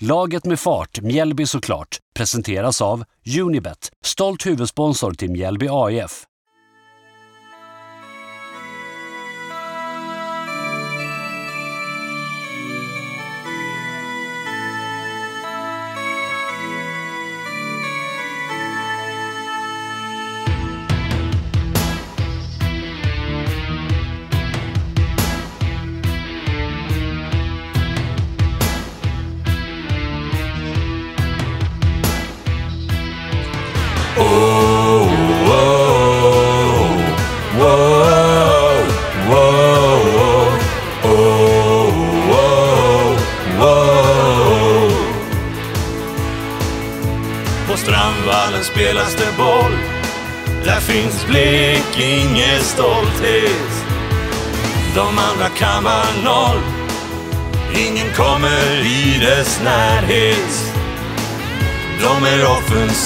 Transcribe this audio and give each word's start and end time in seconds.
Laget 0.00 0.44
med 0.46 0.60
fart, 0.60 1.00
Mjällby 1.00 1.46
såklart, 1.46 1.98
presenteras 2.14 2.82
av 2.82 3.04
Unibet, 3.40 3.90
stolt 4.04 4.46
huvudsponsor 4.46 5.12
till 5.12 5.30
Mjällby 5.30 5.68
AIF. 5.70 6.24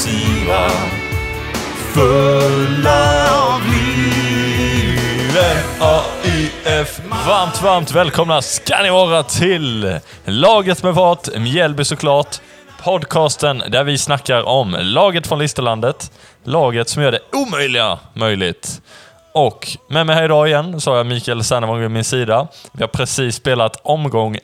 Offensiva, 0.00 0.68
fulla 1.92 3.30
av 3.30 3.60
liv. 3.62 4.98
AIF. 5.80 7.00
Varmt, 7.26 7.62
varmt 7.62 7.92
välkomna 7.92 8.42
ska 8.42 8.82
ni 8.82 8.90
vara 8.90 9.22
till 9.22 9.98
Laget 10.24 10.82
med 10.82 10.94
fart, 10.94 11.28
Mjällby 11.36 11.84
såklart. 11.84 12.40
Podcasten 12.82 13.62
där 13.68 13.84
vi 13.84 13.98
snackar 13.98 14.42
om 14.42 14.76
laget 14.80 15.26
från 15.26 15.38
Listerlandet. 15.38 16.12
Laget 16.44 16.88
som 16.88 17.02
gör 17.02 17.12
det 17.12 17.20
omöjliga 17.32 17.98
möjligt. 18.14 18.82
Och 19.34 19.68
med 19.88 20.06
mig 20.06 20.16
här 20.16 20.24
idag 20.24 20.48
igen 20.48 20.80
så 20.80 20.90
har 20.90 20.96
jag 20.96 21.06
Mikael 21.06 21.44
Sernevång 21.44 21.80
vid 21.80 21.90
min 21.90 22.04
sida. 22.04 22.48
Vi 22.72 22.82
har 22.82 22.88
precis 22.88 23.36
spelat 23.36 23.76
omgång 23.82 24.38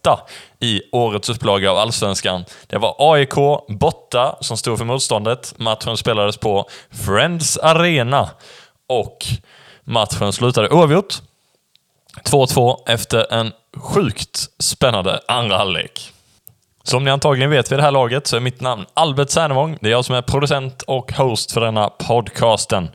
åtta 0.00 0.20
i 0.60 0.82
årets 0.92 1.28
upplaga 1.28 1.70
av 1.70 1.78
Allsvenskan. 1.78 2.44
Det 2.66 2.78
var 2.78 2.96
AIK 2.98 3.34
borta 3.68 4.36
som 4.40 4.56
stod 4.56 4.78
för 4.78 4.84
motståndet. 4.84 5.54
Matchen 5.56 5.96
spelades 5.96 6.36
på 6.36 6.68
Friends 6.90 7.58
Arena 7.58 8.30
och 8.88 9.26
matchen 9.84 10.32
slutade 10.32 10.68
oavgjort. 10.68 11.14
2-2 12.24 12.76
efter 12.86 13.32
en 13.32 13.52
sjukt 13.76 14.48
spännande 14.58 15.20
andra 15.28 15.56
halvlek. 15.58 16.12
Som 16.82 17.04
ni 17.04 17.10
antagligen 17.10 17.50
vet 17.50 17.72
vid 17.72 17.78
det 17.78 17.82
här 17.82 17.90
laget 17.90 18.26
så 18.26 18.36
är 18.36 18.40
mitt 18.40 18.60
namn 18.60 18.86
Albert 18.94 19.30
Sernevång. 19.30 19.78
Det 19.80 19.88
är 19.88 19.92
jag 19.92 20.04
som 20.04 20.14
är 20.14 20.22
producent 20.22 20.82
och 20.82 21.12
host 21.12 21.52
för 21.52 21.60
denna 21.60 21.88
podcasten. 21.88 22.88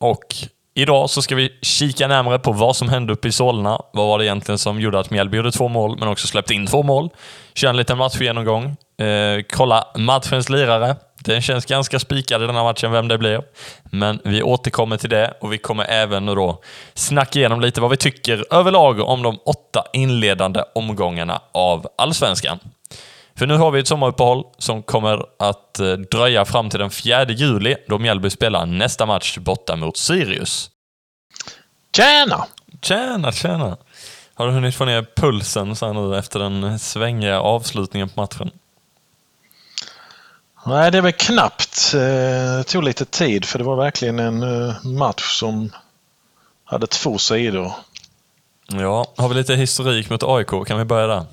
Och 0.00 0.34
idag 0.74 1.10
så 1.10 1.22
ska 1.22 1.34
vi 1.34 1.58
kika 1.62 2.08
närmare 2.08 2.38
på 2.38 2.52
vad 2.52 2.76
som 2.76 2.88
hände 2.88 3.12
uppe 3.12 3.28
i 3.28 3.32
Solna. 3.32 3.80
Vad 3.92 4.06
var 4.06 4.18
det 4.18 4.24
egentligen 4.24 4.58
som 4.58 4.80
gjorde 4.80 4.98
att 4.98 5.10
Mjällby 5.10 5.36
gjorde 5.36 5.52
två 5.52 5.68
mål, 5.68 5.96
men 5.98 6.08
också 6.08 6.26
släppte 6.26 6.54
in 6.54 6.66
två 6.66 6.82
mål? 6.82 7.10
Köra 7.54 7.70
en 7.70 7.76
liten 7.76 7.98
matchgenomgång. 7.98 8.64
Eh, 8.98 9.42
kolla 9.52 9.86
matchens 9.96 10.48
lirare. 10.48 10.96
Den 11.18 11.42
känns 11.42 11.66
ganska 11.66 11.98
spikad 11.98 12.42
i 12.42 12.46
den 12.46 12.56
här 12.56 12.64
matchen, 12.64 12.92
vem 12.92 13.08
det 13.08 13.18
blir. 13.18 13.42
Men 13.84 14.20
vi 14.24 14.42
återkommer 14.42 14.96
till 14.96 15.10
det 15.10 15.34
och 15.40 15.52
vi 15.52 15.58
kommer 15.58 15.84
även 15.84 16.26
nu 16.26 16.34
då 16.34 16.60
snacka 16.94 17.38
igenom 17.38 17.60
lite 17.60 17.80
vad 17.80 17.90
vi 17.90 17.96
tycker 17.96 18.54
överlag 18.54 19.00
om 19.00 19.22
de 19.22 19.38
åtta 19.46 19.84
inledande 19.92 20.60
omgångarna 20.74 21.40
av 21.52 21.86
Allsvenskan. 21.98 22.58
För 23.38 23.46
nu 23.46 23.56
har 23.56 23.70
vi 23.70 23.80
ett 23.80 23.88
sommaruppehåll 23.88 24.44
som 24.58 24.82
kommer 24.82 25.26
att 25.38 25.80
eh, 25.80 25.92
dröja 25.92 26.44
fram 26.44 26.70
till 26.70 26.80
den 26.80 26.90
4 26.90 27.24
juli 27.24 27.76
då 27.88 27.98
Mjällby 27.98 28.30
spelar 28.30 28.66
nästa 28.66 29.06
match 29.06 29.38
borta 29.38 29.76
mot 29.76 29.96
Sirius. 29.96 30.70
Tjena! 31.96 32.46
Tjena, 32.82 33.32
tjena! 33.32 33.76
Har 34.34 34.46
du 34.46 34.52
hunnit 34.52 34.74
få 34.74 34.84
ner 34.84 35.06
pulsen 35.16 35.76
så 35.76 35.92
nu 35.92 36.18
efter 36.18 36.38
den 36.38 36.78
svängiga 36.78 37.40
avslutningen 37.40 38.08
på 38.08 38.20
matchen? 38.20 38.50
Nej, 40.66 40.90
det 40.90 40.98
är 40.98 41.02
väl 41.02 41.12
knappt. 41.12 41.94
Eh, 41.94 42.00
Det 42.58 42.64
tog 42.64 42.84
lite 42.84 43.04
tid 43.04 43.44
för 43.44 43.58
det 43.58 43.64
var 43.64 43.76
verkligen 43.76 44.18
en 44.18 44.42
eh, 44.42 44.84
match 44.84 45.38
som 45.38 45.72
hade 46.64 46.86
två 46.86 47.18
sidor. 47.18 47.72
Ja, 48.68 49.06
har 49.16 49.28
vi 49.28 49.34
lite 49.34 49.54
historik 49.54 50.10
mot 50.10 50.22
AIK? 50.22 50.66
Kan 50.66 50.78
vi 50.78 50.84
börja 50.84 51.06
där? 51.06 51.24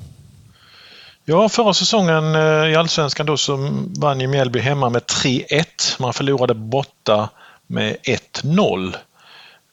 Ja, 1.25 1.49
förra 1.49 1.73
säsongen 1.73 2.35
eh, 2.35 2.71
i 2.71 2.75
Allsvenskan 2.75 3.25
då 3.25 3.37
så 3.37 3.69
vann 3.99 4.19
ju 4.19 4.27
Mjällby 4.27 4.59
hemma 4.59 4.89
med 4.89 5.01
3-1. 5.01 5.65
Man 5.99 6.13
förlorade 6.13 6.53
borta 6.53 7.29
med 7.67 7.97
1-0. 8.03 8.95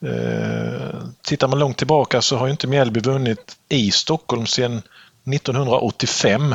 Eh, 0.03 1.01
Tittar 1.23 1.49
man 1.49 1.59
långt 1.59 1.79
tillbaka 1.79 2.23
så 2.23 2.37
har 2.37 2.47
ju 2.47 2.51
inte 2.51 2.67
Mjällby 2.67 3.01
vunnit 3.01 3.57
i 3.69 3.91
Stockholm 3.91 4.47
sedan 4.47 4.83
1985 5.35 6.55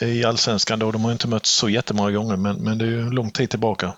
eh, 0.00 0.08
i 0.08 0.24
Allsvenskan. 0.24 0.78
Då. 0.78 0.90
De 0.90 1.04
har 1.04 1.12
inte 1.12 1.28
mötts 1.28 1.50
så 1.50 1.68
jättemånga 1.68 2.10
gånger 2.10 2.36
men, 2.36 2.56
men 2.56 2.78
det 2.78 2.84
är 2.84 2.88
ju 2.88 3.10
lång 3.10 3.30
tid 3.30 3.50
tillbaka. 3.50 3.92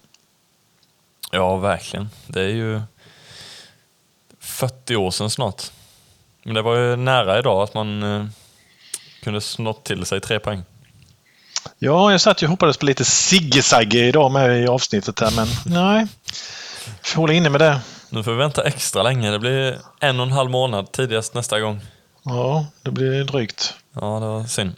Ja, 1.32 1.56
verkligen. 1.56 2.08
Det 2.26 2.40
är 2.40 2.48
ju 2.48 2.80
40 4.40 4.96
år 4.96 5.10
sedan 5.10 5.30
snart. 5.30 5.62
Men 6.42 6.54
det 6.54 6.62
var 6.62 6.76
ju 6.76 6.96
nära 6.96 7.38
idag 7.38 7.62
att 7.62 7.74
man 7.74 8.02
eh, 8.02 8.26
kunde 9.22 9.40
snott 9.40 9.84
till 9.84 10.04
sig 10.04 10.20
tre 10.20 10.38
poäng. 10.38 10.62
Ja, 11.78 12.10
jag 12.10 12.20
satt 12.20 12.42
ju 12.42 12.46
och 12.46 12.50
hoppades 12.50 12.76
på 12.76 12.86
lite 12.86 13.04
Sigge-Sagge 13.04 14.04
idag 14.04 14.32
med 14.32 14.62
i 14.62 14.66
avsnittet 14.66 15.20
här, 15.20 15.30
men 15.30 15.48
nej. 15.66 16.06
Får 17.02 17.20
hålla 17.20 17.32
inne 17.32 17.50
med 17.50 17.60
det. 17.60 17.80
Nu 18.10 18.22
får 18.22 18.30
vi 18.30 18.36
vänta 18.36 18.62
extra 18.64 19.02
länge. 19.02 19.30
Det 19.30 19.38
blir 19.38 19.78
en 20.00 20.20
och 20.20 20.26
en 20.26 20.32
halv 20.32 20.50
månad 20.50 20.92
tidigast 20.92 21.34
nästa 21.34 21.60
gång. 21.60 21.80
Ja, 22.24 22.66
det 22.82 22.90
blir 22.90 23.24
drygt. 23.24 23.74
Ja, 23.94 24.00
det 24.00 24.26
var 24.26 24.44
synd. 24.44 24.72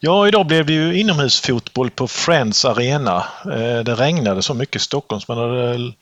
Ja, 0.00 0.28
idag 0.28 0.46
blev 0.46 0.66
det 0.66 0.72
ju 0.72 1.00
inomhusfotboll 1.00 1.90
på 1.90 2.08
Friends 2.08 2.64
Arena. 2.64 3.16
Eh, 3.44 3.84
Det 3.84 3.94
regnade 3.94 4.42
så 4.42 4.54
mycket 4.54 4.76
i 4.76 4.84
Stockholm 4.84 5.20
så 5.20 5.34
man 5.34 5.50
hade 5.50 5.92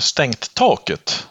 stängt 0.00 0.54
taket. 0.54 1.26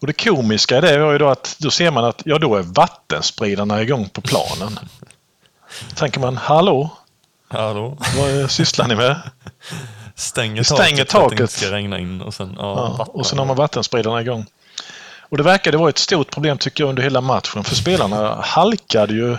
Och 0.00 0.06
det 0.06 0.12
komiska 0.24 0.78
i 0.78 0.80
det 0.80 0.98
var 0.98 1.12
ju 1.12 1.18
då 1.18 1.28
att 1.28 1.56
då 1.58 1.70
ser 1.70 1.90
man 1.90 2.04
att 2.04 2.22
ja, 2.24 2.38
då 2.38 2.56
är 2.56 2.62
vattenspridarna 2.62 3.82
igång 3.82 4.08
på 4.08 4.20
planen. 4.20 4.78
tänker 5.94 6.20
man, 6.20 6.36
hallå, 6.36 6.90
Hallå? 7.48 7.98
vad 8.16 8.50
sysslar 8.50 8.88
ni 8.88 8.94
med? 8.96 9.20
Stänger 10.14 10.62
stänger 10.62 11.04
taket 11.04 11.12
för 11.12 11.18
att 11.18 11.24
det 11.24 11.36
taket. 11.36 11.40
inte 11.40 11.52
ska 11.52 11.70
regna 11.72 11.98
in 11.98 12.20
och 12.20 12.34
sen 12.34 12.54
ja, 12.58 12.94
Ja, 12.98 13.04
och 13.04 13.26
sen 13.26 13.38
har 13.38 13.46
man 13.46 13.56
vattenspridarna 13.56 14.20
igång. 14.20 14.46
Och 15.20 15.36
det 15.36 15.42
verkade 15.42 15.76
vara 15.76 15.88
ett 15.88 15.98
stort 15.98 16.30
problem 16.30 16.58
tycker 16.58 16.84
jag 16.84 16.88
under 16.88 17.02
hela 17.02 17.20
matchen 17.20 17.64
för 17.64 17.74
spelarna 17.74 18.34
halkade 18.42 19.14
ju 19.14 19.36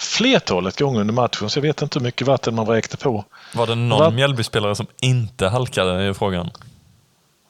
flertalet 0.00 0.78
gånger 0.78 1.00
under 1.00 1.14
matchen 1.14 1.50
så 1.50 1.58
jag 1.58 1.62
vet 1.62 1.82
inte 1.82 1.98
hur 1.98 2.04
mycket 2.04 2.26
vatten 2.26 2.54
man 2.54 2.66
vräkte 2.66 2.96
på. 2.96 3.24
Var 3.54 3.66
det 3.66 3.74
någon 3.74 3.98
Va- 3.98 4.10
Mjällbyspelare 4.10 4.74
som 4.74 4.86
inte 5.00 5.48
halkade 5.48 6.08
i 6.08 6.14
frågan? 6.14 6.50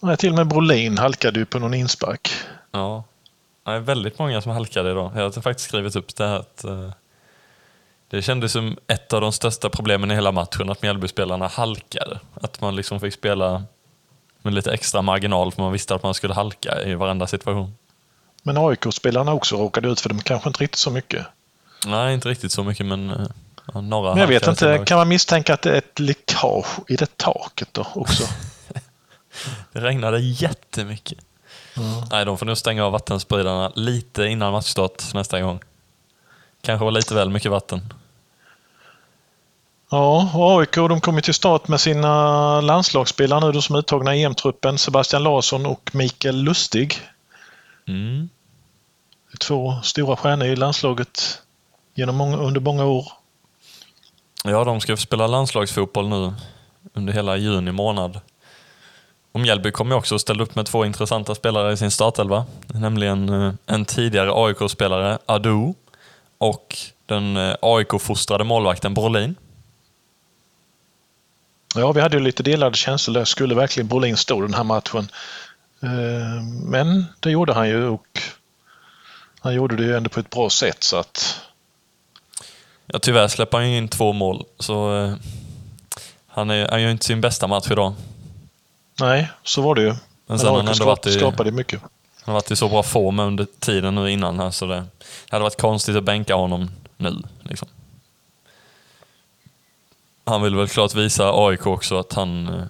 Nej, 0.01 0.17
till 0.17 0.29
och 0.31 0.35
med 0.35 0.47
Brolin 0.49 0.99
halkade 0.99 1.39
ju 1.39 1.45
på 1.47 1.59
någon 1.59 1.75
inspark. 1.75 2.31
Ja. 2.73 3.05
Det 3.65 3.71
är 3.71 3.79
väldigt 3.79 4.19
många 4.19 4.41
som 4.43 4.53
halkade 4.53 4.91
idag. 4.91 5.13
Jag 5.15 5.23
har 5.23 5.41
faktiskt 5.41 5.69
skrivit 5.69 5.97
upp 5.97 6.17
det 6.17 6.27
här 6.27 6.37
att 6.37 6.65
eh, 6.65 6.91
det 8.11 8.23
kändes 8.23 8.53
som 8.53 8.77
ett 8.87 9.13
av 9.13 9.21
de 9.21 9.33
största 9.33 9.71
problemen 9.71 10.11
i 10.11 10.15
hela 10.15 10.33
matchen 10.33 10.71
att 10.71 10.83
Mjällbyspelarna 10.83 11.47
halkade. 11.47 12.21
Att 12.35 12.61
man 12.61 12.77
liksom 12.77 13.01
fick 13.01 13.15
spela 13.15 13.65
med 14.43 14.55
lite 14.55 14.73
extra 14.73 15.03
marginal 15.03 15.53
för 15.53 15.63
man 15.63 15.73
visste 15.73 15.95
att 15.95 16.03
man 16.03 16.15
skulle 16.15 16.35
halka 16.35 16.83
i 16.83 16.95
varenda 16.95 17.27
situation. 17.27 17.75
Men 18.43 18.57
AIK-spelarna 18.57 19.33
också 19.33 19.57
råkade 19.57 19.89
ut 19.89 20.01
för 20.01 20.09
dem 20.09 20.21
kanske 20.21 20.49
inte 20.49 20.63
riktigt 20.63 20.79
så 20.79 20.91
mycket. 20.91 21.27
Nej, 21.87 22.15
inte 22.15 22.29
riktigt 22.29 22.53
så 22.53 22.65
mycket 22.65 22.87
men 22.87 23.11
eh, 23.11 23.27
ja, 23.75 23.81
några 23.81 24.11
Men 24.11 24.21
jag 24.21 24.29
vet 24.29 24.47
inte, 24.47 24.83
kan 24.87 24.99
man 24.99 25.09
misstänka 25.09 25.55
att 25.55 25.63
det 25.63 25.71
är 25.71 25.79
ett 25.79 25.99
läckage 25.99 26.67
i 26.89 26.97
det 26.97 27.17
taket 27.17 27.69
då 27.73 27.87
också? 27.95 28.25
Det 29.73 29.81
regnade 29.81 30.21
jättemycket. 30.21 31.19
Nej, 32.11 32.25
de 32.25 32.39
får 32.39 32.47
nog 32.47 32.59
stänga 32.59 32.85
av 32.85 32.93
vattenspridarna 32.93 33.73
lite 33.75 34.25
innan 34.25 34.53
matchstart 34.53 35.15
nästa 35.15 35.41
gång. 35.41 35.61
Kanske 36.63 36.85
var 36.85 36.91
lite 36.91 37.15
väl 37.15 37.31
mycket 37.31 37.51
vatten. 37.51 37.95
Ja, 39.91 40.31
och 40.35 40.61
AIK 40.61 40.75
de 40.75 41.01
kommer 41.01 41.21
till 41.21 41.35
start 41.35 41.69
med 41.69 41.81
sina 41.81 42.61
landslagsspelare 42.61 43.47
nu, 43.47 43.53
de 43.53 43.63
som 43.63 43.75
är 43.75 43.79
uttagna 43.79 44.17
i 44.17 44.25
EM-truppen. 44.25 44.79
Sebastian 44.79 45.23
Larsson 45.23 45.67
och 45.67 45.91
Mikael 45.93 46.43
Lustig. 46.43 46.95
Mm. 47.89 48.29
Två 49.41 49.81
stora 49.83 50.17
stjärnor 50.17 50.47
i 50.47 50.57
landslaget 50.57 51.43
genom 51.95 52.17
många, 52.17 52.37
under 52.37 52.61
många 52.61 52.85
år. 52.85 53.13
Ja, 54.45 54.65
de 54.65 54.81
ska 54.81 54.97
spela 54.97 55.27
landslagsfotboll 55.27 56.09
nu 56.09 56.35
under 56.95 57.13
hela 57.13 57.37
juni 57.37 57.73
månad. 57.73 58.21
Och 59.33 59.41
Mjällby 59.41 59.71
kommer 59.71 59.97
också 59.97 60.15
att 60.15 60.21
ställa 60.21 60.43
upp 60.43 60.55
med 60.55 60.67
två 60.67 60.85
intressanta 60.85 61.35
spelare 61.35 61.73
i 61.73 61.77
sin 61.77 61.91
startelva. 61.91 62.47
Nämligen 62.67 63.29
eh, 63.29 63.53
en 63.67 63.85
tidigare 63.85 64.33
AIK-spelare, 64.33 65.19
Adu, 65.27 65.75
och 66.39 66.77
den 67.07 67.37
eh, 67.37 67.55
AIK-fostrade 67.63 68.45
målvakten 68.45 68.95
Brolin. 68.95 69.35
Ja, 71.75 71.93
vi 71.93 72.01
hade 72.01 72.17
ju 72.17 72.23
lite 72.23 72.43
delade 72.43 72.77
känslor 72.77 73.15
där. 73.15 73.25
Skulle 73.25 73.55
verkligen 73.55 73.89
Brolin 73.89 74.17
stå 74.17 74.41
den 74.41 74.55
här 74.55 74.65
matchen? 74.65 75.09
Eh, 75.83 76.43
men 76.65 77.05
det 77.21 77.31
gjorde 77.31 77.53
han 77.53 77.69
ju 77.69 77.89
och 77.89 78.23
han 79.41 79.55
gjorde 79.55 79.77
det 79.77 79.83
ju 79.83 79.97
ändå 79.97 80.11
på 80.11 80.21
ett 80.21 80.31
bra 80.31 80.51
sätt 80.51 80.85
så 80.85 80.97
att... 80.97 81.41
Ja, 82.87 82.99
tyvärr 82.99 83.29
släpper 83.29 83.59
han 83.59 83.71
ju 83.71 83.77
in 83.77 83.89
två 83.89 84.13
mål, 84.13 84.45
så 84.59 84.97
eh, 84.97 85.15
han, 86.27 86.51
är, 86.51 86.69
han 86.69 86.83
gör 86.83 86.91
inte 86.91 87.05
sin 87.05 87.21
bästa 87.21 87.47
match 87.47 87.71
idag. 87.71 87.95
Nej, 89.01 89.29
så 89.43 89.63
var 89.63 89.75
det 89.75 89.83
ju. 89.83 89.95
Men 90.27 90.39
sen 90.39 90.49
har 90.49 90.57
han 90.57 90.69
ändå 90.69 90.85
varit 90.85 91.07
i, 91.07 91.13
skapade 91.13 91.51
mycket 91.51 91.83
han 92.25 92.33
har 92.33 92.35
varit 92.35 92.51
i 92.51 92.57
så 92.57 92.69
bra 92.69 92.83
form 92.83 93.19
under 93.19 93.47
tiden 93.59 93.95
nu 93.95 94.11
innan 94.11 94.39
här, 94.39 94.51
så 94.51 94.67
det, 94.67 94.75
det 94.75 94.87
hade 95.31 95.43
varit 95.43 95.61
konstigt 95.61 95.97
att 95.97 96.05
bänka 96.05 96.35
honom 96.35 96.71
nu. 96.97 97.23
Liksom. 97.43 97.69
Han 100.25 100.43
vill 100.43 100.55
väl 100.55 100.69
klart 100.69 100.95
visa 100.95 101.31
AIK 101.35 101.67
också 101.67 101.99
att 101.99 102.13
han, 102.13 102.49
eh, 102.49 102.63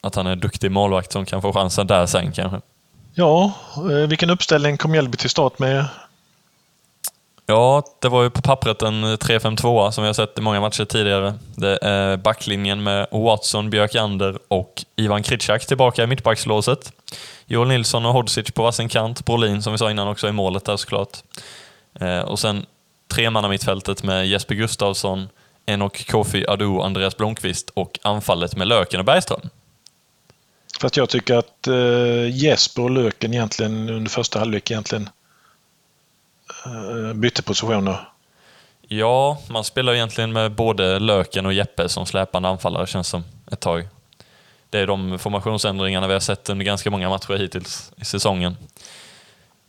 att 0.00 0.14
han 0.14 0.26
är 0.26 0.32
en 0.32 0.40
duktig 0.40 0.70
målvakt 0.70 1.12
som 1.12 1.26
kan 1.26 1.42
få 1.42 1.52
chansen 1.52 1.86
där 1.86 2.06
sen 2.06 2.32
kanske. 2.32 2.60
Ja, 3.14 3.52
eh, 3.76 4.08
vilken 4.08 4.30
uppställning 4.30 4.76
kom 4.76 4.90
Mjällby 4.90 5.16
till 5.16 5.30
start 5.30 5.58
med? 5.58 5.84
Ja, 7.50 7.82
det 7.98 8.08
var 8.08 8.22
ju 8.22 8.30
på 8.30 8.42
pappret 8.42 8.82
en 8.82 9.04
3-5-2 9.04 9.90
som 9.90 10.04
vi 10.04 10.08
har 10.08 10.14
sett 10.14 10.38
i 10.38 10.40
många 10.40 10.60
matcher 10.60 10.84
tidigare. 10.84 11.34
Det 11.56 11.78
är 11.82 12.16
backlinjen 12.16 12.82
med 12.82 13.06
Watson, 13.10 13.70
Björkander 13.70 14.38
och 14.48 14.84
Ivan 14.96 15.22
Kritschak 15.22 15.66
tillbaka 15.66 16.02
i 16.02 16.06
mittbackslåset. 16.06 16.92
Joel 17.46 17.68
Nilsson 17.68 18.06
och 18.06 18.12
Hodzic 18.12 18.50
på 18.50 18.62
varsin 18.62 18.88
kant. 18.88 19.24
Brolin, 19.24 19.62
som 19.62 19.72
vi 19.72 19.78
sa 19.78 19.90
innan, 19.90 20.08
också 20.08 20.28
i 20.28 20.32
målet 20.32 20.64
där 20.64 20.76
såklart. 20.76 21.18
Eh, 22.00 22.20
och 22.20 22.38
sen 22.38 22.66
tremannamittfältet 23.08 24.02
med 24.02 24.28
Jesper 24.28 24.54
Gustafsson, 24.54 25.28
Enok 25.66 26.06
Kofi 26.06 26.46
Adu, 26.48 26.80
Andreas 26.80 27.16
Blomqvist 27.16 27.70
och 27.74 27.98
anfallet 28.02 28.56
med 28.56 28.68
Löken 28.68 29.00
och 29.00 29.06
Bergström. 29.06 29.48
Fast 30.80 30.96
jag 30.96 31.08
tycker 31.08 31.34
att 31.34 31.66
eh, 31.66 32.36
Jesper 32.36 32.82
och 32.82 32.90
Löken 32.90 33.34
egentligen 33.34 33.90
under 33.90 34.10
första 34.10 34.38
halvlek 34.38 34.70
egentligen 34.70 35.08
Eh, 36.66 37.14
bytte 37.14 37.42
positioner. 37.42 38.08
Ja, 38.88 39.38
man 39.48 39.64
spelar 39.64 39.94
egentligen 39.94 40.32
med 40.32 40.52
både 40.52 40.98
Löken 40.98 41.46
och 41.46 41.52
Jeppe 41.52 41.88
som 41.88 42.06
släpande 42.06 42.48
anfallare 42.48 42.86
känns 42.86 43.08
som 43.08 43.24
ett 43.50 43.60
tag. 43.60 43.88
Det 44.70 44.78
är 44.78 44.86
de 44.86 45.18
formationsändringarna 45.18 46.06
vi 46.06 46.12
har 46.12 46.20
sett 46.20 46.48
under 46.48 46.64
ganska 46.64 46.90
många 46.90 47.08
matcher 47.08 47.38
hittills 47.38 47.92
i 47.96 48.04
säsongen. 48.04 48.56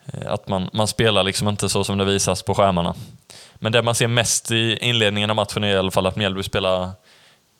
Eh, 0.06 0.32
att 0.34 0.48
man, 0.48 0.70
man 0.74 0.88
spelar 0.88 1.24
liksom 1.24 1.48
inte 1.48 1.70
så 1.70 1.84
som 1.84 1.98
det 1.98 2.06
visas 2.06 2.44
på 2.44 2.56
skärmarna. 2.56 2.96
Men 3.56 3.72
det 3.72 3.82
man 3.82 3.96
ser 3.96 4.08
mest 4.08 4.52
i 4.52 4.78
inledningen 4.82 5.30
av 5.30 5.36
matchen 5.36 5.64
är 5.64 5.74
i 5.74 5.78
alla 5.78 5.92
fall 5.92 6.08
att 6.08 6.16
Mjällby 6.16 6.44
spelar 6.44 6.92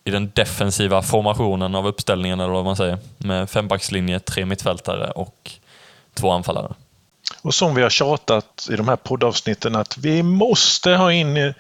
i 0.04 0.12
den 0.12 0.32
defensiva 0.36 1.02
formationen 1.02 1.76
av 1.76 1.88
uppställningen, 1.88 2.40
eller 2.40 2.54
vad 2.54 2.66
man 2.66 2.76
säger. 2.76 2.98
Med 3.18 3.50
fembackslinje, 3.50 4.20
tre 4.20 4.46
mittfältare 4.46 5.12
och 5.12 5.52
två 6.14 6.32
anfallare. 6.32 6.74
Och 7.42 7.54
som 7.54 7.76
vi 7.76 7.82
har 7.82 7.90
tjatat 7.90 8.68
i 8.72 8.76
de 8.76 8.88
här 8.88 8.96
poddavsnitten 8.96 9.76
att 9.76 9.98
vi 9.98 10.24
måste 10.24 10.92
ha 10.92 11.14
in 11.14 11.54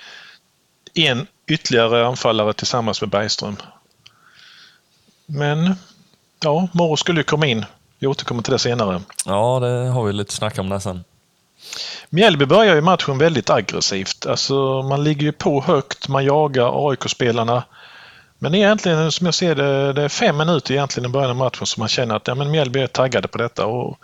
en 0.93 1.27
ytterligare 1.47 2.07
anfallare 2.07 2.53
tillsammans 2.53 3.01
med 3.01 3.09
Bergström. 3.09 3.57
Men 5.25 5.75
ja, 6.43 6.67
Moro 6.73 6.97
skulle 6.97 7.19
ju 7.19 7.23
komma 7.23 7.45
in. 7.45 7.65
Vi 7.99 8.07
återkommer 8.07 8.41
till 8.41 8.53
det 8.53 8.59
senare. 8.59 9.01
Ja, 9.25 9.59
det 9.59 9.89
har 9.89 10.03
vi 10.03 10.13
lite 10.13 10.33
snack 10.33 10.59
om 10.59 10.69
där 10.69 10.79
sen. 10.79 11.03
Mjällby 12.09 12.45
börjar 12.45 12.75
ju 12.75 12.81
matchen 12.81 13.17
väldigt 13.17 13.49
aggressivt. 13.49 14.25
Alltså 14.25 14.81
man 14.81 15.03
ligger 15.03 15.21
ju 15.21 15.31
på 15.31 15.61
högt, 15.61 16.07
man 16.07 16.25
jagar 16.25 16.89
AIK-spelarna. 16.89 17.63
Men 18.39 18.55
egentligen 18.55 19.11
som 19.11 19.25
jag 19.25 19.33
ser 19.33 19.55
det, 19.55 19.93
det 19.93 20.01
är 20.01 20.09
fem 20.09 20.37
minuter 20.37 20.73
egentligen 20.73 21.09
i 21.09 21.13
början 21.13 21.29
av 21.29 21.35
matchen 21.35 21.65
som 21.65 21.81
man 21.81 21.89
känner 21.89 22.15
att 22.15 22.27
ja, 22.27 22.35
men 22.35 22.51
Mjällby 22.51 22.79
är 22.79 22.87
taggade 22.87 23.27
på 23.27 23.37
detta. 23.37 23.65
Och 23.65 23.99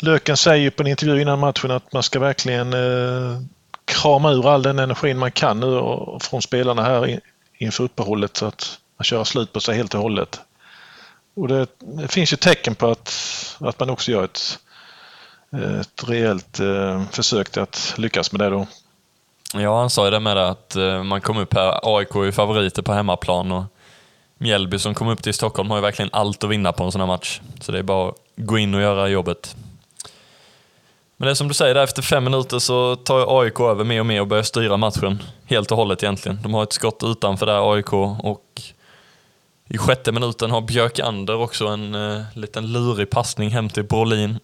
Löken 0.00 0.36
säger 0.36 0.62
ju 0.62 0.70
på 0.70 0.82
en 0.82 0.86
intervju 0.86 1.20
innan 1.20 1.38
matchen 1.38 1.70
att 1.70 1.92
man 1.92 2.02
ska 2.02 2.20
verkligen 2.20 2.72
eh, 2.72 3.40
krama 3.84 4.32
ur 4.32 4.48
all 4.48 4.62
den 4.62 4.78
energin 4.78 5.18
man 5.18 5.32
kan 5.32 5.60
nu 5.60 5.80
från 6.20 6.42
spelarna 6.42 6.82
här 6.82 7.20
inför 7.58 7.84
uppehållet 7.84 8.36
så 8.36 8.46
att 8.46 8.78
man 8.96 9.04
kör 9.04 9.24
slut 9.24 9.52
på 9.52 9.60
sig 9.60 9.76
helt 9.76 9.94
och 9.94 10.00
hållet. 10.00 10.40
Och 11.36 11.48
det, 11.48 11.66
det 11.80 12.08
finns 12.08 12.32
ju 12.32 12.36
tecken 12.36 12.74
på 12.74 12.90
att, 12.90 13.14
att 13.60 13.80
man 13.80 13.90
också 13.90 14.10
gör 14.10 14.24
ett, 14.24 14.58
ett 15.80 16.08
rejält 16.08 16.60
eh, 16.60 17.02
försök 17.10 17.56
att 17.56 17.94
lyckas 17.96 18.32
med 18.32 18.40
det 18.40 18.50
då. 18.50 18.66
Ja, 19.54 19.80
han 19.80 19.90
sa 19.90 20.04
ju 20.04 20.10
det 20.10 20.20
med 20.20 20.36
det 20.36 20.48
att 20.48 20.76
eh, 20.76 21.02
man 21.02 21.20
kom 21.20 21.38
upp 21.38 21.54
här, 21.54 21.80
AIK 21.82 22.14
är 22.14 22.24
ju 22.24 22.32
favoriter 22.32 22.82
på 22.82 22.92
hemmaplan 22.92 23.52
och 23.52 23.64
Mjällby 24.38 24.78
som 24.78 24.94
kom 24.94 25.08
upp 25.08 25.22
till 25.22 25.34
Stockholm 25.34 25.70
har 25.70 25.76
ju 25.76 25.82
verkligen 25.82 26.10
allt 26.12 26.44
att 26.44 26.50
vinna 26.50 26.72
på 26.72 26.84
en 26.84 26.92
sån 26.92 27.00
här 27.00 27.06
match. 27.06 27.40
Så 27.60 27.72
det 27.72 27.78
är 27.78 27.82
bara 27.82 28.08
att 28.08 28.14
gå 28.36 28.58
in 28.58 28.74
och 28.74 28.80
göra 28.80 29.08
jobbet. 29.08 29.56
Men 31.20 31.26
det 31.26 31.32
är 31.32 31.34
som 31.34 31.48
du 31.48 31.54
säger, 31.54 31.74
där 31.74 31.84
efter 31.84 32.02
fem 32.02 32.24
minuter 32.24 32.58
så 32.58 32.96
tar 32.96 33.40
AIK 33.40 33.60
över 33.60 33.84
mer 33.84 34.00
och 34.00 34.06
mer 34.06 34.20
och 34.20 34.26
börjar 34.26 34.42
styra 34.42 34.76
matchen 34.76 35.22
helt 35.44 35.70
och 35.70 35.76
hållet 35.76 36.02
egentligen. 36.02 36.38
De 36.42 36.54
har 36.54 36.62
ett 36.62 36.72
skott 36.72 37.02
utanför 37.04 37.46
där, 37.46 37.72
AIK, 37.74 37.92
och 37.92 38.44
i 39.70 39.78
sjätte 39.78 40.12
minuten 40.12 40.50
har 40.50 40.60
Björkander 40.60 41.36
också 41.36 41.66
en 41.66 41.94
eh, 41.94 42.22
liten 42.34 42.72
lurig 42.72 43.10
passning 43.10 43.50
hem 43.50 43.68
till 43.68 43.84
Brolin. 43.84 44.38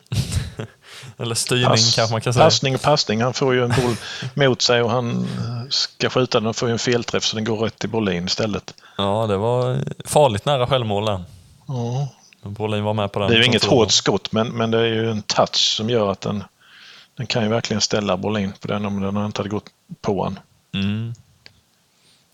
Eller 1.18 1.34
styrning 1.34 1.66
Pass- 1.66 1.96
kanske 1.96 2.14
man 2.14 2.20
kan 2.20 2.34
säga. 2.34 2.44
Passning 2.44 2.74
och 2.74 2.82
passning. 2.82 3.22
Han 3.22 3.34
får 3.34 3.54
ju 3.54 3.64
en 3.64 3.70
boll 3.82 3.96
mot 4.34 4.62
sig 4.62 4.82
och 4.82 4.90
han 4.90 5.28
ska 5.70 6.10
skjuta 6.10 6.40
den 6.40 6.46
och 6.46 6.56
får 6.56 6.68
ju 6.68 6.72
en 6.72 6.78
felträff 6.78 7.24
så 7.24 7.36
den 7.36 7.44
går 7.44 7.56
rätt 7.56 7.78
till 7.78 7.88
Brolin 7.90 8.24
istället. 8.24 8.74
Ja, 8.98 9.26
det 9.28 9.36
var 9.36 9.78
farligt 10.04 10.44
nära 10.44 10.66
självmål 10.66 11.04
där. 11.04 11.24
Ja. 11.68 12.08
Brolin 12.42 12.84
var 12.84 12.94
med 12.94 13.12
på 13.12 13.18
den. 13.18 13.28
Det 13.28 13.34
är 13.34 13.38
ju 13.38 13.44
inget 13.44 13.64
hårt 13.64 13.90
skott 13.90 14.32
men, 14.32 14.48
men 14.48 14.70
det 14.70 14.78
är 14.78 14.84
ju 14.86 15.10
en 15.10 15.22
touch 15.22 15.56
som 15.76 15.90
gör 15.90 16.10
att 16.10 16.20
den, 16.20 16.44
den 17.16 17.26
kan 17.26 17.42
ju 17.42 17.48
verkligen 17.48 17.80
ställa 17.80 18.16
Brolin 18.16 18.52
på 18.60 18.68
den 18.68 18.86
om 18.86 19.00
den 19.00 19.24
inte 19.26 19.38
hade 19.38 19.48
gått 19.48 19.70
på 20.00 20.18
honom. 20.18 20.38
Mm. 20.74 21.14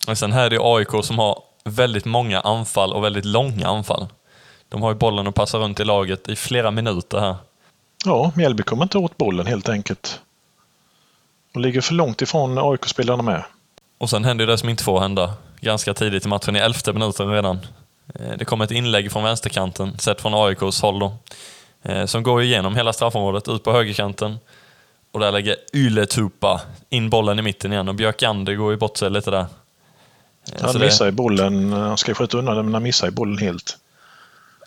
Och 0.08 0.18
sen 0.18 0.32
här 0.32 0.44
är 0.46 0.50
det 0.50 0.58
AIK 0.60 1.04
som 1.04 1.18
har 1.18 1.42
väldigt 1.64 2.04
många 2.04 2.40
anfall 2.40 2.92
och 2.92 3.04
väldigt 3.04 3.24
långa 3.24 3.68
anfall. 3.68 4.06
De 4.68 4.82
har 4.82 4.90
ju 4.90 4.94
bollen 4.98 5.26
och 5.26 5.34
passar 5.34 5.58
runt 5.58 5.80
i 5.80 5.84
laget 5.84 6.28
i 6.28 6.36
flera 6.36 6.70
minuter 6.70 7.18
här. 7.20 7.36
Ja, 8.04 8.32
Mjällby 8.34 8.62
kommer 8.62 8.82
inte 8.82 8.98
åt 8.98 9.16
bollen 9.16 9.46
helt 9.46 9.68
enkelt. 9.68 10.20
Och 11.54 11.60
ligger 11.60 11.80
för 11.80 11.94
långt 11.94 12.22
ifrån 12.22 12.58
AIK-spelarna 12.58 13.22
med. 13.22 13.44
Och 13.98 14.10
sen 14.10 14.24
händer 14.24 14.44
ju 14.44 14.50
det 14.50 14.58
som 14.58 14.68
inte 14.68 14.84
får 14.84 15.00
hända. 15.00 15.34
Ganska 15.60 15.94
tidigt 15.94 16.24
i 16.24 16.28
matchen, 16.28 16.56
i 16.56 16.58
elfte 16.58 16.92
minuten 16.92 17.30
redan. 17.30 17.58
Eh, 18.14 18.36
Det 18.38 18.44
kommer 18.44 18.64
ett 18.64 18.70
inlägg 18.70 19.12
från 19.12 19.24
vänsterkanten, 19.24 19.98
sett 19.98 20.20
från 20.20 20.34
AIKs 20.34 20.82
håll 20.82 20.98
då. 20.98 21.14
eh, 21.82 22.06
Som 22.06 22.22
går 22.22 22.42
igenom 22.42 22.76
hela 22.76 22.92
straffområdet, 22.92 23.48
ut 23.48 23.64
på 23.64 23.72
högerkanten. 23.72 24.38
Och 25.12 25.20
där 25.20 25.32
lägger 25.32 25.56
Ylätupa 25.72 26.60
in 26.90 27.10
bollen 27.10 27.38
i 27.38 27.42
mitten 27.42 27.72
igen 27.72 27.88
och 27.88 27.94
Björkander 27.94 28.54
går 28.54 28.70
ju 28.70 28.76
bort 28.76 28.96
sig 28.96 29.10
lite 29.10 29.30
där. 29.30 29.46
Han 30.60 30.72
det- 30.72 30.78
missar 30.78 31.04
ju 31.06 31.10
bollen. 31.12 31.72
Han 31.72 31.98
ska 31.98 32.14
skjuta 32.14 32.38
undan 32.38 32.56
den 32.56 32.64
men 32.64 32.74
han 32.74 32.82
missar 32.82 33.06
ju 33.06 33.10
bollen 33.10 33.38
helt. 33.38 33.78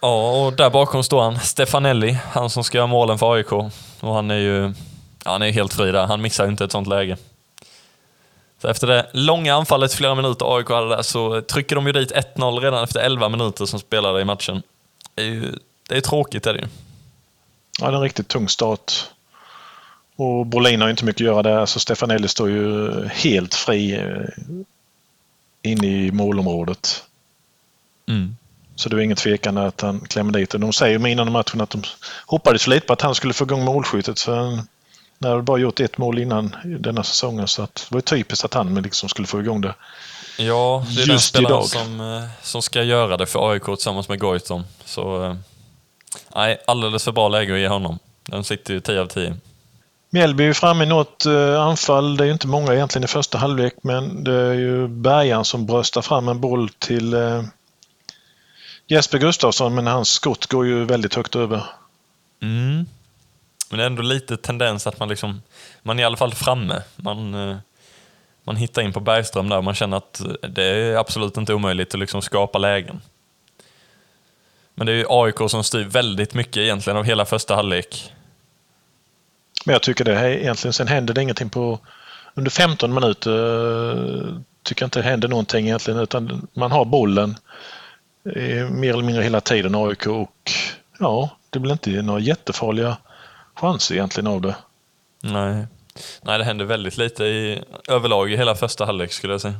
Ja, 0.02 0.32
och 0.46 0.54
där 0.54 0.70
bakom 0.70 1.04
står 1.04 1.22
han, 1.22 1.40
Stefanelli, 1.40 2.18
han 2.32 2.50
som 2.50 2.64
ska 2.64 2.78
göra 2.78 2.88
målen 2.88 3.18
för 3.20 3.34
AIK. 3.34 3.52
Och 4.00 4.14
han 4.14 4.32
är 4.32 4.38
ju 4.38 4.74
ja, 5.26 5.32
han 5.32 5.42
är 5.42 5.52
helt 5.52 5.74
fri 5.74 5.92
där, 5.92 6.06
han 6.06 6.22
missar 6.22 6.44
ju 6.46 6.50
inte 6.52 6.64
ett 6.64 6.72
sånt 6.72 6.88
läge. 6.88 7.18
Så 8.62 8.68
efter 8.68 8.88
det 8.88 9.10
långa 9.14 9.56
anfallet, 9.56 9.94
flera 9.94 10.16
minuter 10.16 10.58
AIK 10.58 10.70
hade 10.70 10.90
där, 10.90 11.02
så 11.02 11.42
trycker 11.42 11.76
de 11.76 11.88
ju 11.88 11.94
dit 11.94 12.12
1-0 12.36 12.60
redan 12.60 12.84
efter 12.84 13.00
11 13.00 13.30
minuter 13.30 13.66
som 13.66 13.80
spelade 13.80 14.22
i 14.22 14.26
matchen. 14.26 14.62
Det 15.16 15.22
är 15.22 15.26
ju 15.26 15.52
det 15.90 15.98
är 15.98 16.02
tråkigt 16.02 16.48
är 16.48 16.54
det 16.54 16.60
ju. 16.60 16.68
Ja, 17.80 17.86
det 17.88 17.92
är 17.92 17.96
en 17.96 18.02
riktigt 18.02 18.28
tung 18.28 18.50
start. 18.50 18.94
Och 20.16 20.46
Brolin 20.46 20.82
har 20.82 20.90
inte 20.90 21.06
mycket 21.06 21.22
att 21.22 21.34
göra 21.34 21.44
där, 21.44 21.66
så 21.66 21.80
Stefanelli 21.80 22.28
står 22.28 22.50
ju 22.50 22.92
helt 23.08 23.54
fri 23.54 23.94
eh, 23.96 24.54
inne 25.62 25.88
i 25.88 26.12
målområdet. 26.12 27.04
Mm. 28.10 28.36
Så 28.76 28.90
det 28.90 28.96
är 28.96 29.00
ingen 29.00 29.18
tvekan 29.18 29.58
att 29.58 29.82
han 29.82 30.00
klämmer 30.00 30.34
dit 30.34 30.50
den. 30.50 30.62
De 30.62 30.74
säger 30.74 31.00
ju 31.00 31.12
innan 31.12 31.32
matchen 31.32 31.62
att 31.62 31.70
de 31.70 31.84
hoppades 32.26 32.68
lite 32.68 32.88
på 32.88 32.94
att 32.94 33.02
han 33.02 33.16
skulle 33.16 33.34
få 33.34 33.44
igång 33.44 33.66
målskyttet. 33.66 34.20
För 34.20 34.36
han 34.36 34.68
hade 35.22 35.42
bara 35.42 35.58
gjort 35.58 35.80
ett 35.80 35.98
mål 35.98 36.20
innan 36.20 36.56
denna 36.64 37.04
säsongen 37.04 37.48
så 37.48 37.62
att 37.62 37.88
det 37.90 37.96
var 37.96 38.02
typiskt 38.02 38.46
att 38.46 38.54
han 38.54 38.76
liksom 38.76 39.10
skulle 39.10 39.28
få 39.28 39.40
igång 39.40 39.62
det. 39.62 39.76
Ja, 40.38 40.86
det 40.88 41.02
är 41.02 41.06
den 41.06 41.16
Just 41.16 41.30
spelaren 41.30 41.56
idag. 41.56 41.66
som, 41.66 42.02
eh, 42.02 42.24
som 42.42 42.62
ska 42.62 42.84
göra 42.84 43.18
det 43.18 43.26
för 43.26 43.52
AIK 43.52 43.66
tillsammans 43.66 44.10
med 44.10 44.20
Goitom. 44.20 44.64
Så, 44.86 45.26
eh, 45.26 45.36
nej, 46.36 46.62
alldeles 46.68 47.04
för 47.04 47.12
bra 47.12 47.30
läge 47.30 47.54
att 47.54 47.60
ge 47.60 47.68
honom. 47.68 48.00
Den 48.24 48.44
sitter 48.44 48.74
ju 48.74 48.80
10 48.80 49.02
av 49.02 49.08
10. 49.08 49.38
Mjällby 50.14 50.44
är 50.44 50.54
framme 50.54 50.84
i 50.84 50.88
något 50.88 51.26
eh, 51.26 51.62
anfall. 51.62 52.18
Det 52.18 52.24
är 52.24 52.26
ju 52.26 52.32
inte 52.34 52.48
många 52.48 52.74
egentligen 52.74 53.04
i 53.04 53.08
första 53.08 53.38
halvlek 53.38 53.74
men 53.82 54.24
det 54.24 54.34
är 54.34 54.54
ju 54.54 54.88
Bergan 54.88 55.46
som 55.46 55.66
bröstar 55.66 56.02
fram 56.02 56.28
en 56.28 56.42
boll 56.42 56.70
till 56.70 57.14
eh, 57.14 57.44
Jesper 58.88 59.18
Gustafsson 59.18 59.76
men 59.76 59.88
hans 59.88 60.10
skott 60.10 60.46
går 60.46 60.66
ju 60.66 60.86
väldigt 60.86 61.16
högt 61.16 61.36
över. 61.36 61.64
Mm. 62.42 62.86
Men 63.70 63.78
det 63.78 63.84
är 63.84 63.86
ändå 63.88 64.02
lite 64.02 64.38
tendens 64.38 64.88
att 64.88 65.00
man 65.00 65.10
liksom, 65.10 65.42
man 65.82 66.00
är 66.00 66.04
i 66.04 66.06
alla 66.06 66.18
fall 66.18 66.34
framme. 66.34 66.82
Man, 66.96 67.50
eh, 67.50 67.58
man 68.44 68.56
hittar 68.56 68.82
in 68.82 68.94
på 68.94 69.00
Bergström 69.00 69.50
där 69.50 69.58
och 69.58 69.64
man 69.64 69.76
känner 69.76 69.98
att 69.98 70.22
det 70.50 70.64
är 70.64 70.96
absolut 70.96 71.38
inte 71.38 71.54
omöjligt 71.54 71.94
att 71.94 72.00
liksom 72.00 72.22
skapa 72.22 72.58
lägen. 72.58 73.02
Men 74.76 74.88
det 74.88 74.94
är 74.94 74.98
ju 74.98 75.06
AIK 75.10 75.50
som 75.50 75.64
styr 75.64 75.86
väldigt 75.86 76.34
mycket 76.34 76.58
egentligen 76.58 76.98
av 76.98 77.04
hela 77.04 77.26
första 77.26 77.56
halvlek. 77.56 78.14
Men 79.66 79.74
jag 79.74 79.82
tycker 79.82 80.06
det 80.06 80.16
här, 80.16 80.30
egentligen, 80.30 80.74
sen 80.74 80.88
händer 80.88 81.14
det 81.14 81.22
ingenting 81.22 81.50
på 81.50 81.80
under 82.34 82.52
15 82.52 82.94
minuter. 82.94 83.32
Eh, 83.92 84.36
tycker 84.64 84.84
jag 84.84 84.88
inte 84.88 85.00
det 85.00 85.10
händer 85.10 85.28
någonting 85.28 85.66
egentligen 85.66 86.00
utan 86.00 86.48
man 86.54 86.72
har 86.72 86.86
bollen 86.86 87.36
eh, 88.36 88.70
mer 88.70 88.94
eller 88.94 89.04
mindre 89.04 89.24
hela 89.24 89.42
tiden 89.42 89.76
AIK 89.76 90.08
och 90.08 90.52
ja, 91.00 91.30
det 91.50 91.60
blir 91.60 91.72
inte 91.72 91.90
några 91.90 92.20
jättefarliga 92.20 92.98
chanser 93.56 93.96
egentligen 93.96 94.28
av 94.28 94.42
det. 94.42 94.56
Nej. 95.22 95.66
Nej, 96.22 96.38
det 96.38 96.44
händer 96.44 96.66
väldigt 96.66 96.98
lite 96.98 97.24
i 97.24 97.62
överlag 97.90 98.32
i 98.32 98.38
hela 98.38 98.56
första 98.56 98.86
halvlek 98.86 99.12
skulle 99.12 99.34
jag 99.34 99.42
säga. 99.42 99.56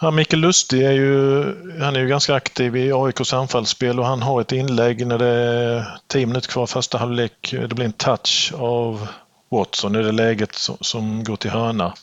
Ja, 0.00 0.10
Mikael 0.10 0.40
Lustig 0.40 0.82
är 0.82 0.92
ju, 0.92 1.44
han 1.80 1.96
är 1.96 2.00
ju 2.00 2.08
ganska 2.08 2.34
aktiv 2.34 2.76
i 2.76 2.92
AIKs 2.92 3.32
anfallsspel 3.32 4.00
och 4.00 4.06
han 4.06 4.22
har 4.22 4.40
ett 4.40 4.52
inlägg 4.52 5.06
när 5.06 5.18
det 5.18 5.26
är 5.26 5.98
10 6.06 6.26
minuter 6.26 6.48
kvar 6.48 6.66
första 6.66 6.98
halvlek. 6.98 7.54
Det 7.60 7.74
blir 7.74 7.84
en 7.84 7.92
touch 7.92 8.52
av 8.58 9.08
Watson 9.48 9.96
i 9.96 10.02
det 10.02 10.12
läget 10.12 10.54
som, 10.54 10.76
som 10.80 11.24
går 11.24 11.36
till 11.36 11.50
hörna. 11.50 11.94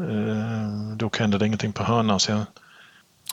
Eh, 0.00 0.96
Då 0.96 1.10
händer 1.18 1.38
det 1.38 1.46
ingenting 1.46 1.72
på 1.72 1.82
hörnan 1.84 2.20
sen. 2.20 2.46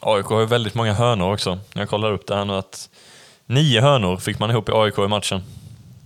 AIK 0.02 0.26
har 0.26 0.40
ju 0.40 0.46
väldigt 0.46 0.74
många 0.76 0.94
hörnor 0.94 1.34
också. 1.34 1.60
Jag 1.74 1.90
kollar 1.90 2.12
upp 2.12 2.28
det 2.28 2.36
här 2.36 2.46
nu 2.46 2.54
att 2.54 2.90
nio 3.46 3.82
hörnor 3.82 4.18
fick 4.18 4.40
man 4.40 4.52
ihop 4.52 4.70
i 4.70 4.72
AIK 4.72 4.98
i 5.00 5.08
matchen. 5.08 5.42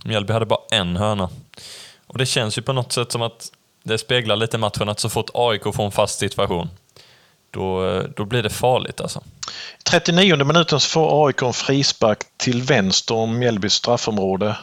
Mjällby 0.05 0.33
hade 0.33 0.45
bara 0.45 0.59
en 0.71 0.97
hörna. 0.97 1.29
Och 2.07 2.17
det 2.17 2.25
känns 2.25 2.57
ju 2.57 2.61
på 2.61 2.73
något 2.73 2.91
sätt 2.91 3.11
som 3.11 3.21
att 3.21 3.51
det 3.83 3.97
speglar 3.97 4.35
lite 4.35 4.57
matchen 4.57 4.89
att 4.89 4.99
så 4.99 5.09
fort 5.09 5.29
AIK 5.33 5.63
får 5.63 5.83
en 5.85 5.91
fast 5.91 6.19
situation, 6.19 6.69
då, 7.51 8.01
då 8.15 8.25
blir 8.25 8.43
det 8.43 8.49
farligt 8.49 9.01
alltså. 9.01 9.23
39 9.89 10.45
minuten 10.45 10.79
så 10.79 10.89
får 10.89 11.27
AIK 11.27 11.41
en 11.41 11.53
frispark 11.53 12.19
till 12.37 12.61
vänster 12.61 13.15
om 13.15 13.39
Mjällbys 13.39 13.73
straffområde. 13.73 14.57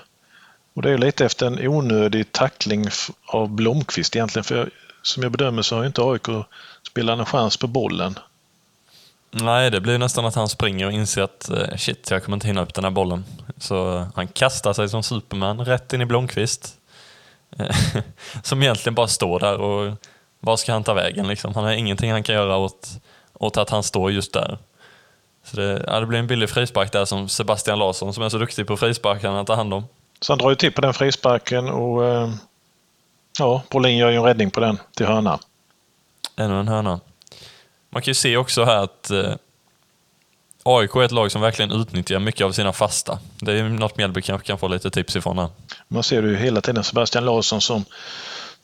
Och 0.74 0.82
det 0.82 0.90
är 0.90 0.98
lite 0.98 1.24
efter 1.24 1.46
en 1.46 1.68
onödig 1.68 2.32
tackling 2.32 2.88
av 3.26 3.48
Blomqvist 3.48 4.16
egentligen. 4.16 4.44
För 4.44 4.70
som 5.02 5.22
jag 5.22 5.32
bedömer 5.32 5.62
så 5.62 5.76
har 5.76 5.84
inte 5.84 6.02
AIK 6.02 6.46
spelat 6.88 7.18
en 7.18 7.26
chans 7.26 7.56
på 7.56 7.66
bollen. 7.66 8.18
Nej, 9.30 9.70
det 9.70 9.80
blir 9.80 9.98
nästan 9.98 10.26
att 10.26 10.34
han 10.34 10.48
springer 10.48 10.86
och 10.86 10.92
inser 10.92 11.22
att 11.22 11.50
eh, 11.50 11.76
shit, 11.76 12.10
jag 12.10 12.24
kommer 12.24 12.36
inte 12.36 12.46
hinna 12.46 12.62
upp 12.62 12.74
den 12.74 12.84
här 12.84 12.90
bollen. 12.90 13.24
Så 13.58 13.96
eh, 13.96 14.06
han 14.14 14.28
kastar 14.28 14.72
sig 14.72 14.88
som 14.88 15.02
Superman 15.02 15.64
rätt 15.64 15.92
in 15.92 16.00
i 16.00 16.06
Blomqvist. 16.06 16.78
Som 18.42 18.62
egentligen 18.62 18.94
bara 18.94 19.08
står 19.08 19.40
där 19.40 19.56
och 19.56 19.96
var 20.44 20.56
ska 20.56 20.72
han 20.72 20.84
ta 20.84 20.94
vägen 20.94 21.28
liksom? 21.28 21.54
Han 21.54 21.64
har 21.64 21.72
ingenting 21.72 22.12
han 22.12 22.22
kan 22.22 22.34
göra 22.34 22.56
åt, 22.56 22.88
åt 23.32 23.56
att 23.56 23.70
han 23.70 23.82
står 23.82 24.12
just 24.12 24.32
där. 24.32 24.58
Så 25.44 25.56
det, 25.56 25.84
ja, 25.86 26.00
det 26.00 26.06
blir 26.06 26.18
en 26.18 26.26
billig 26.26 26.50
frispark 26.50 26.92
där 26.92 27.04
som 27.04 27.28
Sebastian 27.28 27.78
Larsson 27.78 28.14
som 28.14 28.22
är 28.22 28.28
så 28.28 28.38
duktig 28.38 28.66
på 28.66 28.76
frisparkarna 28.76 29.44
tar 29.44 29.56
hand 29.56 29.74
om. 29.74 29.84
Så 30.20 30.32
han 30.32 30.38
drar 30.38 30.50
ju 30.50 30.56
till 30.56 30.72
på 30.72 30.80
den 30.80 30.94
frisparken 30.94 31.68
och 31.68 32.06
eh, 32.06 32.30
ja, 33.38 33.62
Brolin 33.70 33.96
gör 33.96 34.10
ju 34.10 34.16
en 34.16 34.22
räddning 34.22 34.50
på 34.50 34.60
den 34.60 34.78
till 34.96 35.06
hörna. 35.06 35.38
Ännu 36.36 36.60
en 36.60 36.68
hörna. 36.68 37.00
Man 37.90 38.02
kan 38.02 38.10
ju 38.10 38.14
se 38.14 38.36
också 38.36 38.64
här 38.64 38.82
att 38.84 39.10
eh, 39.10 39.34
AIK 40.62 40.96
är 40.96 41.02
ett 41.02 41.12
lag 41.12 41.32
som 41.32 41.40
verkligen 41.40 41.72
utnyttjar 41.72 42.18
mycket 42.18 42.44
av 42.44 42.52
sina 42.52 42.72
fasta. 42.72 43.18
Det 43.40 43.52
är 43.52 43.62
något 43.62 43.96
Mjällby 43.96 44.22
kanske 44.22 44.46
kan 44.46 44.58
få 44.58 44.68
lite 44.68 44.90
tips 44.90 45.16
ifrån 45.16 45.38
här. 45.38 45.48
Man 45.88 46.02
ser 46.02 46.22
ju 46.22 46.36
hela 46.36 46.60
tiden 46.60 46.84
Sebastian 46.84 47.24
Larsson 47.24 47.60
som 47.60 47.84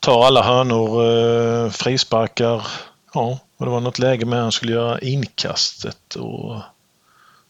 tar 0.00 0.24
alla 0.24 0.42
hörnor, 0.42 1.04
eh, 1.04 1.70
frisparkar. 1.70 2.66
Ja, 3.14 3.38
och 3.56 3.66
det 3.66 3.72
var 3.72 3.80
något 3.80 3.98
läge 3.98 4.26
med 4.26 4.38
att 4.38 4.42
han 4.42 4.52
skulle 4.52 4.72
göra 4.72 5.00
inkastet 5.00 6.14
och 6.14 6.60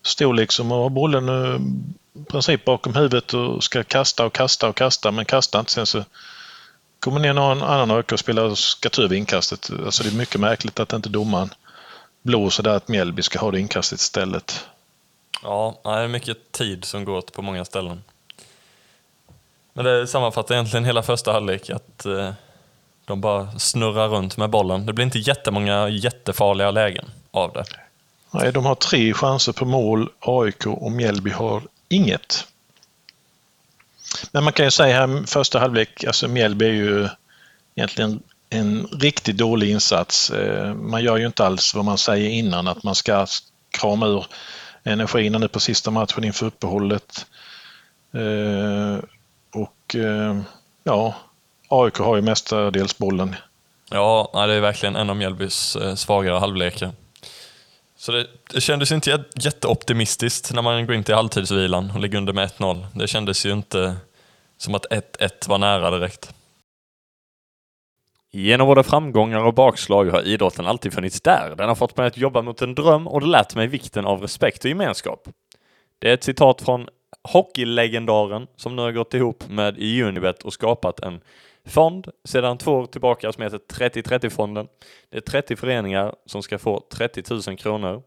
stod 0.02 0.36
liksom 0.36 0.72
och 0.72 0.78
har 0.78 0.90
bollen 0.90 1.28
eh, 1.28 1.60
i 2.22 2.24
princip 2.24 2.64
bakom 2.64 2.94
huvudet 2.94 3.34
och 3.34 3.64
ska 3.64 3.84
kasta 3.84 4.26
och 4.26 4.32
kasta 4.32 4.68
och 4.68 4.76
kasta 4.76 5.10
men 5.10 5.24
kastar 5.24 5.60
inte. 5.60 5.72
Sen 5.72 5.86
så 5.86 6.04
kommer 7.00 7.20
ner 7.20 7.32
någon 7.32 7.62
annan 7.62 7.90
AIK-spelare 7.90 8.46
och 8.46 8.58
ska 8.58 8.88
ta 8.88 9.14
inkastet. 9.14 9.70
Alltså 9.84 10.02
det 10.02 10.08
är 10.08 10.14
mycket 10.14 10.40
märkligt 10.40 10.80
att 10.80 10.92
inte 10.92 11.08
domaren 11.08 11.50
blåser 12.22 12.62
där 12.62 12.76
att 12.76 12.88
Mjällby 12.88 13.22
ska 13.22 13.38
ha 13.38 13.50
det 13.50 13.60
inkastet 13.60 14.00
istället. 14.00 14.66
Ja, 15.42 15.80
det 15.84 15.90
är 15.90 16.08
mycket 16.08 16.52
tid 16.52 16.84
som 16.84 17.04
går 17.04 17.16
åt 17.16 17.32
på 17.32 17.42
många 17.42 17.64
ställen. 17.64 18.02
Men 19.72 19.84
det 19.84 20.06
sammanfattar 20.06 20.54
egentligen 20.54 20.84
hela 20.84 21.02
första 21.02 21.32
halvlek 21.32 21.70
att 21.70 22.06
eh, 22.06 22.32
de 23.04 23.20
bara 23.20 23.58
snurrar 23.58 24.08
runt 24.08 24.36
med 24.36 24.50
bollen. 24.50 24.86
Det 24.86 24.92
blir 24.92 25.04
inte 25.04 25.18
jättemånga 25.18 25.88
jättefarliga 25.88 26.70
lägen 26.70 27.10
av 27.30 27.52
det. 27.52 27.64
Nej, 28.30 28.52
de 28.52 28.64
har 28.64 28.74
tre 28.74 29.14
chanser 29.14 29.52
på 29.52 29.64
mål, 29.64 30.08
AIK 30.20 30.66
och 30.66 30.92
Mjällby 30.92 31.30
har 31.30 31.62
inget. 31.88 32.46
Men 34.32 34.44
man 34.44 34.52
kan 34.52 34.64
ju 34.64 34.70
säga 34.70 35.06
här 35.06 35.26
första 35.26 35.58
halvlek, 35.58 36.04
alltså 36.04 36.28
Mjällby 36.28 36.64
är 36.64 36.72
ju 36.72 37.08
egentligen 37.74 38.22
en 38.50 38.86
riktigt 38.86 39.36
dålig 39.36 39.70
insats. 39.70 40.30
Eh, 40.30 40.74
man 40.74 41.02
gör 41.02 41.16
ju 41.16 41.26
inte 41.26 41.44
alls 41.44 41.74
vad 41.74 41.84
man 41.84 41.98
säger 41.98 42.30
innan 42.30 42.68
att 42.68 42.82
man 42.82 42.94
ska 42.94 43.26
krama 43.70 44.06
ur 44.06 44.26
energin 44.84 45.32
nu 45.32 45.48
på 45.48 45.60
sista 45.60 45.90
matchen 45.90 46.24
inför 46.24 46.46
uppehållet. 46.46 47.26
Eh, 48.14 49.04
Eh, 49.94 50.30
Och 50.38 50.44
ja, 50.84 51.14
AIK 51.68 51.96
har 51.98 52.16
ju 52.16 52.22
mestadels 52.22 52.98
bollen. 52.98 53.36
Ja, 53.90 54.30
det 54.34 54.54
är 54.54 54.60
verkligen 54.60 54.96
en 54.96 55.10
av 55.10 55.16
Mjällbys 55.16 55.76
eh, 55.76 55.94
svagare 55.94 56.38
halvlekar. 56.38 56.90
Så 57.96 58.12
det, 58.12 58.26
det 58.52 58.60
kändes 58.60 58.92
inte 58.92 59.10
jät- 59.10 59.44
jätteoptimistiskt 59.44 60.52
när 60.54 60.62
man 60.62 60.86
går 60.86 60.94
in 60.94 61.04
till 61.04 61.14
halvtidsvilan 61.14 61.90
och 61.94 62.00
ligger 62.00 62.18
under 62.18 62.32
med 62.32 62.48
1-0. 62.50 62.86
Det 62.94 63.08
kändes 63.08 63.46
ju 63.46 63.52
inte 63.52 63.96
som 64.56 64.74
att 64.74 64.86
1-1 64.86 65.48
var 65.48 65.58
nära 65.58 65.90
direkt. 65.90 66.34
Genom 68.32 68.66
både 68.66 68.82
framgångar 68.82 69.38
och 69.44 69.54
bakslag 69.54 70.04
har 70.10 70.22
idrotten 70.22 70.66
alltid 70.66 70.92
funnits 70.92 71.20
där. 71.20 71.54
Den 71.56 71.68
har 71.68 71.74
fått 71.74 71.96
mig 71.96 72.06
att 72.06 72.16
jobba 72.16 72.42
mot 72.42 72.62
en 72.62 72.74
dröm 72.74 73.06
och 73.08 73.20
det 73.20 73.26
lärt 73.26 73.54
mig 73.54 73.66
vikten 73.66 74.06
av 74.06 74.20
respekt 74.22 74.64
och 74.64 74.68
gemenskap. 74.68 75.28
Det 75.98 76.10
är 76.10 76.14
ett 76.14 76.24
citat 76.24 76.62
från 76.62 76.88
hockeylegendaren 77.28 78.46
som 78.56 78.76
nu 78.76 78.82
har 78.82 78.92
gått 78.92 79.14
ihop 79.14 79.48
med 79.48 79.78
Unibet 79.78 80.42
och 80.42 80.52
skapat 80.52 81.00
en 81.00 81.20
fond 81.64 82.08
sedan 82.24 82.58
två 82.58 82.72
år 82.72 82.86
tillbaka 82.86 83.32
som 83.32 83.42
heter 83.42 83.58
3030-fonden. 83.58 84.68
Det 85.10 85.16
är 85.16 85.20
30 85.20 85.56
föreningar 85.56 86.14
som 86.26 86.42
ska 86.42 86.58
få 86.58 86.80
30 86.92 87.22
000 87.48 87.56
kronor 87.58 88.02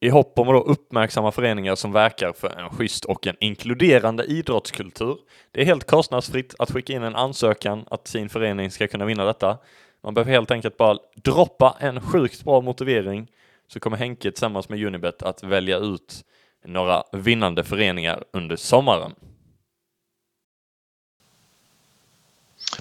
i 0.00 0.08
hopp 0.08 0.38
om 0.38 0.48
att 0.48 0.54
då 0.54 0.60
uppmärksamma 0.60 1.32
föreningar 1.32 1.74
som 1.74 1.92
verkar 1.92 2.32
för 2.32 2.60
en 2.60 2.70
schysst 2.70 3.04
och 3.04 3.26
en 3.26 3.36
inkluderande 3.40 4.24
idrottskultur. 4.24 5.16
Det 5.52 5.60
är 5.60 5.64
helt 5.64 5.86
kostnadsfritt 5.86 6.54
att 6.58 6.70
skicka 6.70 6.92
in 6.92 7.02
en 7.02 7.16
ansökan 7.16 7.84
att 7.90 8.08
sin 8.08 8.28
förening 8.28 8.70
ska 8.70 8.88
kunna 8.88 9.04
vinna 9.04 9.24
detta. 9.24 9.58
Man 10.02 10.14
behöver 10.14 10.32
helt 10.32 10.50
enkelt 10.50 10.76
bara 10.76 10.98
droppa 11.14 11.76
en 11.80 12.00
sjukt 12.00 12.44
bra 12.44 12.60
motivering 12.60 13.28
så 13.68 13.80
kommer 13.80 13.96
Henke 13.96 14.30
tillsammans 14.30 14.68
med 14.68 14.84
Unibet 14.84 15.22
att 15.22 15.42
välja 15.42 15.78
ut 15.78 16.24
några 16.64 17.02
vinnande 17.12 17.64
föreningar 17.64 18.24
under 18.32 18.56
sommaren. 18.56 19.14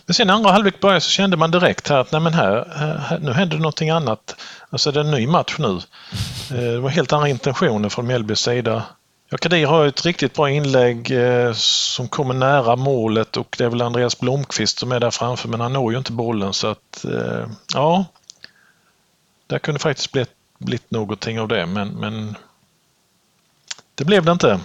Men 0.05 0.13
sen 0.13 0.29
andra 0.29 0.51
halvlek 0.51 0.79
började 0.79 1.01
så 1.01 1.10
kände 1.10 1.38
man 1.38 1.51
direkt 1.51 1.88
här 1.88 1.98
att 1.98 2.12
nej 2.12 2.22
men 2.22 2.34
här, 2.34 2.65
här, 3.00 3.19
nu 3.19 3.31
händer 3.31 3.55
det 3.55 3.62
någonting 3.62 3.89
annat. 3.89 4.36
Alltså 4.69 4.91
det 4.91 5.00
är 5.00 5.03
en 5.03 5.12
ny 5.12 5.27
match 5.27 5.55
nu. 5.60 5.79
Eh, 6.51 6.57
Det 6.57 6.79
var 6.79 6.89
helt 6.89 7.13
andra 7.13 7.27
intentioner 7.29 7.89
från 7.89 8.07
Mjällbys 8.07 8.39
sida. 8.39 8.84
Ja, 9.29 9.38
Kadir 9.38 9.65
har 9.65 9.86
ett 9.86 10.05
riktigt 10.05 10.34
bra 10.34 10.50
inlägg 10.50 11.12
eh, 11.12 11.53
som 11.53 12.07
kommer 12.07 12.34
nära 12.34 12.75
målet 12.75 13.38
och 13.38 13.55
det 13.57 13.63
är 13.63 13.69
väl 13.69 13.81
Andreas 13.81 14.19
Blomqvist 14.19 14.79
som 14.79 14.91
är 14.91 15.00
där 15.00 15.12
framför 15.12 15.50
men 15.50 15.60
han 15.62 15.74
når 15.74 15.91
ju 15.91 15.98
inte 15.98 16.12
bollen 16.12 16.53
så 16.53 16.67
att 16.67 17.05
eh, 17.05 17.48
ja. 17.74 18.05
Där 19.48 19.60
kunde 19.60 19.79
faktiskt 19.79 20.12
blivit, 20.12 20.31
blivit 20.57 20.91
någonting 20.91 21.39
av 21.39 21.48
det 21.48 21.65
men, 21.65 21.88
men 21.88 22.36
det 23.98 24.06
blev 24.06 24.25
det 24.25 24.32
inte. 24.32 24.60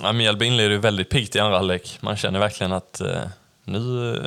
Ja, 0.00 0.12
Mjällby 0.12 0.46
inleder 0.46 0.70
ju 0.70 0.78
väldigt 0.78 1.08
piggt 1.08 1.36
i 1.36 1.40
andra 1.40 1.56
halvlek. 1.56 1.98
Man 2.00 2.16
känner 2.16 2.38
verkligen 2.38 2.72
att 2.72 3.00
eh, 3.00 3.22
nu, 3.64 3.78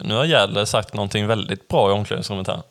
nu 0.04 0.16
har 0.16 0.26
Gärdle 0.26 0.66
sagt 0.66 0.94
någonting 0.94 1.28
väldigt 1.28 1.68
bra 1.68 1.90
i 1.90 1.94
omklädningsrummet 1.94 2.48
här. 2.48 2.62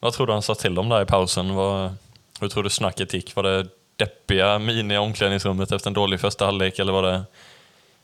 Vad 0.00 0.12
tror 0.12 0.26
du 0.26 0.32
han 0.32 0.42
sa 0.42 0.54
till 0.54 0.74
dem 0.74 0.88
där 0.88 1.02
i 1.02 1.06
pausen? 1.06 1.54
Vad, 1.54 1.94
hur 2.40 2.48
tror 2.48 2.62
du 2.62 2.70
snacket 2.70 3.14
gick? 3.14 3.34
Var 3.36 3.42
det 3.42 3.66
deppiga 3.96 4.58
min 4.58 4.90
i 4.90 4.98
omklädningsrummet 4.98 5.72
efter 5.72 5.90
en 5.90 5.94
dålig 5.94 6.20
första 6.20 6.44
halvlek 6.44 6.78
eller 6.78 6.92
var 6.92 7.02
det 7.02 7.24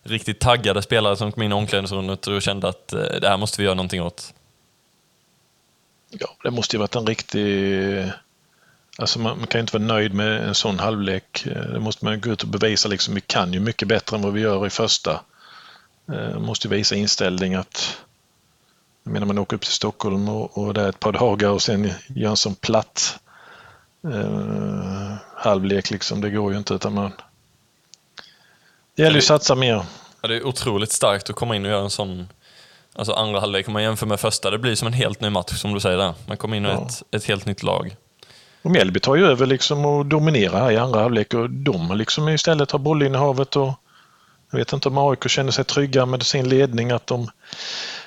riktigt 0.03 0.41
taggade 0.41 0.83
spelare 0.83 1.17
som 1.17 1.33
kom 1.33 1.43
in 1.43 1.53
i 1.53 1.55
omklädningsrummet 1.55 2.27
och 2.27 2.43
kände 2.43 2.69
att 2.69 2.93
eh, 2.93 3.01
det 3.21 3.29
här 3.29 3.37
måste 3.37 3.61
vi 3.61 3.65
göra 3.65 3.75
någonting 3.75 4.03
åt? 4.03 4.35
Ja, 6.11 6.29
det 6.43 6.51
måste 6.51 6.77
ju 6.77 6.81
varit 6.81 6.95
en 6.95 7.07
riktig... 7.07 8.05
Alltså 8.99 9.19
man, 9.19 9.39
man 9.39 9.47
kan 9.47 9.61
inte 9.61 9.79
vara 9.79 9.87
nöjd 9.87 10.15
med 10.15 10.43
en 10.49 10.55
sån 10.55 10.79
halvlek. 10.79 11.47
Eh, 11.47 11.63
Det 11.63 11.81
måste 11.81 12.05
man 12.05 12.21
gå 12.21 12.31
ut 12.31 12.43
och 12.43 12.49
bevisa. 12.49 12.89
Liksom, 12.89 13.15
vi 13.15 13.21
kan 13.21 13.53
ju 13.53 13.61
mycket 13.61 13.89
bättre 13.89 14.17
än 14.17 14.23
vad 14.23 14.33
vi 14.33 14.41
gör 14.41 14.67
i 14.67 14.71
första. 14.71 15.21
Eh, 16.13 16.39
måste 16.39 16.69
ju 16.69 16.75
visa 16.75 16.95
inställning 16.95 17.55
att... 17.55 17.97
Jag 19.05 19.13
menar 19.13 19.27
man 19.27 19.39
åker 19.39 19.57
upp 19.57 19.63
till 19.63 19.73
Stockholm 19.73 20.29
och, 20.29 20.59
och 20.59 20.75
där 20.75 20.89
ett 20.89 21.01
par 21.01 21.13
dagar 21.13 21.49
och 21.51 21.63
sen 21.63 21.91
gör 22.07 22.31
en 22.31 22.37
sån 22.37 22.55
platt 22.55 23.19
eh, 24.13 25.15
halvlek. 25.37 25.91
Liksom. 25.91 26.21
Det 26.21 26.31
går 26.31 26.53
ju 26.53 26.59
inte 26.59 26.75
utan 26.75 26.95
man... 26.95 27.13
Det 28.97 29.03
gäller 29.03 29.15
ju 29.17 29.19
att 29.19 29.25
satsa 29.25 29.55
mer. 29.55 29.85
Ja, 30.21 30.29
det 30.29 30.37
är 30.37 30.47
otroligt 30.47 30.93
starkt 30.93 31.31
att 31.31 31.37
komma 31.37 31.57
in 31.57 31.65
och 31.65 31.71
göra 31.71 31.83
en 31.83 31.91
sån 31.91 32.29
alltså 32.95 33.13
andra 33.13 33.41
halvlek. 33.41 33.67
Om 33.67 33.73
man 33.73 33.83
jämför 33.83 34.07
med 34.07 34.21
första, 34.21 34.51
det 34.51 34.59
blir 34.59 34.75
som 34.75 34.87
en 34.87 34.93
helt 34.95 35.21
ny 35.21 35.31
match 35.31 35.53
som 35.61 35.75
du 35.75 35.81
säger 35.81 35.99
där. 35.99 36.15
Man 36.27 36.37
kommer 36.37 36.57
in 36.57 36.67
och 36.67 36.73
Ja. 36.73 36.87
ett, 36.87 37.03
ett 37.15 37.25
helt 37.25 37.47
nytt 37.47 37.63
lag. 37.63 37.97
Och 38.69 38.73
Mjällby 38.73 39.01
tar 39.01 39.17
ju 39.17 39.27
över 39.27 39.47
liksom 39.47 39.85
och 39.85 40.07
dominerar 40.07 40.61
här 40.61 40.71
i 40.71 40.77
andra 40.77 41.01
halvlek 41.01 41.35
och 41.35 41.51
de 41.51 41.97
liksom 41.97 42.29
istället 42.29 42.71
har 42.71 42.79
bollinnehavet 42.79 43.57
och 43.57 43.73
jag 44.51 44.59
vet 44.59 44.73
inte 44.73 44.89
om 44.89 44.99
AIK 44.99 45.31
känner 45.31 45.51
sig 45.51 45.65
trygga 45.65 46.07
med 46.07 46.23
sin 46.23 46.49
ledning 46.49 46.91
att 46.91 47.07
de 47.07 47.31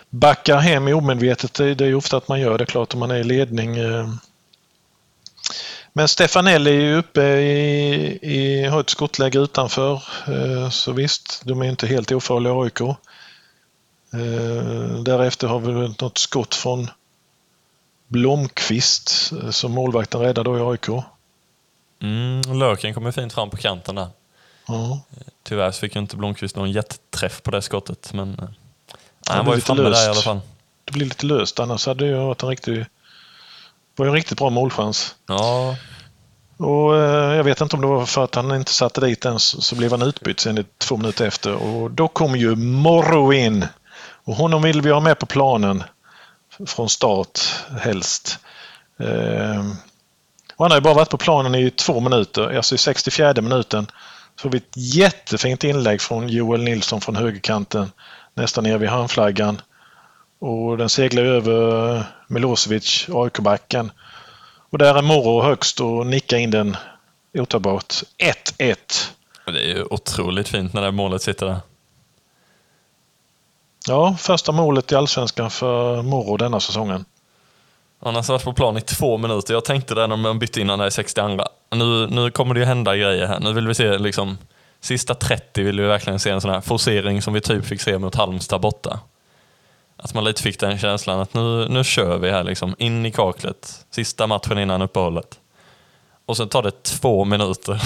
backar 0.09 0.57
hem 0.57 0.87
i 0.87 0.93
omedvetet. 0.93 1.53
Det 1.53 1.81
är 1.81 1.85
ju 1.85 1.95
ofta 1.95 2.17
att 2.17 2.27
man 2.27 2.39
gör 2.39 2.57
det 2.57 2.65
klart 2.65 2.93
om 2.93 2.99
man 2.99 3.11
är 3.11 3.15
i 3.15 3.23
ledning. 3.23 3.77
Eh. 3.77 4.09
Men 5.93 6.07
Stefanelli 6.07 6.71
är 6.71 6.81
ju 6.81 6.95
uppe 6.95 7.23
i, 7.23 8.19
i 8.21 8.65
har 8.65 8.79
ett 8.79 8.89
skottläge 8.89 9.39
utanför 9.39 10.03
eh, 10.27 10.69
så 10.69 10.91
visst, 10.91 11.41
de 11.45 11.61
är 11.61 11.65
inte 11.65 11.87
helt 11.87 12.11
ofarliga 12.11 12.53
AIK. 12.53 12.81
Eh, 12.81 12.95
därefter 15.03 15.47
har 15.47 15.59
vi 15.59 15.71
väl 15.71 15.95
något 16.01 16.17
skott 16.17 16.55
från 16.55 16.89
Blomqvist 18.11 19.31
eh, 19.43 19.49
som 19.49 19.71
målvakten 19.71 20.21
räddade 20.21 20.49
då 20.49 20.57
i 20.57 20.61
AIK. 20.61 21.03
Mm, 22.01 22.59
Löken 22.59 22.93
kommer 22.93 23.11
fint 23.11 23.33
fram 23.33 23.49
på 23.49 23.57
kanten 23.57 23.95
där. 23.95 24.07
Ja. 24.67 24.99
Tyvärr 25.43 25.71
så 25.71 25.79
fick 25.79 25.95
inte 25.95 26.15
Blomqvist 26.17 26.55
någon 26.55 26.71
jätteträff 26.71 27.43
på 27.43 27.51
det 27.51 27.61
skottet, 27.61 28.13
men... 28.13 28.33
eh, 28.39 28.45
det 29.27 29.33
han 29.33 29.45
var 29.45 29.55
ju 29.55 29.61
framme 29.61 29.81
där 29.81 29.89
löst. 29.89 30.05
i 30.05 30.09
alla 30.09 30.21
fall. 30.21 30.39
Det 30.85 30.91
blir 30.91 31.05
lite 31.05 31.25
löst 31.25 31.59
annars 31.59 31.85
hade 31.85 32.07
det 32.11 32.17
varit 32.17 32.43
en 32.43 32.49
riktig 32.49 32.85
var 33.95 34.05
en 34.05 34.13
riktigt 34.13 34.37
bra 34.37 34.49
målchans. 34.49 35.15
Ja, 35.27 35.75
Och 36.57 36.97
eh, 36.97 37.35
Jag 37.35 37.43
vet 37.43 37.61
inte 37.61 37.75
om 37.75 37.81
det 37.81 37.87
var 37.87 38.05
för 38.05 38.23
att 38.23 38.35
han 38.35 38.55
inte 38.55 38.71
satte 38.73 39.01
dit 39.01 39.21
den 39.21 39.39
så 39.39 39.75
blev 39.75 39.91
han 39.91 40.01
utbytt 40.01 40.39
sen 40.39 40.65
två 40.77 40.97
minuter 40.97 41.27
efter 41.27 41.55
och 41.55 41.91
då 41.91 42.07
kom 42.07 42.35
ju 42.35 42.55
Morro 42.55 43.33
in. 43.33 43.65
Och 44.23 44.35
honom 44.35 44.61
vill 44.61 44.81
vi 44.81 44.91
ha 44.91 44.99
med 44.99 45.19
på 45.19 45.25
planen 45.25 45.83
från 46.65 46.89
start 46.89 47.39
helst. 47.79 48.39
Eh, 48.99 49.65
och 50.55 50.65
han 50.65 50.71
har 50.71 50.77
ju 50.77 50.81
bara 50.81 50.93
varit 50.93 51.09
på 51.09 51.17
planen 51.17 51.55
i 51.55 51.71
två 51.71 51.99
minuter, 51.99 52.55
alltså 52.57 52.75
i 52.75 52.77
64 52.77 53.33
minuten 53.41 53.87
så 54.35 54.41
får 54.41 54.49
vi 54.49 54.57
ett 54.57 54.73
jättefint 54.95 55.63
inlägg 55.63 56.01
från 56.01 56.29
Joel 56.29 56.63
Nilsson 56.63 57.01
från 57.01 57.15
högerkanten 57.15 57.91
nästan 58.33 58.63
ner 58.63 58.77
vid 58.77 58.89
handflaggan. 58.89 59.61
Och 60.39 60.77
den 60.77 60.89
seglar 60.89 61.23
ju 61.23 61.29
över 61.29 62.03
Milosevic, 62.27 63.07
AIK-backen. 63.09 63.91
Och 64.69 64.77
där 64.77 64.95
är 64.95 65.01
Moro 65.01 65.41
högst 65.41 65.81
och 65.81 66.07
nickar 66.07 66.37
in 66.37 66.51
den 66.51 66.77
otagbart. 67.33 67.93
1-1. 68.57 68.75
det 69.45 69.51
är 69.51 69.67
ju 69.67 69.83
otroligt 69.83 70.47
fint 70.47 70.73
när 70.73 70.81
det 70.81 70.87
här 70.87 70.91
målet 70.91 71.21
sitter 71.21 71.45
där. 71.45 71.59
Ja, 73.87 74.15
första 74.19 74.51
målet 74.51 74.91
i 74.91 74.95
Allsvenskan 74.95 75.51
för 75.51 76.01
Moro 76.01 76.37
denna 76.37 76.59
säsongen. 76.59 77.05
Han 78.03 78.15
har 78.15 78.31
varit 78.31 78.43
på 78.43 78.53
plan 78.53 78.77
i 78.77 78.81
två 78.81 79.17
minuter. 79.17 79.53
Jag 79.53 79.65
tänkte 79.65 79.95
det 79.95 80.07
när 80.07 80.15
man 80.15 80.39
bytte 80.39 80.61
in 80.61 80.67
där 80.67 80.87
i 80.87 80.91
62. 80.91 81.27
Nu, 81.71 82.07
nu 82.07 82.31
kommer 82.31 82.53
det 82.53 82.59
ju 82.59 82.65
hända 82.65 82.95
grejer 82.95 83.27
här. 83.27 83.39
Nu 83.39 83.53
vill 83.53 83.67
vi 83.67 83.75
se 83.75 83.97
liksom... 83.97 84.37
Sista 84.83 85.15
30 85.15 85.63
vill 85.63 85.81
vi 85.81 85.87
verkligen 85.87 86.19
se 86.19 86.29
en 86.29 86.41
sån 86.41 86.51
här 86.51 86.61
forcering 86.61 87.21
som 87.21 87.33
vi 87.33 87.41
typ 87.41 87.65
fick 87.65 87.81
se 87.81 87.97
mot 87.97 88.15
Halmstad 88.15 88.61
borta. 88.61 88.99
Att 89.97 90.13
man 90.13 90.23
lite 90.23 90.41
fick 90.41 90.59
den 90.59 90.77
känslan 90.77 91.19
att 91.19 91.33
nu, 91.33 91.67
nu 91.69 91.83
kör 91.83 92.17
vi 92.17 92.31
här 92.31 92.43
liksom. 92.43 92.75
In 92.77 93.05
i 93.05 93.11
kaklet. 93.11 93.85
Sista 93.91 94.27
matchen 94.27 94.57
innan 94.57 94.81
uppehållet. 94.81 95.39
Och 96.25 96.37
sen 96.37 96.49
tar 96.49 96.63
det 96.63 96.83
två 96.83 97.25
minuter. 97.25 97.81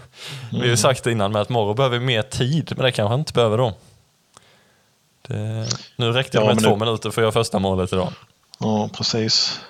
vi 0.52 0.58
har 0.58 0.66
ju 0.66 0.76
sagt 0.76 1.04
det 1.04 1.12
innan 1.12 1.32
med 1.32 1.42
att 1.42 1.48
Morro 1.48 1.74
behöver 1.74 1.98
mer 1.98 2.22
tid, 2.22 2.72
men 2.76 2.84
det 2.84 2.92
kanske 2.92 3.10
han 3.10 3.20
inte 3.20 3.32
behöver 3.32 3.58
då. 3.58 3.72
Det, 5.30 5.66
nu 5.96 6.12
räckte 6.12 6.38
det 6.38 6.44
Ja, 6.44 6.54
med 6.54 6.62
två 6.64 6.70
nu- 6.70 6.76
minuter 6.84 7.10
för 7.10 7.22
att 7.22 7.24
göra 7.24 7.32
första 7.32 7.58
målet 7.58 7.92
idag. 7.92 8.12
Ja, 8.58 8.88
precis. 8.96 9.60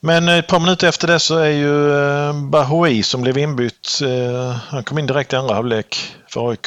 Men 0.00 0.28
ett 0.28 0.46
par 0.46 0.60
minuter 0.60 0.88
efter 0.88 1.06
det 1.08 1.18
så 1.18 1.36
är 1.38 1.50
ju 1.50 1.92
eh, 1.98 2.32
Bahoui 2.42 3.02
som 3.02 3.20
blev 3.22 3.38
inbytt. 3.38 4.00
eh, 4.02 4.50
Han 4.50 4.84
kom 4.84 4.98
in 4.98 5.06
direkt 5.06 5.32
i 5.32 5.36
andra 5.36 5.54
halvlek 5.54 5.96
för 6.28 6.50
AIK. 6.50 6.66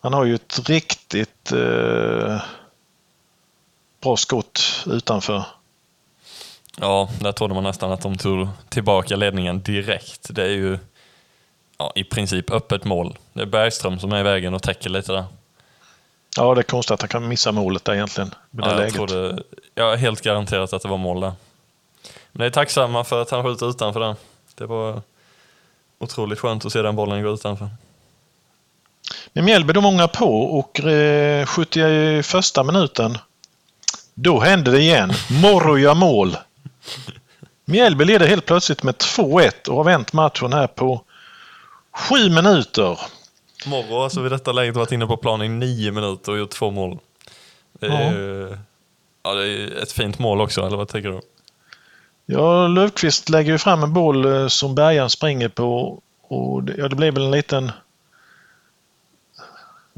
Han 0.00 0.12
har 0.12 0.24
ju 0.24 0.34
ett 0.34 0.68
riktigt 0.68 1.52
eh, 1.52 2.40
bra 4.02 4.16
skott 4.16 4.84
utanför. 4.86 5.42
Ja, 6.80 7.08
där 7.20 7.32
trodde 7.32 7.54
man 7.54 7.64
nästan 7.64 7.92
att 7.92 8.00
de 8.00 8.16
tog 8.16 8.48
tillbaka 8.68 9.16
ledningen 9.16 9.62
direkt. 9.62 10.26
Det 10.34 10.42
är 10.42 10.48
ju 10.48 10.78
ja, 11.78 11.92
i 11.94 12.04
princip 12.04 12.50
öppet 12.50 12.84
mål. 12.84 13.16
Det 13.32 13.42
är 13.42 13.46
Bergström 13.46 13.98
som 13.98 14.12
är 14.12 14.20
i 14.20 14.22
vägen 14.22 14.54
och 14.54 14.62
täcker 14.62 14.90
lite 14.90 15.12
där. 15.12 15.24
Ja, 16.38 16.54
det 16.54 16.60
är 16.60 16.62
konstigt 16.62 16.90
att 16.94 17.00
han 17.02 17.08
kan 17.08 17.28
missa 17.28 17.52
målet 17.52 17.84
där 17.84 17.94
egentligen. 17.94 18.34
Med 18.50 18.64
det 18.64 18.68
Ja, 18.68 18.72
jag, 18.72 18.78
läget. 18.80 18.94
trodde, 18.94 19.42
jag 19.74 19.92
är 19.92 19.96
helt 19.96 20.20
garanterat 20.20 20.72
att 20.72 20.82
det 20.82 20.88
var 20.88 20.96
mål 20.96 21.20
där. 21.20 21.32
Men 22.32 22.40
det 22.40 22.46
är 22.46 22.50
tacksamma 22.50 23.04
för 23.04 23.22
att 23.22 23.30
han 23.30 23.44
skjuter 23.44 23.70
utanför 23.70 24.00
den. 24.00 24.16
Det 24.54 24.66
var 24.66 25.02
otroligt 25.98 26.38
skönt 26.38 26.64
att 26.64 26.72
se 26.72 26.82
den 26.82 26.96
bollen 26.96 27.22
gå 27.22 27.34
utanför. 27.34 27.68
Men 29.32 29.44
Mjällby 29.44 29.72
de 29.72 29.82
många 29.82 30.08
på 30.08 30.42
och 30.58 30.80
eh, 30.80 31.46
71 31.46 32.26
minuten 32.66 33.18
då 34.14 34.40
hände 34.40 34.70
det 34.70 34.80
igen. 34.80 35.12
Morro 35.42 35.78
gör 35.78 35.94
mål. 35.94 36.36
Mjällby 37.64 38.04
leder 38.04 38.26
helt 38.26 38.46
plötsligt 38.46 38.82
med 38.82 38.94
2-1 38.94 39.68
och 39.68 39.76
har 39.76 39.84
vänt 39.84 40.12
matchen 40.12 40.52
här 40.52 40.66
på 40.66 41.02
sju 41.92 42.30
minuter. 42.30 43.00
Morro 43.66 43.94
har 43.96 44.04
alltså 44.04 44.20
vid 44.20 44.32
detta 44.32 44.52
läget 44.52 44.76
varit 44.76 44.92
inne 44.92 45.06
på 45.06 45.16
plan 45.16 45.42
i 45.42 45.48
nio 45.48 45.92
minuter 45.92 46.32
och 46.32 46.38
gjort 46.38 46.50
två 46.50 46.70
mål. 46.70 46.98
Det 47.80 47.86
är, 47.86 47.90
Ja. 47.90 48.12
ju- 48.12 48.58
ja, 49.22 49.34
det 49.34 49.46
är 49.48 49.82
ett 49.82 49.92
fint 49.92 50.18
mål 50.18 50.40
också, 50.40 50.66
eller 50.66 50.76
vad 50.76 50.88
tänker 50.88 51.08
du? 51.08 51.20
Ja, 52.26 52.66
Löfqvist 52.68 53.28
lägger 53.28 53.52
ju 53.52 53.58
fram 53.58 53.82
en 53.82 53.92
boll 53.92 54.24
eh, 54.24 54.46
som 54.48 54.74
Bergan 54.74 55.10
springer 55.10 55.48
på 55.48 56.02
och 56.22 56.62
det, 56.62 56.74
ja, 56.78 56.88
det 56.88 56.96
blev 56.96 57.14
väl 57.14 57.22
en 57.24 57.30
liten 57.30 57.72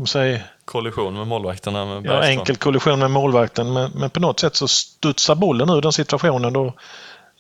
säger, 0.07 0.42
Kollision 0.64 1.14
med 1.14 1.27
målvakterna 1.27 1.85
med 1.87 2.07
ja, 2.07 2.23
enkel 2.23 2.57
kollision 2.57 2.99
med 2.99 3.11
målvakten 3.11 3.73
men, 3.73 3.90
men 3.94 4.11
på 4.11 4.20
något 4.20 4.40
sätt 4.40 4.57
så 4.57 4.68
studsar 4.68 5.35
bollen 5.35 5.70
ur 5.70 5.81
den 5.83 5.92
situationen 5.92 6.53
då 6.53 6.75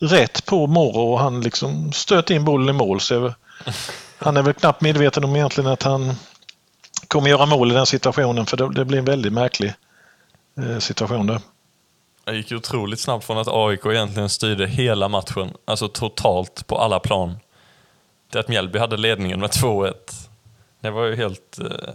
rätt 0.00 0.46
på 0.46 0.66
Morro 0.66 1.12
och 1.12 1.20
han 1.20 1.40
liksom 1.40 1.92
stöter 1.92 2.34
in 2.34 2.44
bollen 2.44 2.68
i 2.68 2.78
mål. 2.78 3.00
Så 3.00 3.14
jag, 3.14 3.34
han 4.18 4.36
är 4.36 4.42
väl 4.42 4.54
knappt 4.54 4.80
medveten 4.80 5.24
om 5.24 5.36
egentligen 5.36 5.70
att 5.70 5.82
han 5.82 6.14
kommer 7.08 7.30
göra 7.30 7.46
mål 7.46 7.70
i 7.70 7.74
den 7.74 7.86
situationen 7.86 8.46
för 8.46 8.56
det, 8.56 8.74
det 8.74 8.84
blir 8.84 8.98
en 8.98 9.04
väldigt 9.04 9.32
märklig 9.32 9.74
eh, 10.58 10.78
situation 10.78 11.26
där. 11.26 11.40
Det 12.24 12.36
gick 12.36 12.52
otroligt 12.52 13.00
snabbt 13.00 13.24
från 13.24 13.38
att 13.38 13.48
AIK 13.48 13.86
egentligen 13.86 14.28
styrde 14.28 14.66
hela 14.66 15.08
matchen, 15.08 15.52
alltså 15.64 15.88
totalt 15.88 16.66
på 16.66 16.78
alla 16.78 17.00
plan, 17.00 17.36
till 18.30 18.40
att 18.40 18.48
Mjällby 18.48 18.78
hade 18.78 18.96
ledningen 18.96 19.40
med 19.40 19.50
2-1. 19.50 19.92
Det 20.80 20.90
var 20.90 21.04
ju 21.04 21.16
helt, 21.16 21.58
eh, 21.58 21.94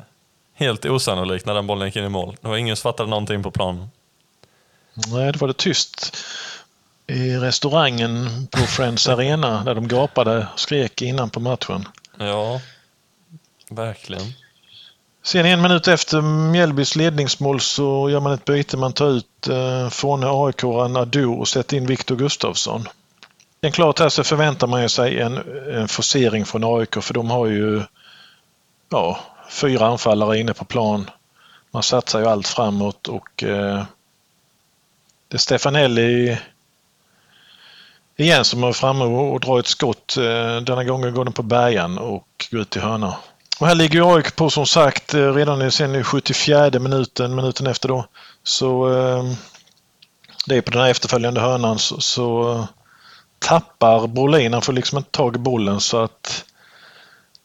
helt 0.53 0.85
osannolikt 0.85 1.45
när 1.45 1.53
den 1.53 1.67
bollen 1.67 1.87
gick 1.87 1.95
in 1.95 2.03
i 2.03 2.09
mål. 2.09 2.35
Det 2.41 2.47
var 2.47 2.57
ingen 2.57 2.75
som 2.75 2.91
fattade 2.91 3.09
någonting 3.09 3.43
på 3.43 3.51
planen. 3.51 3.89
Nej, 4.93 5.31
det 5.31 5.41
var 5.41 5.47
det 5.47 5.57
tyst 5.57 6.17
i 7.07 7.37
restaurangen 7.37 8.47
på 8.51 8.57
Friends 8.57 9.07
Arena 9.07 9.63
där 9.63 9.75
de 9.75 9.87
gapade 9.87 10.47
och 10.53 10.59
skrek 10.59 11.01
innan 11.01 11.29
på 11.29 11.39
matchen. 11.39 11.87
Ja, 12.17 12.61
verkligen. 13.69 14.33
Sen 15.23 15.45
en 15.45 15.61
minut 15.61 15.87
efter 15.87 16.21
Mjällbys 16.21 16.95
ledningsmål 16.95 17.59
så 17.61 18.09
gör 18.09 18.19
man 18.19 18.33
ett 18.33 18.45
byte. 18.45 18.77
Man 18.77 18.93
tar 18.93 19.09
ut 19.09 19.47
eh, 19.47 19.89
från 19.89 20.23
AIK-aren 20.23 20.95
Adu 20.95 21.25
och 21.25 21.47
sätter 21.47 21.77
in 21.77 21.85
Viktor 21.85 22.15
Gustafsson. 22.15 22.87
Sen 23.61 23.71
klart 23.71 23.99
här 23.99 24.09
så 24.09 24.23
förväntar 24.23 24.67
man 24.67 24.81
ju 24.81 24.89
sig 24.89 25.21
en, 25.21 25.37
en 25.73 25.87
forcering 25.87 26.45
från 26.45 26.63
AIK 26.63 27.03
för 27.03 27.13
de 27.13 27.29
har 27.29 27.45
ju 27.45 27.81
ja, 28.89 29.19
fyra 29.49 29.87
anfallare 29.87 30.39
inne 30.39 30.53
på 30.53 30.65
plan. 30.65 31.09
Man 31.71 31.83
satsar 31.83 32.19
ju 32.19 32.25
allt 32.25 32.47
framåt 32.47 33.07
och 33.07 33.43
eh, 33.43 33.83
det 35.27 35.37
Stefanelli 35.37 36.37
igen 38.17 38.45
som 38.45 38.63
är 38.63 38.71
framme 38.71 39.05
och, 39.05 39.39
drar 39.39 39.59
ett 39.59 39.67
skott. 39.67 40.17
Eh, 40.17 40.57
denna 40.61 40.83
gången 40.83 41.13
går 41.13 41.23
den 41.25 41.33
på 41.33 41.43
bärgaren 41.43 41.97
och 41.97 42.27
går 42.51 42.61
ut 42.61 42.75
i 42.75 42.79
hörna. 42.79 43.15
Och 43.59 43.67
här 43.67 43.75
ligger 43.75 44.15
AIK 44.15 44.35
på 44.35 44.49
som 44.49 44.65
sagt 44.65 45.13
eh, 45.13 45.33
redan 45.33 45.61
i- 45.61 45.71
sen 45.71 45.95
i 45.95 46.03
74 46.03 46.79
minuten, 46.79 47.35
minuten 47.35 47.67
efter 47.67 47.87
då. 47.89 48.05
Så 48.43 48.85
ehm, 48.85 49.35
det 50.47 50.55
är 50.57 50.61
på 50.61 50.71
den 50.71 50.81
här 50.81 50.89
efterföljande 50.89 51.41
hörnan 51.41 51.79
så, 51.79 52.01
så 52.01 52.51
eh, 52.53 52.65
tappar 53.39 54.07
Brolin, 54.07 54.53
han 54.53 54.61
får 54.61 54.73
liksom 54.73 54.97
inte 54.97 55.11
tag 55.11 55.35
i 55.35 55.39
bollen 55.39 55.79
så 55.81 55.97
att 56.03 56.45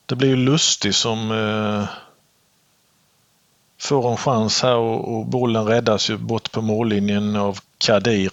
det 0.07 0.17
blir 0.17 0.29
ju 0.29 0.37
Lustig 0.37 0.95
som 0.95 1.31
eh, 1.31 1.85
får 3.81 4.11
en 4.11 4.17
chans 4.17 4.63
här 4.63 4.75
och, 4.77 5.15
och 5.19 5.27
bollen 5.27 5.65
räddas 5.67 6.11
ju 6.11 6.17
bort 6.17 6.53
på 6.53 6.61
mållinjen 6.61 7.37
av 7.37 7.59
Kadir. 7.79 8.31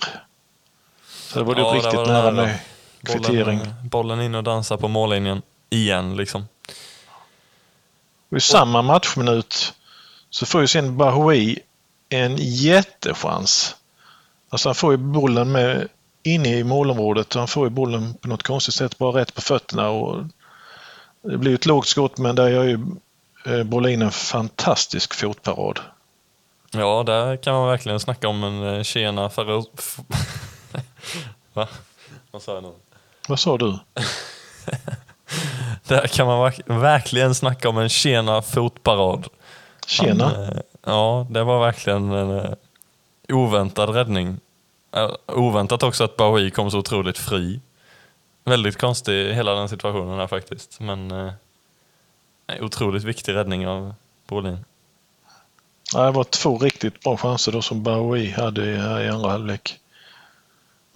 Så 1.28 1.40
det 1.40 1.46
var 1.46 1.56
ju 1.56 1.62
Ja, 1.62 1.68
riktigt 1.74 1.94
var 1.94 2.06
nära 2.06 2.32
med 2.32 2.60
kvittering. 3.04 3.58
Bollen, 3.60 3.76
bollen 3.84 4.22
in 4.22 4.36
och 4.36 4.44
dansa 4.44 4.78
på 4.78 4.88
mållinjen 4.88 5.42
igen 5.70 6.18
liksom. 6.18 6.48
Och 8.32 8.38
I 8.38 8.40
samma 8.40 8.82
matchminut 8.82 9.74
så 10.30 10.46
får 10.46 10.62
ju 10.62 10.68
sen 10.68 10.98
Bahoui 10.98 11.60
en 12.10 12.36
jättechans. 12.40 13.76
Alltså 14.50 14.70
han 14.70 14.76
får 14.76 14.92
ju 14.92 14.98
bollen 14.98 15.52
med 15.52 15.88
inne 16.24 16.58
i 16.58 16.64
målområdet 16.64 17.36
och 17.36 17.42
han 17.42 17.48
får 17.48 17.66
ju 17.66 17.70
bollen 17.70 18.14
på 18.14 18.28
något 18.28 18.44
konstigt 18.44 18.76
sätt 18.76 18.98
bara 18.98 19.22
rätt 19.22 19.36
på 19.36 19.42
fötterna. 19.42 19.90
Och 19.90 20.24
det 21.22 21.38
blir 21.38 21.56
ett 21.56 21.66
lågt 21.66 21.88
skott 21.88 22.18
men 22.18 22.36
där 22.36 22.48
gör 22.48 22.64
ju 22.64 22.80
eh, 23.46 23.64
Brolin 23.64 24.02
en 24.02 24.12
fantastisk 24.12 25.14
fotparad. 25.14 25.80
Ja, 26.72 27.04
där 27.06 27.38
kan 27.38 27.54
man 27.54 27.68
verkligen 27.68 28.00
snacka 28.00 28.28
om 28.28 28.44
en 28.44 28.64
eh, 28.64 28.84
tjena 28.84 29.30
för 29.30 29.64
Va? 31.54 31.68
Vad 32.32 32.42
sa 32.42 32.54
jag 32.54 32.64
nu? 32.64 32.72
Vad 33.28 33.40
sa 33.40 33.58
du? 33.58 33.80
Där 35.88 36.08
kan 36.08 36.28
man 36.28 36.40
verk- 36.40 36.62
verkligen 36.66 37.36
snacka 37.36 37.70
om 37.70 37.78
en 37.78 37.90
tjena 37.90 38.42
fotparad. 38.42 39.28
Tjena! 39.88 40.26
Han, 40.28 40.44
eh, 40.44 40.60
ja, 40.86 41.28
det 41.30 41.44
var 41.44 41.60
verkligen 41.60 42.12
en 42.12 42.40
eh, 42.40 42.54
oväntad 43.30 43.90
räddning. 43.90 44.40
Oväntat 45.26 45.84
också 45.84 46.04
att 46.04 46.18
Bahoui 46.18 46.52
kom 46.52 46.72
så 46.72 46.78
otroligt 46.80 47.18
fri. 47.18 47.60
Väldigt 48.44 48.78
konstig 48.78 49.34
hela 49.34 49.54
den 49.54 49.70
situationen 49.70 50.20
här 50.20 50.28
faktiskt. 50.28 50.80
Men 50.80 51.12
eh, 51.12 51.32
otroligt 52.60 53.04
viktig 53.04 53.34
räddning 53.34 53.68
av 53.68 53.94
Brolin. 54.28 54.66
Ja, 55.94 56.04
det 56.06 56.12
var 56.12 56.24
två 56.24 56.58
riktigt 56.58 57.02
bra 57.04 57.18
chanser 57.18 57.52
då 57.52 57.62
som 57.62 57.84
Bahoui 57.84 58.32
hade 58.32 58.66
i 59.06 59.10
andra 59.10 59.30
halvlek. 59.32 59.80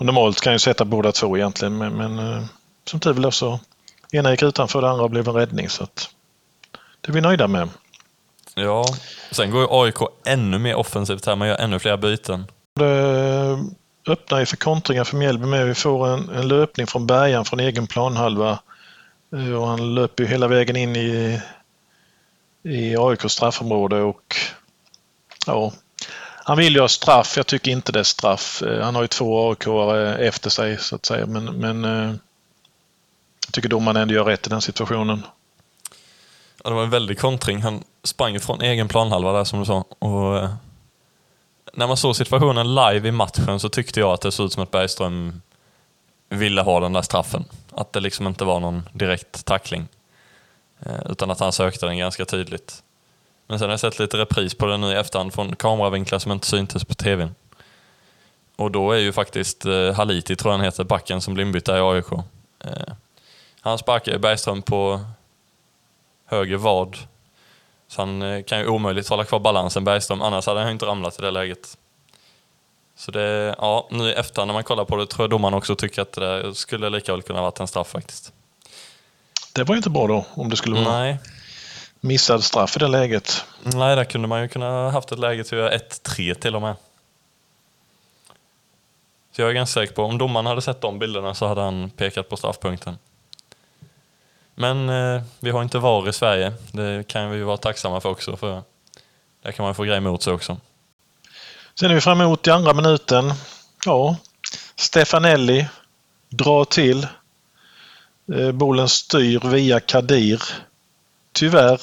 Och 0.01 0.05
normalt 0.05 0.41
kan 0.41 0.53
ju 0.53 0.59
sätta 0.59 0.85
båda 0.85 1.11
två 1.11 1.37
egentligen 1.37 1.77
men, 1.77 1.93
men 1.93 2.19
eh, 2.19 2.43
som 2.85 2.99
tur 2.99 3.13
var 3.13 3.31
så 3.31 3.59
ena 4.11 4.31
gick 4.31 4.43
utanför 4.43 4.81
det 4.81 4.89
andra 4.89 5.07
blev 5.07 5.27
en 5.27 5.33
räddning 5.33 5.69
så 5.69 5.83
att 5.83 6.09
det 7.01 7.11
är 7.11 7.13
vi 7.13 7.21
nöjda 7.21 7.47
med. 7.47 7.69
Ja, 8.55 8.85
sen 9.31 9.51
går 9.51 9.61
ju 9.61 9.67
AIK 9.69 9.95
ännu 10.25 10.59
mer 10.59 10.75
offensivt 10.75 11.25
här. 11.25 11.35
Man 11.35 11.47
gör 11.47 11.55
ännu 11.55 11.79
fler 11.79 11.97
byten. 11.97 12.45
Det 12.75 13.57
öppnar 14.07 14.39
ju 14.39 14.45
för 14.45 14.57
kontringar 14.57 15.03
för 15.03 15.17
Mjällby 15.17 15.45
med. 15.45 15.67
Vi 15.67 15.75
får 15.75 16.07
en, 16.07 16.29
en 16.29 16.47
löpning 16.47 16.87
från 16.87 17.07
Bergan 17.07 17.45
från 17.45 17.59
egen 17.59 17.87
planhalva 17.87 18.59
Eh, 19.35 19.53
och 19.53 19.67
han 19.67 19.95
löper 19.95 20.23
ju 20.23 20.29
hela 20.29 20.47
vägen 20.47 20.75
in 20.75 20.95
i, 20.95 21.41
i 22.63 22.95
AIKs 22.97 23.33
straffområde 23.33 24.01
och 24.01 24.35
ja, 25.47 25.73
han 26.43 26.57
vill 26.57 26.73
ju 26.73 26.81
ha 26.81 26.87
straff. 26.87 27.33
Jag 27.37 27.47
tycker 27.47 27.71
inte 27.71 27.91
det 27.91 27.99
är 27.99 28.03
straff. 28.03 28.61
Eh, 28.61 28.83
han 28.83 28.95
har 28.95 29.01
ju 29.01 29.07
två 29.07 29.51
aik 29.51 29.67
efter 30.19 30.49
sig 30.49 30.77
så 30.77 30.95
att 30.95 31.05
säga 31.05 31.25
men, 31.25 31.45
men 31.45 31.85
eh, 31.85 32.15
jag 33.45 33.53
tycker 33.53 33.69
domaren 33.69 33.97
ändå 33.97 34.13
gör 34.13 34.25
rätt 34.25 34.47
i 34.47 34.49
den 34.49 34.61
situationen. 34.61 35.25
Ja, 36.63 36.69
det 36.69 36.75
var 36.75 36.83
en 36.83 36.89
väldig 36.89 37.19
kontring. 37.19 37.61
Han 37.61 37.83
sprang 38.03 38.33
ju 38.33 38.39
från 38.39 38.61
egen 38.61 38.87
planhalva 38.87 39.31
där 39.31 39.43
som 39.43 39.59
du 39.59 39.65
sa. 39.65 39.85
Och, 39.99 40.37
eh, 40.37 40.53
när 41.73 41.87
man 41.87 41.97
såg 41.97 42.15
situationen 42.15 42.75
live 42.75 43.07
i 43.07 43.11
matchen 43.11 43.59
så 43.59 43.69
tyckte 43.69 43.99
jag 43.99 44.13
att 44.13 44.21
det 44.21 44.31
såg 44.31 44.45
ut 44.45 44.53
som 44.53 44.63
att 44.63 44.71
Bergström 44.71 45.41
ville 46.29 46.61
ha 46.61 46.79
den 46.79 46.93
där 46.93 47.01
straffen. 47.01 47.45
Att 47.71 47.93
det 47.93 47.99
liksom 47.99 48.27
inte 48.27 48.45
var 48.45 48.59
någon 48.59 48.89
direkt 48.93 49.45
tackling. 49.45 49.87
Utan 51.05 51.31
att 51.31 51.39
han 51.39 51.51
sökte 51.51 51.85
den 51.85 51.97
ganska 51.97 52.25
tydligt. 52.25 52.83
Men 53.51 53.59
sen 53.59 53.67
har 53.67 53.73
jag 53.73 53.79
sett 53.79 53.99
lite 53.99 54.17
repris 54.17 54.55
på 54.55 54.65
den 54.65 54.81
nu 54.81 54.91
i 54.91 54.95
efterhand 54.95 55.33
från 55.33 55.55
kameravinklar 55.55 56.19
som 56.19 56.31
inte 56.31 56.47
syntes 56.47 56.85
på 56.85 56.93
tvn. 56.93 57.35
Och 58.55 58.71
då 58.71 58.91
är 58.91 58.97
ju 58.97 59.13
faktiskt 59.13 59.65
eh, 59.65 59.93
Haliti, 59.93 60.35
tror 60.35 60.51
jag 60.51 60.57
han 60.57 60.65
heter, 60.65 60.83
backen 60.83 61.21
som 61.21 61.33
blir 61.33 61.45
inbytt 61.45 61.69
i 61.69 61.71
AIK. 61.71 62.11
Eh, 62.59 62.93
han 63.61 63.77
sparkar 63.77 64.11
ju 64.11 64.17
Bergström 64.17 64.61
på 64.61 65.01
höger 66.25 66.57
vad. 66.57 66.97
Så 67.87 68.01
han 68.01 68.21
eh, 68.21 68.43
kan 68.43 68.59
ju 68.59 68.67
omöjligt 68.67 69.09
hålla 69.09 69.25
kvar 69.25 69.39
balansen 69.39 69.83
Bergström, 69.83 70.21
annars 70.21 70.45
hade 70.45 70.59
han 70.59 70.71
inte 70.71 70.85
ramlat 70.85 71.19
i 71.19 71.21
det 71.21 71.31
läget. 71.31 71.77
Så 72.95 73.11
det, 73.11 73.55
ja, 73.57 73.87
nu 73.91 74.09
i 74.09 74.13
efterhand 74.13 74.47
när 74.47 74.53
man 74.53 74.63
kollar 74.63 74.85
på 74.85 74.95
det 74.95 75.07
tror 75.07 75.23
jag 75.23 75.29
domaren 75.29 75.53
också 75.53 75.75
tycker 75.75 76.01
att 76.01 76.13
det 76.13 76.55
skulle 76.55 76.89
lika 76.89 77.11
väl 77.11 77.21
kunna 77.21 77.41
varit 77.41 77.59
en 77.59 77.67
straff 77.67 77.87
faktiskt. 77.87 78.33
Det 79.53 79.63
var 79.63 79.75
ju 79.75 79.77
inte 79.77 79.89
bra 79.89 80.07
då 80.07 80.25
om 80.33 80.49
det 80.49 80.55
skulle 80.55 80.75
vara 80.75 80.99
Nej, 80.99 81.19
missad 82.01 82.43
straff 82.43 82.75
i 82.75 82.79
det 82.79 82.87
läget. 82.87 83.45
nej, 83.63 83.95
där 83.95 84.03
kunde 84.03 84.27
man 84.27 84.41
ju 84.41 84.47
kunna 84.47 84.69
ha 84.69 84.89
haft 84.89 85.11
ett 85.11 85.19
läge 85.19 85.43
till 85.43 85.57
att 85.57 85.71
göra 85.71 85.77
1-3 85.77 86.33
till 86.33 86.55
och 86.55 86.61
med. 86.61 86.75
Så 89.31 89.41
jag 89.41 89.49
är 89.49 89.53
ganska 89.53 89.81
säker 89.81 89.93
på, 89.93 90.03
om 90.03 90.17
domaren 90.17 90.45
hade 90.45 90.61
sett 90.61 90.81
de 90.81 90.99
bilderna 90.99 91.33
så 91.33 91.47
hade 91.47 91.61
han 91.61 91.89
pekat 91.89 92.29
på 92.29 92.37
straffpunkten. 92.37 92.97
Men 94.55 94.89
eh, 94.89 95.21
vi 95.39 95.51
har 95.51 95.61
inte 95.61 95.79
VAR 95.79 96.09
i 96.09 96.13
Sverige. 96.13 96.53
Det 96.71 97.07
kan 97.07 97.31
vi 97.31 97.41
vara 97.41 97.57
tacksamma 97.57 98.01
för 98.01 98.09
också. 98.09 98.37
För 98.37 98.61
där 99.41 99.51
kan 99.51 99.65
man 99.65 99.75
få 99.75 99.83
grejer 99.83 99.97
emot 99.97 100.23
sig 100.23 100.33
också. 100.33 100.57
Sen 101.75 101.91
är 101.91 101.95
vi 101.95 102.01
fram 102.01 102.21
emot 102.21 102.47
i 102.47 102.51
andra 102.51 102.73
minuten. 102.73 103.33
Ja, 103.85 104.15
Stefanelli 104.75 105.67
drar 106.29 106.65
till. 106.65 107.07
Eh, 108.35 108.51
Bollen 108.51 108.89
styr 108.89 109.39
via 109.43 109.79
Kadir. 109.79 110.41
Tyvärr 111.31 111.81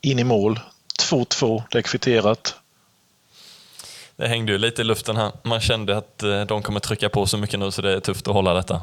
in 0.00 0.18
i 0.18 0.24
mål. 0.24 0.60
2-2, 1.00 1.62
det 1.70 1.78
är 1.78 1.82
kvitterat. 1.82 2.54
Det 4.16 4.28
hängde 4.28 4.52
ju 4.52 4.58
lite 4.58 4.82
i 4.82 4.84
luften 4.84 5.16
här. 5.16 5.32
Man 5.42 5.60
kände 5.60 5.96
att 5.96 6.22
eh, 6.22 6.44
de 6.44 6.62
kommer 6.62 6.80
trycka 6.80 7.08
på 7.08 7.26
så 7.26 7.38
mycket 7.38 7.60
nu 7.60 7.70
så 7.70 7.82
det 7.82 7.92
är 7.92 8.00
tufft 8.00 8.28
att 8.28 8.34
hålla 8.34 8.54
detta. 8.54 8.82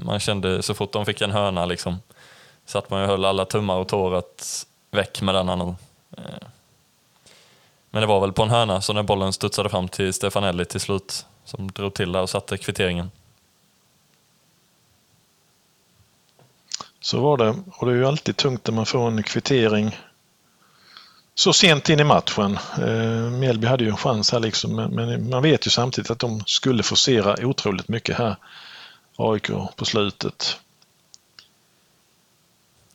Man 0.00 0.20
kände 0.20 0.62
så 0.62 0.74
fort 0.74 0.92
de 0.92 1.06
fick 1.06 1.20
en 1.20 1.30
hörna 1.30 1.66
liksom, 1.66 1.98
så 2.66 2.78
att 2.78 2.90
man 2.90 3.00
ju 3.00 3.06
höll 3.06 3.24
alla 3.24 3.44
tummar 3.44 3.76
och 3.76 3.88
tår 3.88 4.14
att 4.14 4.66
väck 4.90 5.22
med 5.22 5.34
den 5.34 5.46
nu. 5.46 5.74
Eh. 6.16 6.46
Men 7.90 8.00
det 8.00 8.06
var 8.06 8.20
väl 8.20 8.32
på 8.32 8.42
en 8.42 8.50
hörna 8.50 8.80
så 8.80 8.92
när 8.92 9.02
bollen 9.02 9.32
studsade 9.32 9.68
fram 9.68 9.88
till 9.88 10.12
Stefanelli 10.12 10.64
till 10.64 10.80
slut 10.80 11.26
som 11.44 11.70
drog 11.70 11.94
till 11.94 12.12
där 12.12 12.22
och 12.22 12.30
satte 12.30 12.58
kvitteringen. 12.58 13.10
Så 17.02 17.20
var 17.20 17.36
det. 17.36 17.54
Och 17.66 17.86
det 17.86 17.92
är 17.92 17.96
ju 17.96 18.06
alltid 18.06 18.36
tungt 18.36 18.66
när 18.66 18.74
man 18.74 18.86
får 18.86 19.08
en 19.08 19.22
kvittering 19.22 19.98
så 21.34 21.52
sent 21.52 21.88
in 21.88 22.00
i 22.00 22.04
matchen. 22.04 22.58
Eh, 22.78 23.30
Mjällby 23.30 23.66
hade 23.66 23.84
ju 23.84 23.90
en 23.90 23.96
chans 23.96 24.32
här 24.32 24.40
liksom, 24.40 24.76
men, 24.76 24.94
men 24.94 25.30
man 25.30 25.42
vet 25.42 25.66
ju 25.66 25.70
samtidigt 25.70 26.10
att 26.10 26.18
de 26.18 26.42
skulle 26.46 26.82
forcera 26.82 27.46
otroligt 27.46 27.88
mycket 27.88 28.18
här. 28.18 28.36
AIK 29.16 29.50
på 29.76 29.84
slutet. 29.84 30.58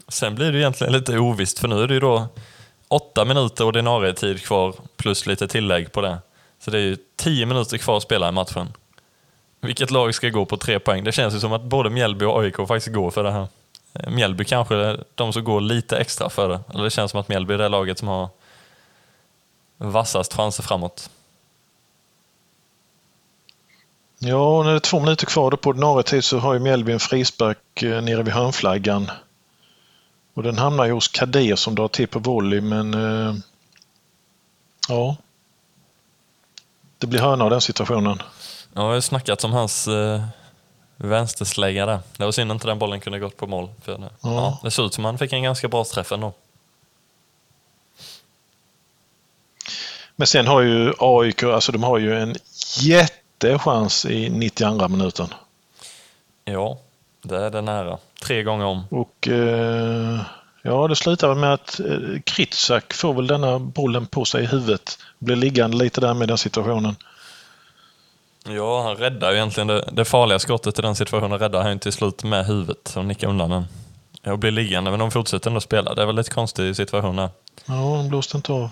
Sen 0.08 0.36
blir 0.36 0.52
det 0.52 0.60
egentligen 0.60 0.94
lite 0.94 1.18
ovisst 1.18 1.60
för 1.60 1.68
nu 1.68 1.82
är 1.82 1.88
det 1.88 1.94
ju 1.94 2.00
då 2.00 2.28
åtta 2.88 3.26
minuter 3.26 3.66
ordinarie 3.66 4.14
tid 4.14 4.42
kvar 4.42 4.76
plus 4.96 5.26
lite 5.26 5.48
tillägg 5.48 5.92
på 5.92 6.02
det. 6.02 6.18
Så 6.60 6.72
det 6.72 6.78
är 6.78 6.82
ju 6.82 6.98
tio 7.16 7.46
minuter 7.46 7.78
kvar 7.78 7.98
att 7.98 8.04
spela 8.04 8.30
i 8.30 8.32
matchen. 8.32 8.68
Vilket 9.62 9.92
lag 9.92 10.16
ska 10.16 10.30
gå 10.30 10.46
på 10.46 10.58
tre 10.58 10.80
poäng? 10.80 11.04
Det 11.04 11.12
känns 11.12 11.36
ju 11.36 11.40
som 11.40 11.54
att 11.54 11.64
både 11.64 11.90
Mjällby 11.90 12.26
och 12.26 12.42
AIK 12.42 12.56
faktiskt 12.56 12.94
går 12.94 13.12
för 13.12 13.24
det 13.24 13.32
här. 13.32 13.48
Eh, 14.00 14.10
Mjällby 14.10 14.46
kanske 14.46 14.76
är 14.76 15.04
de 15.16 15.34
som 15.34 15.44
går 15.44 15.62
lite 15.62 15.98
extra 15.98 16.30
för 16.30 16.50
det. 16.50 16.60
Eller 16.74 16.84
det 16.84 16.90
känns 16.90 17.12
som 17.12 17.20
att 17.20 17.30
Mjällby 17.30 17.54
är 17.54 17.58
det 17.58 17.70
laget 17.70 18.00
som 18.00 18.08
har 18.08 18.30
vassast 19.78 20.34
chanser 20.34 20.64
framåt. 20.64 21.10
Ja, 24.20 24.64
när 24.64 24.72
det 24.72 24.78
är 24.78 24.80
två 24.80 25.00
minuter 25.00 25.26
kvar 25.26 25.52
på 25.52 25.70
ordinarie 25.70 26.04
tid 26.04 26.24
så 26.24 26.40
har 26.40 26.54
ju 26.54 26.60
Mjällby 26.60 26.92
en 26.92 27.00
frispark 27.00 27.84
eh, 27.84 28.02
nere 28.02 28.24
vid 28.24 28.34
hörnflaggan. 28.34 29.12
Och 30.34 30.44
den 30.44 30.58
hamnar 30.58 30.86
ju 30.86 30.92
hos 30.92 31.08
Kadir 31.08 31.56
som 31.56 31.76
drar 31.76 31.88
till 31.88 32.08
på 32.08 32.20
volley 32.20 32.62
men 32.62 32.94
eh, 32.94 33.36
ja. 34.90 35.16
Det 36.98 37.08
blir 37.08 37.20
hörna 37.20 37.44
av 37.44 37.50
den 37.50 37.62
situationen. 37.62 38.22
Jag 38.74 38.82
har 38.82 38.94
ju 38.94 39.02
snackat 39.02 39.44
om 39.44 39.54
hans 39.54 39.88
eh, 39.88 40.24
vänsterslägga 40.98 41.86
där. 41.86 42.00
Det 42.18 42.26
var 42.26 42.32
synd 42.32 42.52
inte 42.52 42.68
den 42.68 42.80
bollen 42.80 43.00
kunde 43.00 43.20
gått 43.20 43.38
på 43.38 43.48
mål. 43.48 43.70
För 43.82 43.98
det. 43.98 44.10
Ja. 44.22 44.60
det 44.64 44.72
såg 44.72 44.86
ut 44.86 44.94
som 44.94 45.06
han 45.06 45.18
fick 45.18 45.34
en 45.34 45.44
ganska 45.44 45.68
bra 45.68 45.84
träff 45.84 46.12
ändå. 46.12 46.34
Men 50.16 50.28
sen 50.28 50.48
har 50.48 50.62
ju 50.62 50.94
AIK, 51.00 51.44
alltså 51.44 51.72
de 51.72 51.84
har 51.84 51.98
ju 51.98 52.20
en 52.20 52.36
jättechans 52.80 54.06
i 54.06 54.30
92 54.30 54.88
minuten. 54.88 55.28
Ja, 56.46 56.78
det 57.22 57.38
är 57.38 57.50
det 57.50 57.62
nära. 57.62 57.98
Tre 58.22 58.44
gånger 58.44 58.66
om. 58.66 58.84
Och 58.90 59.28
eh, 59.28 60.22
Ja, 60.68 60.88
det 60.88 60.96
slutar 60.96 61.36
med 61.36 61.54
att 61.54 61.80
eh, 61.80 62.20
Kritsak 62.24 62.94
får 62.94 63.14
väl 63.14 63.28
denna 63.28 63.60
bollen 63.60 64.06
på 64.06 64.26
sig 64.26 64.44
i 64.44 64.48
huvudet. 64.48 65.00
Blir 65.20 65.36
liggande 65.36 65.78
lite 65.78 66.02
där 66.02 66.14
med 66.14 66.28
den 66.28 66.38
situationen. 66.38 66.96
Ja, 68.50 68.84
han 68.84 68.96
räddar 68.96 69.32
ju 69.32 69.36
egentligen 69.38 69.68
det, 69.68 69.90
det 69.92 70.06
farliga 70.06 70.40
skottet 70.40 70.80
i 70.80 70.82
den 70.82 70.96
situationen 70.96 71.40
räddar 71.40 71.62
han 71.62 71.72
ju 71.72 71.80
till 71.80 71.92
slut 71.94 72.24
med 72.24 72.46
huvudet 72.46 72.94
och 72.96 73.06
nickar 73.06 73.28
undan 73.28 73.50
den. 73.50 73.66
Och 74.32 74.40
blir 74.40 74.52
liggande, 74.52 74.92
men 74.92 75.00
de 75.00 75.12
fortsätter 75.12 75.50
ändå 75.50 75.62
spela. 75.62 75.94
Det 75.94 76.02
är 76.02 76.06
väl 76.06 76.16
lite 76.16 76.32
konstig 76.32 76.76
situation 76.76 77.16
där. 77.16 77.30
Ja, 77.66 77.74
de 77.74 78.10
blåste 78.10 78.38
inte 78.38 78.52
av. 78.52 78.70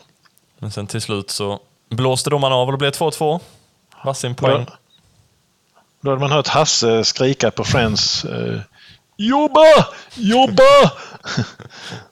Men 0.60 0.72
sen 0.72 0.88
till 0.88 1.02
slut 1.02 1.30
så 1.30 1.60
blåste 1.90 2.30
domaren 2.30 2.54
av 2.54 2.68
och 2.68 2.72
det 2.72 2.78
blev 2.78 2.92
2-2. 2.92 3.40
Varsin 4.04 4.36
poäng. 4.36 4.66
Då, 4.66 4.72
då 6.02 6.10
hade 6.10 6.22
man 6.22 6.32
hört 6.32 6.48
Hasse 6.48 7.04
skrika 7.04 7.52
på 7.52 7.64
Friends. 7.64 8.26
Eh, 8.26 8.60
jobba! 9.18 9.88
Jobba! 10.16 10.92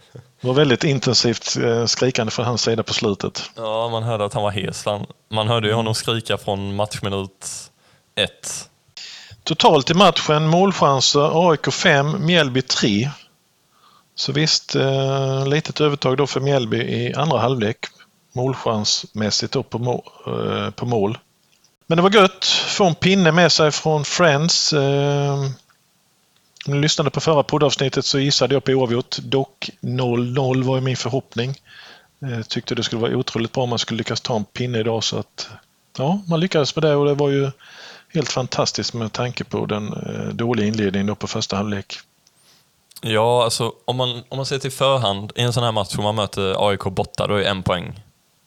det 0.43 0.47
var 0.47 0.55
väldigt 0.55 0.83
intensivt 0.83 1.57
eh, 1.57 1.85
skrikande 1.85 2.31
från 2.31 2.45
hans 2.45 2.61
sida 2.61 2.83
på 2.83 2.93
slutet. 2.93 3.51
Ja, 3.55 3.89
man 3.89 4.03
hörde 4.03 4.25
att 4.25 4.33
han 4.33 4.43
var 4.43 4.51
hes. 4.51 4.85
Man 5.31 5.47
hörde 5.47 5.67
ju 5.67 5.73
honom 5.73 5.95
skrika 5.95 6.37
från 6.37 6.75
matchminut 6.75 7.47
ett. 8.15 8.69
Totalt 9.43 9.89
i 9.89 9.93
matchen 9.93 10.47
målchanser 10.47 11.49
AIK 11.49 11.73
5, 11.73 12.25
Mjällby 12.25 12.61
3. 12.61 13.09
Så 14.15 14.31
visst, 14.31 14.75
eh, 14.75 15.47
litet 15.47 15.81
övertag 15.81 16.17
då 16.17 16.27
för 16.27 16.39
Mjällby 16.39 16.77
i 16.77 17.13
andra 17.13 17.39
halvlek. 17.39 17.77
Målchansmässigt 18.33 19.53
då 19.53 19.63
på, 19.63 19.79
må, 19.79 20.03
eh, 20.27 20.69
på 20.69 20.85
mål. 20.85 21.17
Men 21.87 21.95
det 21.95 22.01
var 22.01 22.11
gött. 22.11 22.45
Få 22.45 22.85
en 22.85 22.95
pinne 22.95 23.31
med 23.31 23.51
sig 23.51 23.71
från 23.71 24.05
Friends. 24.05 24.73
Eh, 24.73 25.37
om 26.67 26.73
ni 26.73 26.79
lyssnade 26.79 27.09
på 27.09 27.21
förra 27.21 27.43
poddavsnittet 27.43 28.05
så 28.05 28.19
gissade 28.19 28.53
jag 28.53 28.63
på 28.63 28.71
oavgjort. 28.71 29.17
Dock 29.17 29.69
0-0 29.81 30.63
var 30.63 30.81
min 30.81 30.97
förhoppning. 30.97 31.55
Jag 32.19 32.49
tyckte 32.49 32.75
det 32.75 32.83
skulle 32.83 33.01
vara 33.01 33.15
otroligt 33.15 33.51
bra 33.51 33.63
om 33.63 33.69
man 33.69 33.79
skulle 33.79 33.97
lyckas 33.97 34.21
ta 34.21 34.35
en 34.35 34.45
pinne 34.45 34.79
idag 34.79 35.03
så 35.03 35.19
att 35.19 35.49
ja, 35.97 36.21
man 36.27 36.39
lyckades 36.39 36.75
med 36.75 36.83
det 36.83 36.95
och 36.95 37.05
det 37.05 37.13
var 37.13 37.29
ju 37.29 37.51
helt 38.13 38.31
fantastiskt 38.31 38.93
med 38.93 39.13
tanke 39.13 39.43
på 39.43 39.65
den 39.65 39.93
eh, 39.93 40.33
dåliga 40.33 40.67
inledningen 40.67 41.07
då 41.07 41.15
på 41.15 41.27
första 41.27 41.55
halvlek. 41.55 41.99
Ja, 43.01 43.43
alltså 43.43 43.73
om 43.85 43.95
man, 43.95 44.23
om 44.29 44.37
man 44.37 44.45
ser 44.45 44.59
till 44.59 44.71
förhand 44.71 45.31
i 45.35 45.41
en 45.41 45.53
sån 45.53 45.63
här 45.63 45.71
match 45.71 45.97
om 45.97 46.03
man 46.03 46.15
möter 46.15 46.69
AIK 46.69 46.83
borta, 46.83 47.27
då 47.27 47.35
är 47.35 47.43
en 47.43 47.63
poäng 47.63 48.03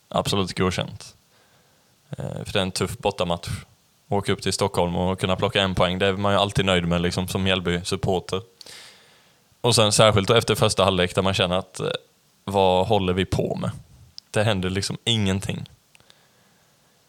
absolut 0.09 0.59
godkänt. 0.59 1.15
Eh, 2.11 2.45
för 2.45 2.53
det 2.53 2.59
är 2.59 2.63
en 2.63 2.73
tuff 2.73 2.99
bortamatch. 2.99 3.49
Åka 4.09 4.33
upp 4.33 4.43
till 4.43 4.53
Stockholm 4.53 4.97
och 4.97 5.21
kunna 5.21 5.37
plocka 5.37 5.63
en 5.63 5.75
poäng, 5.75 5.99
det 5.99 6.07
är 6.07 6.13
man 6.13 6.33
ju 6.33 6.39
alltid 6.39 6.65
nöjd 6.65 6.89
med 6.89 7.01
liksom, 7.01 7.29
som 7.29 7.43
Mjällby-supporter. 7.43 8.43
Och 9.61 9.75
sen 9.75 9.93
särskilt 9.93 10.31
efter 10.31 10.55
första 10.55 10.85
halvlek 10.85 11.15
där 11.15 11.23
man 11.23 11.35
känner 11.35 11.57
att 11.57 11.81
eh, 11.81 11.87
vad 12.45 12.87
håller 12.87 13.13
vi 13.13 13.25
på 13.25 13.57
med? 13.61 13.71
Det 14.31 14.43
händer 14.43 14.71
liksom 14.71 14.99
ingenting. 15.05 15.69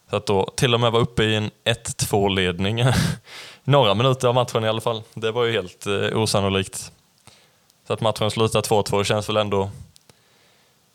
Så 0.10 0.16
att 0.16 0.26
då 0.26 0.54
till 0.56 0.74
och 0.74 0.80
med 0.80 0.92
vara 0.92 1.02
uppe 1.02 1.24
i 1.24 1.36
en 1.36 1.52
1-2 1.66 2.36
ledning 2.36 2.84
några 3.64 3.94
minuter 3.94 4.28
av 4.28 4.36
matchen 4.36 4.64
i 4.64 4.68
alla 4.68 4.82
fall. 4.82 5.04
Det 5.14 5.32
var 5.32 5.44
ju 5.44 5.52
helt 5.52 5.86
eh, 5.86 6.18
osannolikt. 6.18 6.92
Så 7.88 7.94
att 7.94 8.02
matchen 8.02 8.32
slutar 8.32 8.62
2-2 8.62 9.04
känns 9.04 9.30
väl 9.30 9.38
ändå 9.38 9.70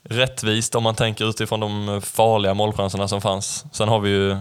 rättvist 0.03 0.75
om 0.75 0.83
man 0.83 0.95
tänker 0.95 1.25
utifrån 1.29 1.59
de 1.59 2.01
farliga 2.01 2.53
målchanserna 2.53 3.07
som 3.07 3.21
fanns. 3.21 3.65
Sen 3.71 3.89
har 3.89 3.99
vi 3.99 4.09
ju 4.09 4.37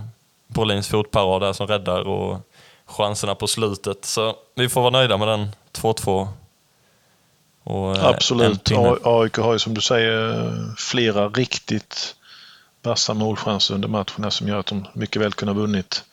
Brolins 0.52 0.88
fotparad 0.88 1.42
där 1.42 1.52
som 1.52 1.66
räddar 1.66 2.08
och 2.08 2.40
chanserna 2.86 3.34
på 3.34 3.46
slutet. 3.46 4.04
Så 4.04 4.36
vi 4.54 4.68
får 4.68 4.80
vara 4.80 4.90
nöjda 4.90 5.16
med 5.16 5.28
den 5.28 5.48
2-2. 5.72 6.28
Och, 7.64 7.96
eh, 7.96 8.04
Absolut. 8.04 8.70
AIK 9.02 9.36
har 9.36 9.52
ju 9.52 9.58
som 9.58 9.74
du 9.74 9.80
säger 9.80 10.74
flera 10.76 11.28
riktigt 11.28 12.16
vassa 12.82 13.14
målchanser 13.14 13.74
under 13.74 13.88
matcherna 13.88 14.30
som 14.30 14.48
gör 14.48 14.58
att 14.58 14.66
de 14.66 14.86
mycket 14.92 15.22
väl 15.22 15.32
kunde 15.32 15.52
ha 15.52 15.60
vunnit. 15.60 16.04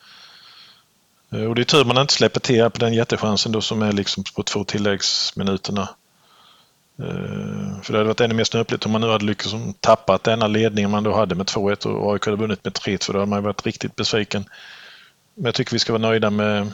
Eh, 1.32 1.44
och 1.44 1.54
det 1.54 1.62
är 1.62 1.64
tur 1.64 1.84
man 1.84 1.98
inte 1.98 2.14
släpper 2.14 2.40
till 2.40 2.70
på 2.70 2.78
den 2.78 2.94
jättechansen 2.94 3.52
då 3.52 3.60
som 3.60 3.82
är 3.82 3.92
liksom 3.92 4.24
på 4.36 4.42
två 4.42 4.64
tilläggsminuterna. 4.64 5.88
Eh, 7.02 7.82
för 7.82 7.92
det 7.92 7.98
hade 7.98 8.08
varit 8.08 8.20
ännu 8.20 8.34
mer 8.34 8.44
snöpligt 8.44 8.86
om 8.86 8.92
man 8.92 9.00
nu 9.00 9.08
hade 9.10 9.24
lyckats 9.24 9.54
tappa 9.80 10.18
denna 10.22 10.46
ledningen 10.46 10.90
man 10.90 11.04
då 11.04 11.14
hade 11.14 11.34
med 11.34 11.46
2-1 11.46 11.86
och 11.86 12.12
AIK 12.12 12.24
hade 12.24 12.36
vunnit 12.36 12.64
med 12.64 12.72
3-2. 12.72 13.12
Då 13.12 13.18
hade 13.18 13.30
man 13.30 13.42
varit 13.42 13.66
riktigt 13.66 13.96
besviken. 13.96 14.44
Men 15.34 15.44
jag 15.44 15.54
tycker 15.54 15.72
vi 15.72 15.78
ska 15.78 15.92
vara 15.92 16.02
nöjda 16.02 16.30
med 16.30 16.72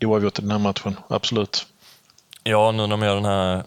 oavgjort 0.00 0.38
i 0.38 0.42
den 0.42 0.50
här 0.50 0.58
matchen, 0.58 0.96
absolut. 1.08 1.66
Ja, 2.44 2.70
nu 2.70 2.76
när 2.76 2.88
de 2.88 3.02
gör 3.02 3.14
den 3.14 3.24
här 3.24 3.62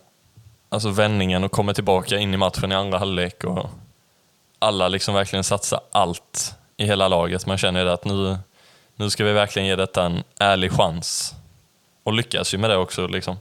alltså 0.70 0.90
vändningen 0.90 1.44
och 1.44 1.52
kommer 1.52 1.74
tillbaka 1.74 2.18
in 2.18 2.34
i 2.34 2.38
matchen 2.38 2.72
i 2.72 2.76
andra 2.76 2.98
halvlek 2.98 3.44
och 3.44 3.70
alla 4.60 4.88
liksom 4.88 5.16
verkligen 5.16 5.44
satsar 5.44 5.80
allt 5.92 6.56
i 6.78 6.86
hela 6.86 7.08
laget. 7.08 7.46
Man 7.46 7.58
känner 7.58 7.86
att 7.86 8.06
nu, 8.06 8.38
nu 8.96 9.10
ska 9.10 9.26
vi 9.26 9.34
verkligen 9.34 9.68
ge 9.68 9.76
detta 9.76 10.04
en 10.06 10.24
ärlig 10.40 10.72
chans. 10.72 11.34
Och 12.04 12.14
lyckas 12.14 12.54
ju 12.54 12.58
med 12.58 12.70
det 12.70 12.78
också. 12.78 13.08
Liksom. 13.08 13.38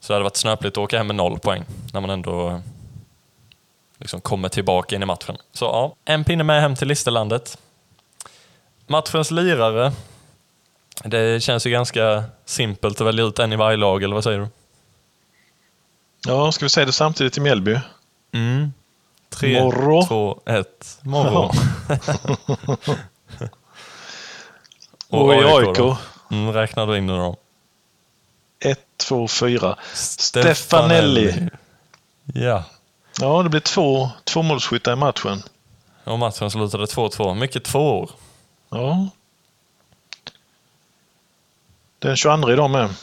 Så 0.00 0.12
det 0.12 0.14
hade 0.14 0.24
varit 0.24 0.36
snöpligt 0.36 0.74
att 0.74 0.78
åka 0.78 0.98
hem 0.98 1.06
med 1.06 1.16
noll 1.16 1.38
poäng 1.38 1.64
när 1.92 2.00
man 2.00 2.10
ändå 2.10 2.60
liksom 3.98 4.20
kommer 4.20 4.48
tillbaka 4.48 4.96
in 4.96 5.02
i 5.02 5.06
matchen. 5.06 5.36
Så 5.52 5.64
ja, 5.64 5.94
en 6.04 6.24
pinne 6.24 6.44
med 6.44 6.62
hem 6.62 6.76
till 6.76 6.88
Listerlandet. 6.88 7.58
Matchens 8.86 9.30
lirare. 9.30 9.92
Det 11.04 11.42
känns 11.42 11.66
ju 11.66 11.70
ganska 11.70 12.24
simpelt 12.44 13.00
att 13.00 13.06
välja 13.06 13.24
ut 13.24 13.38
en 13.38 13.52
i 13.52 13.56
varje 13.56 13.76
lag, 13.76 14.02
eller 14.02 14.14
vad 14.14 14.24
säger 14.24 14.38
du? 14.38 14.48
Ja, 16.26 16.52
ska 16.52 16.64
vi 16.64 16.68
säga 16.68 16.86
det 16.86 16.92
samtidigt 16.92 17.36
i 17.36 17.40
Mjällby? 17.40 17.80
Mm. 18.32 18.72
Tre, 19.28 19.62
Morro. 19.62 20.06
två, 20.06 20.40
ett. 20.46 20.98
Morro. 21.02 21.50
och, 25.10 25.24
och 25.24 25.32
AIK? 25.32 25.78
Mm, 26.30 26.52
räknar 26.52 26.86
du 26.86 26.98
in 26.98 27.06
nu 27.06 27.16
då? 27.16 27.36
1, 28.60 28.78
2, 28.96 29.28
4. 29.28 29.76
Stefanelli. 29.94 31.48
Ja. 32.34 32.64
Ja, 33.20 33.42
det 33.42 33.48
blir 33.48 33.60
två 33.60 34.10
tvåmålsskyttar 34.24 34.92
i 34.92 34.96
matchen. 34.96 35.42
Och 36.04 36.18
matchen 36.18 36.50
slutade 36.50 36.84
2-2. 36.84 37.34
Mycket 37.34 37.64
tvåor. 37.64 38.10
Ja. 38.70 39.08
Den 41.98 42.16
22 42.16 42.50
idag 42.50 42.70
med. 42.70 42.88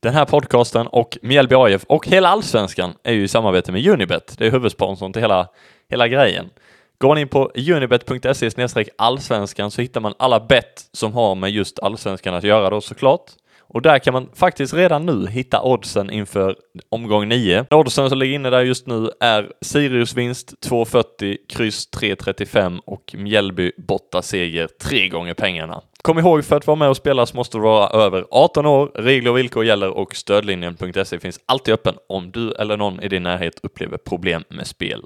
Den 0.00 0.14
här 0.14 0.24
podcasten 0.24 0.86
och 0.86 1.18
Mjällby 1.22 1.54
AIF 1.54 1.84
och 1.84 2.06
hela 2.06 2.28
allsvenskan 2.28 2.94
är 3.02 3.12
ju 3.12 3.24
i 3.24 3.28
samarbete 3.28 3.72
med 3.72 3.86
Unibet. 3.86 4.34
Det 4.38 4.46
är 4.46 4.50
huvudsponsorn 4.50 5.12
till 5.12 5.22
hela, 5.22 5.48
hela 5.90 6.08
grejen. 6.08 6.50
Går 6.98 7.08
man 7.08 7.18
in 7.18 7.28
på 7.28 7.50
unibet.se 7.54 8.84
allsvenskan 8.96 9.70
så 9.70 9.80
hittar 9.80 10.00
man 10.00 10.14
alla 10.18 10.40
bett 10.40 10.88
som 10.92 11.12
har 11.12 11.34
med 11.34 11.50
just 11.50 11.78
allsvenskan 11.78 12.34
att 12.34 12.44
göra 12.44 12.70
då 12.70 12.80
såklart. 12.80 13.30
Och 13.68 13.82
där 13.82 13.98
kan 13.98 14.12
man 14.12 14.28
faktiskt 14.34 14.74
redan 14.74 15.06
nu 15.06 15.26
hitta 15.26 15.62
oddsen 15.62 16.10
inför 16.10 16.56
omgång 16.88 17.28
9. 17.28 17.66
Oddsen 17.70 18.08
som 18.08 18.18
ligger 18.18 18.34
inne 18.34 18.50
där 18.50 18.62
just 18.62 18.86
nu 18.86 19.10
är 19.20 19.52
Sirius 19.60 20.14
vinst 20.14 20.54
2,40, 20.66 21.36
kryss 21.48 21.88
3,35 21.96 22.80
och 22.86 23.14
Mjällby 23.18 23.72
borta 23.76 24.22
seger 24.22 24.68
tre 24.82 25.08
gånger 25.08 25.34
pengarna. 25.34 25.82
Kom 26.02 26.18
ihåg, 26.18 26.44
för 26.44 26.56
att 26.56 26.66
vara 26.66 26.76
med 26.76 26.88
och 26.88 26.96
spela 26.96 27.26
så 27.26 27.36
måste 27.36 27.58
du 27.58 27.62
vara 27.62 27.88
över 27.88 28.26
18 28.30 28.66
år. 28.66 28.90
Regler 28.94 29.30
och 29.30 29.38
villkor 29.38 29.64
gäller 29.64 29.90
och 29.90 30.16
stödlinjen.se 30.16 31.18
finns 31.18 31.40
alltid 31.46 31.74
öppen 31.74 31.94
om 32.08 32.30
du 32.30 32.52
eller 32.52 32.76
någon 32.76 33.02
i 33.02 33.08
din 33.08 33.22
närhet 33.22 33.60
upplever 33.62 33.98
problem 33.98 34.44
med 34.48 34.66
spel. 34.66 35.02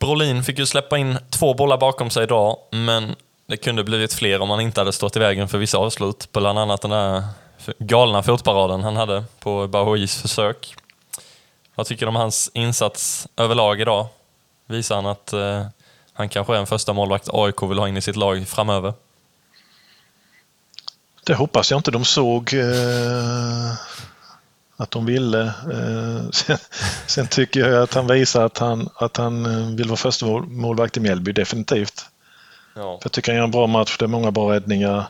Brolin 0.00 0.42
fick 0.42 0.58
ju 0.58 0.66
släppa 0.66 0.98
in 0.98 1.16
två 1.38 1.54
bollar 1.54 1.78
bakom 1.78 2.10
sig 2.10 2.22
idag, 2.22 2.56
men 2.72 3.14
det 3.48 3.56
kunde 3.56 3.84
blivit 3.84 4.14
fler 4.14 4.40
om 4.40 4.50
han 4.50 4.60
inte 4.60 4.80
hade 4.80 4.92
stått 4.92 5.16
i 5.16 5.18
vägen 5.18 5.48
för 5.48 5.58
vissa 5.58 5.78
avslut. 5.78 6.28
Bland 6.32 6.58
annat 6.58 6.82
den 6.82 6.90
där 6.90 7.22
galna 7.78 8.22
fotparaden 8.22 8.82
han 8.82 8.96
hade 8.96 9.24
på 9.40 9.68
Bahois 9.68 10.22
försök. 10.22 10.74
Vad 11.74 11.86
tycker 11.86 12.06
du 12.06 12.08
om 12.08 12.16
hans 12.16 12.50
insats 12.54 13.28
överlag 13.36 13.80
idag? 13.80 14.06
Visar 14.66 14.94
han 14.96 15.06
att 15.06 15.32
eh, 15.32 15.66
han 16.12 16.28
kanske 16.28 16.54
är 16.54 16.58
en 16.58 16.66
första 16.66 16.92
målvakt 16.92 17.28
AIK 17.32 17.62
vill 17.62 17.78
ha 17.78 17.88
in 17.88 17.96
i 17.96 18.00
sitt 18.00 18.16
lag 18.16 18.48
framöver? 18.48 18.92
Det 21.24 21.34
hoppas 21.34 21.70
jag 21.70 21.78
inte 21.78 21.90
de 21.90 22.04
såg 22.04 22.54
eh, 22.54 23.72
att 24.76 24.90
de 24.90 25.06
ville. 25.06 25.42
Eh, 25.46 26.30
sen, 26.32 26.58
sen, 27.06 27.26
tycker 27.26 27.60
jag 27.60 27.82
att 27.82 27.94
han 27.94 28.06
visar 28.06 28.46
att 28.46 28.58
han, 28.58 28.88
att 28.94 29.16
han 29.16 29.46
eh, 29.46 29.76
vill 29.76 29.88
vara 29.88 29.96
första 29.96 30.26
målvakt 30.26 30.96
i 30.96 31.00
Mjällby, 31.00 31.32
definitivt. 31.32 32.10
Ja. 32.74 32.98
Jag 33.02 33.12
tycker 33.12 33.32
han 33.32 33.36
gör 33.36 33.44
en 33.44 33.50
bra 33.50 33.66
match. 33.66 33.96
Det 33.98 34.04
är 34.04 34.08
många 34.08 34.30
bra 34.30 34.52
räddningar. 34.52 35.04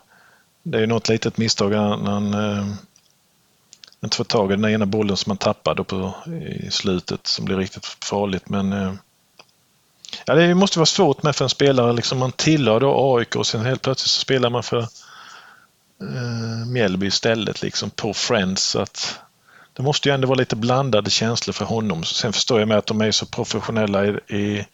Det 0.62 0.78
är 0.78 0.86
något 0.86 1.08
litet 1.08 1.36
misstag 1.36 1.70
när 1.70 2.10
han 2.10 2.34
eh, 2.34 2.66
inte 4.04 4.16
får 4.16 4.24
tag 4.24 4.52
i 4.52 4.56
den 4.56 4.70
ena 4.70 4.86
bollen 4.86 5.16
som 5.16 5.30
han 5.30 5.36
tappade 5.36 5.84
på, 5.84 6.14
i 6.66 6.70
slutet 6.70 7.26
som 7.26 7.44
blir 7.44 7.56
riktigt 7.56 7.86
farligt. 7.86 8.48
Men 8.48 8.72
eh, 8.72 8.92
ja, 10.26 10.34
det 10.34 10.54
måste 10.54 10.78
vara 10.78 10.86
svårt 10.86 11.22
med 11.22 11.36
för 11.36 11.44
en 11.44 11.48
spelare. 11.48 11.92
Liksom 11.92 12.18
man 12.18 12.32
tillhör 12.32 12.80
då 12.80 13.16
AIK 13.16 13.36
och 13.36 13.46
sen 13.46 13.60
helt 13.60 13.82
plötsligt 13.82 14.10
så 14.10 14.20
spelar 14.20 14.50
man 14.50 14.62
för 14.62 14.78
eh, 16.02 16.66
Mjällby 16.66 17.06
istället 17.06 17.62
liksom 17.62 17.90
på 17.90 18.14
Friends. 18.14 18.62
Så 18.62 18.80
att 18.80 19.18
det 19.72 19.82
måste 19.82 20.08
ju 20.08 20.14
ändå 20.14 20.28
vara 20.28 20.38
lite 20.38 20.56
blandade 20.56 21.10
känslor 21.10 21.52
för 21.52 21.64
honom. 21.64 22.04
Sen 22.04 22.32
förstår 22.32 22.58
jag 22.58 22.68
med 22.68 22.78
att 22.78 22.86
de 22.86 23.00
är 23.00 23.10
så 23.10 23.26
professionella 23.26 24.06
i, 24.06 24.08
i, 24.28 24.66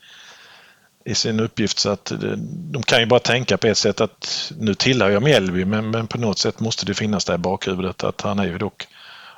i 1.05 1.15
sin 1.15 1.41
uppgift 1.41 1.79
så 1.79 1.91
att 1.91 2.05
det, 2.05 2.35
de 2.47 2.83
kan 2.83 3.01
ju 3.01 3.07
bara 3.07 3.21
tänka 3.21 3.59
på 3.59 3.67
ett 3.67 3.79
sätt 3.79 4.01
att 4.01 4.53
nu 4.59 4.75
tillhör 4.75 5.11
jag 5.11 5.23
Mjällby 5.23 5.65
men, 5.65 5.91
men 5.91 6.07
på 6.07 6.19
något 6.19 6.39
sätt 6.39 6.61
måste 6.61 6.87
det 6.87 6.95
finnas 6.95 7.25
där 7.25 7.35
i 7.35 7.39
bakhuvudet 7.39 8.05
att 8.05 8.21
han 8.21 8.39
är 8.39 8.45
ju 8.45 8.59
dock 8.59 8.87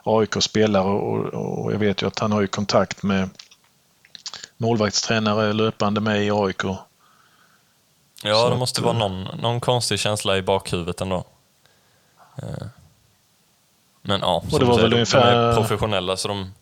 AIK-spelare 0.02 0.84
och, 0.84 1.24
och 1.64 1.72
jag 1.72 1.78
vet 1.78 2.02
ju 2.02 2.06
att 2.06 2.18
han 2.18 2.32
har 2.32 2.40
ju 2.40 2.46
kontakt 2.46 3.02
med 3.02 3.28
målvaktstränare 4.56 5.52
löpande 5.52 6.00
med 6.00 6.24
i 6.24 6.30
AIK. 6.30 6.62
Ja, 8.22 8.34
Så 8.34 8.50
det 8.50 8.56
måste 8.56 8.80
att, 8.80 8.84
vara 8.84 8.98
någon, 8.98 9.22
någon 9.40 9.60
konstig 9.60 9.98
känsla 9.98 10.36
i 10.36 10.42
bakhuvudet 10.42 11.00
ändå. 11.00 11.24
Eh, 12.42 12.66
Men 14.02 14.20
ja, 14.20 14.40
som 14.40 14.58
det 14.58 14.64
du 14.64 14.64
var 14.64 14.74
säger, 14.74 14.88
väl 14.88 14.90
de, 14.90 14.96
de 14.96 15.16
är 15.18 15.32
ungefär- 15.32 15.54
professionella 15.56 16.16
så 16.16 16.28
de, 16.28 16.52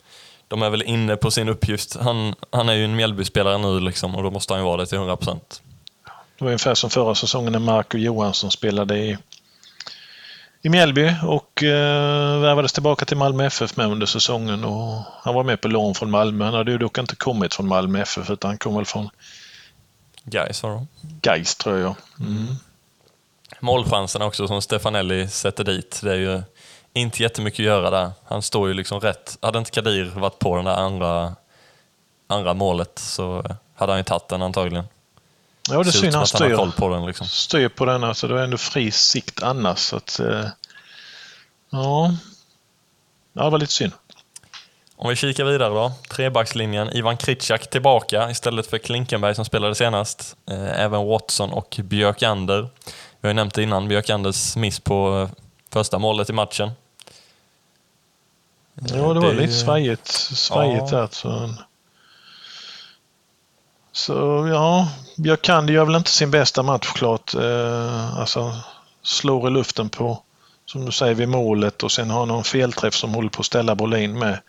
de 0.54 0.62
är 0.62 0.70
väl 0.70 0.82
inne 0.82 1.16
på 1.16 1.30
sin 1.30 1.48
uppgift. 1.48 1.96
Han, 2.00 2.34
han 2.50 2.68
är 2.68 2.72
ju 2.72 2.84
en 2.84 2.96
Mjällby-spelare 2.96 3.58
nu 3.58 3.80
liksom 3.80 4.14
och 4.16 4.22
då 4.22 4.30
måste 4.30 4.52
han 4.52 4.60
ju 4.60 4.64
vara 4.64 4.76
det 4.76 4.86
till 4.86 4.98
100 4.98 5.16
procent. 5.16 5.62
Det 6.38 6.44
var 6.44 6.46
ungefär 6.46 6.74
som 6.74 6.90
förra 6.90 7.14
säsongen 7.14 7.52
när 7.52 7.58
Marco 7.58 7.98
Johansson 7.98 8.50
spelade 8.50 8.98
i, 8.98 9.18
i 10.62 10.68
Mjällby 10.68 11.14
och 11.22 11.62
eh, 11.62 12.40
värvades 12.40 12.72
tillbaka 12.72 13.04
till 13.04 13.16
Malmö 13.16 13.46
FF 13.46 13.76
med 13.76 13.86
under 13.86 14.06
säsongen. 14.06 14.64
Och 14.64 15.02
han 15.22 15.34
var 15.34 15.44
med 15.44 15.60
på 15.60 15.68
lån 15.68 15.94
från 15.94 16.10
Malmö. 16.10 16.44
Han 16.44 16.54
hade 16.54 16.70
ju 16.70 16.78
dock 16.78 16.98
inte 16.98 17.16
kommit 17.16 17.54
från 17.54 17.68
Malmö 17.68 18.02
FF 18.02 18.30
utan 18.30 18.48
han 18.48 18.58
kom 18.58 18.76
väl 18.76 18.84
från 18.84 19.08
har 20.32 20.68
de. 20.70 20.88
Gais 21.20 21.56
tror 21.56 21.78
jag. 21.78 21.94
Mm. 22.20 22.46
Målchanserna 23.60 24.24
också 24.24 24.48
som 24.48 24.62
Stefanelli 24.62 25.28
sätter 25.28 25.64
dit. 25.64 26.00
Det 26.02 26.12
är 26.12 26.16
ju 26.16 26.42
inte 26.94 27.22
jättemycket 27.22 27.60
att 27.60 27.64
göra 27.64 27.90
där. 27.90 28.10
Han 28.24 28.42
står 28.42 28.68
ju 28.68 28.74
liksom 28.74 29.00
rätt. 29.00 29.38
Hade 29.42 29.58
inte 29.58 29.70
Kadir 29.70 30.04
varit 30.04 30.38
på 30.38 30.56
den 30.56 30.64
där 30.64 30.76
andra, 30.76 31.34
andra 32.26 32.54
målet 32.54 32.98
så 32.98 33.44
hade 33.74 33.92
han 33.92 33.98
ju 33.98 34.04
tagit 34.04 34.28
den 34.28 34.42
antagligen. 34.42 34.84
Ja, 35.70 35.82
det 35.82 35.92
som 35.92 36.04
han 36.04 36.14
han 36.14 36.26
styr, 36.26 36.56
koll 36.56 36.72
på 36.72 36.88
den 36.88 37.06
liksom. 37.06 37.26
styr 37.26 37.68
på 37.68 37.84
den. 37.84 38.04
Alltså, 38.04 38.28
det 38.28 38.40
är 38.40 38.44
ändå 38.44 38.56
fri 38.56 38.90
sikt 38.90 39.42
annars. 39.42 39.78
Så 39.78 39.96
att, 39.96 40.20
eh, 40.20 40.46
ja. 41.70 42.16
ja, 43.32 43.44
det 43.44 43.50
var 43.50 43.58
lite 43.58 43.72
synd. 43.72 43.92
Om 44.96 45.08
vi 45.08 45.16
kikar 45.16 45.44
vidare 45.44 45.74
då. 45.74 45.92
Trebackslinjen. 46.10 46.96
Ivan 46.96 47.16
Kritschak 47.16 47.70
tillbaka 47.70 48.30
istället 48.30 48.66
för 48.66 48.78
Klinkenberg 48.78 49.34
som 49.34 49.44
spelade 49.44 49.74
senast. 49.74 50.36
Eh, 50.50 50.80
Även 50.80 51.06
Watson 51.06 51.52
och 51.52 51.80
Björkander. 51.82 52.68
Vi 53.20 53.28
har 53.28 53.28
ju 53.28 53.34
nämnt 53.34 53.54
det 53.54 53.62
innan, 53.62 53.88
Björkanders 53.88 54.56
miss 54.56 54.80
på 54.80 55.28
eh, 55.30 55.38
första 55.72 55.98
målet 55.98 56.30
i 56.30 56.32
matchen. 56.32 56.70
Ja, 58.88 58.96
det 59.14 59.20
var 59.20 59.32
Det 59.34 59.40
lite 59.40 59.52
svajigt, 59.52 60.06
svajigt 60.06 60.92
Ja. 60.92 60.98
där. 60.98 61.08
Så, 61.12 61.54
så 63.92 64.12
ja, 64.52 64.88
Björkander 65.16 65.74
gör 65.74 65.84
väl 65.84 65.94
inte 65.94 66.10
sin 66.10 66.30
bästa 66.30 66.62
match 66.62 66.92
klart. 66.92 67.34
Eh, 67.34 68.18
alltså 68.18 68.56
slår 69.02 69.48
i 69.48 69.50
luften 69.50 69.88
på, 69.88 70.22
som 70.66 70.84
du 70.84 70.92
säger, 70.92 71.14
vid 71.14 71.28
målet 71.28 71.82
och 71.82 71.92
sen 71.92 72.10
har 72.10 72.26
någon 72.26 72.44
felträff 72.44 72.94
som 72.94 73.14
håller 73.14 73.28
på 73.28 73.40
att 73.40 73.46
ställa 73.46 73.74
Brolin 73.74 74.18
med 74.18 74.40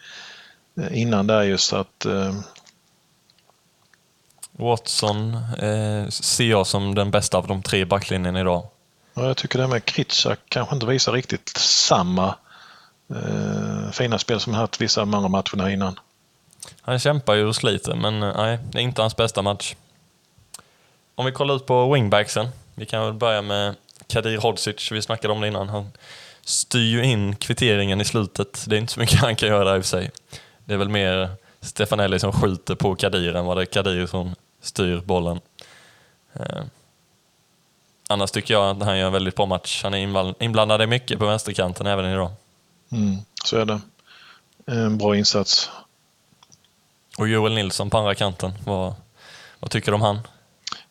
eh, 0.82 1.02
innan 1.02 1.28
där 1.28 1.44
just 1.44 1.74
att 1.74 2.06
eh, 2.06 2.34
Watson 4.52 5.34
eh, 5.60 6.10
ser 6.10 6.46
jag 6.50 6.68
som 6.68 6.96
den 6.96 7.12
bästa 7.12 7.38
av 7.38 7.48
de 7.48 7.64
tre 7.64 7.80
i 7.80 7.86
backlinjen 7.86 8.36
idag. 8.36 8.68
ja, 9.14 9.26
jag 9.28 9.38
tycker 9.38 9.60
det 9.60 9.68
med 9.68 9.86
Kritschak 9.86 10.40
kanske 10.50 10.76
inte 10.76 10.86
visar 10.86 11.12
riktigt 11.12 11.50
samma 11.58 12.36
eh, 13.10 13.92
fina 13.92 14.20
spel 14.20 14.40
som 14.40 14.54
han 14.54 14.62
haft 14.62 14.82
vissa 14.82 15.02
av 15.02 15.08
de 15.08 15.14
andra 15.14 15.30
matcherna 15.30 15.72
innan. 15.72 16.00
Han 16.82 17.00
kämpar 17.00 17.34
ju 17.34 17.46
och 17.46 17.56
sliter, 17.56 17.96
men 17.96 18.24
eh, 18.24 18.36
nej, 18.36 18.60
det 18.72 18.78
är 18.78 18.82
inte 18.84 19.02
hans 19.02 19.16
bästa 19.16 19.42
match. 19.42 19.76
Om 21.16 21.26
vi 21.26 21.32
kollar 21.32 21.56
ut 21.56 21.66
på 21.66 21.94
wingbacksen. 21.94 22.48
Vi 22.76 22.86
kan 22.86 23.06
väl 23.06 23.14
börja 23.14 23.42
med 23.42 23.76
Kadir 24.08 24.38
Hodzic, 24.38 24.92
vi 24.92 25.02
snackade 25.02 25.34
om 25.34 25.42
det 25.42 25.48
innan. 25.48 25.70
Han 25.70 25.92
styr 26.42 26.90
ju 26.90 27.06
in 27.06 27.36
kvitteringen 27.36 28.02
i 28.02 28.06
slutet. 28.06 28.66
Det 28.68 28.76
är 28.76 28.80
inte 28.80 28.94
så 28.94 29.00
mycket 29.00 29.20
han 29.22 29.36
kan 29.36 29.50
göra 29.50 29.64
där 29.64 29.76
i 29.76 29.80
och 29.80 29.84
för 29.84 29.90
sig. 29.90 30.12
Det 30.66 30.74
är 30.74 30.78
väl 30.78 30.90
mer 30.90 31.30
Stefanelli 31.62 32.20
som 32.20 32.32
skjuter 32.32 32.76
på 32.76 32.96
Kadir 32.96 33.36
än 33.36 33.46
vad 33.46 33.58
det 33.58 33.64
är 33.64 33.66
Kadir 33.66 34.06
som 34.06 34.36
styr 34.62 35.02
bollen. 35.06 35.40
Eh. 36.34 36.64
Annars 38.10 38.32
tycker 38.32 38.54
jag 38.54 38.70
att 38.70 38.84
han 38.84 38.98
gör 38.98 39.08
en 39.08 39.14
väldigt 39.14 39.36
bra 39.36 39.46
match. 39.46 39.84
Han 39.84 39.94
är 39.94 39.98
inblandad 40.44 40.82
i 40.82 40.88
mycket 40.88 41.20
på 41.20 41.26
vänsterkanten 41.26 41.88
även 41.88 42.06
idag. 42.06 42.32
Mm, 42.92 43.18
så 43.44 43.58
är 43.58 43.66
det. 43.66 43.82
En 44.68 44.98
bra 44.98 45.16
insats. 45.16 45.70
Och 47.18 47.28
Joel 47.28 47.54
Nilsson 47.54 47.90
på 47.90 47.98
andra 47.98 48.16
kanten, 48.16 48.54
vad, 48.66 48.96
vad 49.60 49.72
tycker 49.72 49.92
du 49.92 49.96
om 49.96 50.02
han? 50.02 50.20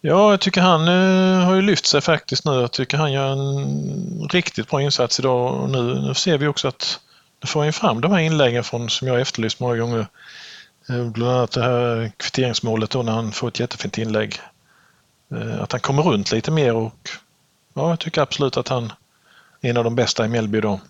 Ja, 0.00 0.30
jag 0.30 0.40
tycker 0.40 0.60
han 0.60 0.88
eh, 0.88 1.44
har 1.46 1.54
ju 1.54 1.62
lyft 1.62 1.86
sig 1.86 2.00
faktiskt 2.00 2.44
nu. 2.44 2.52
Jag 2.52 2.72
tycker 2.72 2.96
han 2.98 3.12
gör 3.12 3.32
en 3.32 4.28
riktigt 4.32 4.68
bra 4.70 4.82
insats 4.82 5.18
idag 5.18 5.54
och 5.54 5.70
nu, 5.70 5.82
nu 6.00 6.14
ser 6.14 6.38
vi 6.38 6.46
också 6.46 6.68
att 6.68 7.00
nu 7.42 7.46
får 7.46 7.62
han 7.62 7.72
fram 7.72 8.00
de 8.00 8.12
här 8.12 8.18
inläggen 8.18 8.64
från, 8.64 8.90
som 8.90 9.08
jag 9.08 9.20
efterlyst 9.20 9.60
många 9.60 9.76
gånger. 9.76 10.06
Eh, 10.88 11.04
Bland 11.04 11.32
annat 11.36 11.50
det 11.50 11.62
här 11.62 12.12
kvitteringsmålet 12.16 12.90
då 12.90 13.02
när 13.02 13.12
han 13.12 13.32
får 13.32 13.48
ett 13.48 13.60
jättefint 13.60 13.98
inlägg. 13.98 14.40
Eh, 15.32 15.62
Att 15.62 15.72
han 15.72 15.80
kommer 15.80 16.02
runt 16.02 16.32
lite 16.32 16.50
mer 16.50 16.74
och 16.74 17.08
ja, 17.74 17.88
jag 17.90 18.00
tycker 18.00 18.22
absolut 18.22 18.56
att 18.56 18.68
han 18.68 18.92
är 19.60 19.70
en 19.70 19.76
av 19.76 19.84
de 19.84 19.94
bästa 19.96 20.24
i 20.24 20.28
Mjällby 20.28 20.58
idag. 20.58 20.80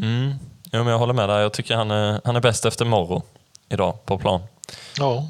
Mm. 0.00 0.34
Jo, 0.72 0.84
men 0.84 0.86
jag 0.86 0.98
håller 0.98 1.14
med 1.14 1.28
där. 1.28 1.40
Jag 1.40 1.52
tycker 1.52 1.76
han 1.76 1.90
är, 1.90 2.20
han 2.24 2.36
är 2.36 2.40
bäst 2.40 2.64
efter 2.64 2.84
Morro 2.84 3.22
idag 3.68 4.04
på 4.04 4.18
plan. 4.18 4.42
Ja, 4.98 5.28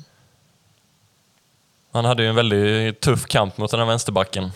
Han 1.92 2.04
hade 2.04 2.22
ju 2.22 2.28
en 2.28 2.34
väldigt 2.34 3.00
tuff 3.00 3.26
kamp 3.26 3.58
mot 3.58 3.70
den 3.70 3.80
här 3.80 3.86
vänsterbacken. 3.86 4.52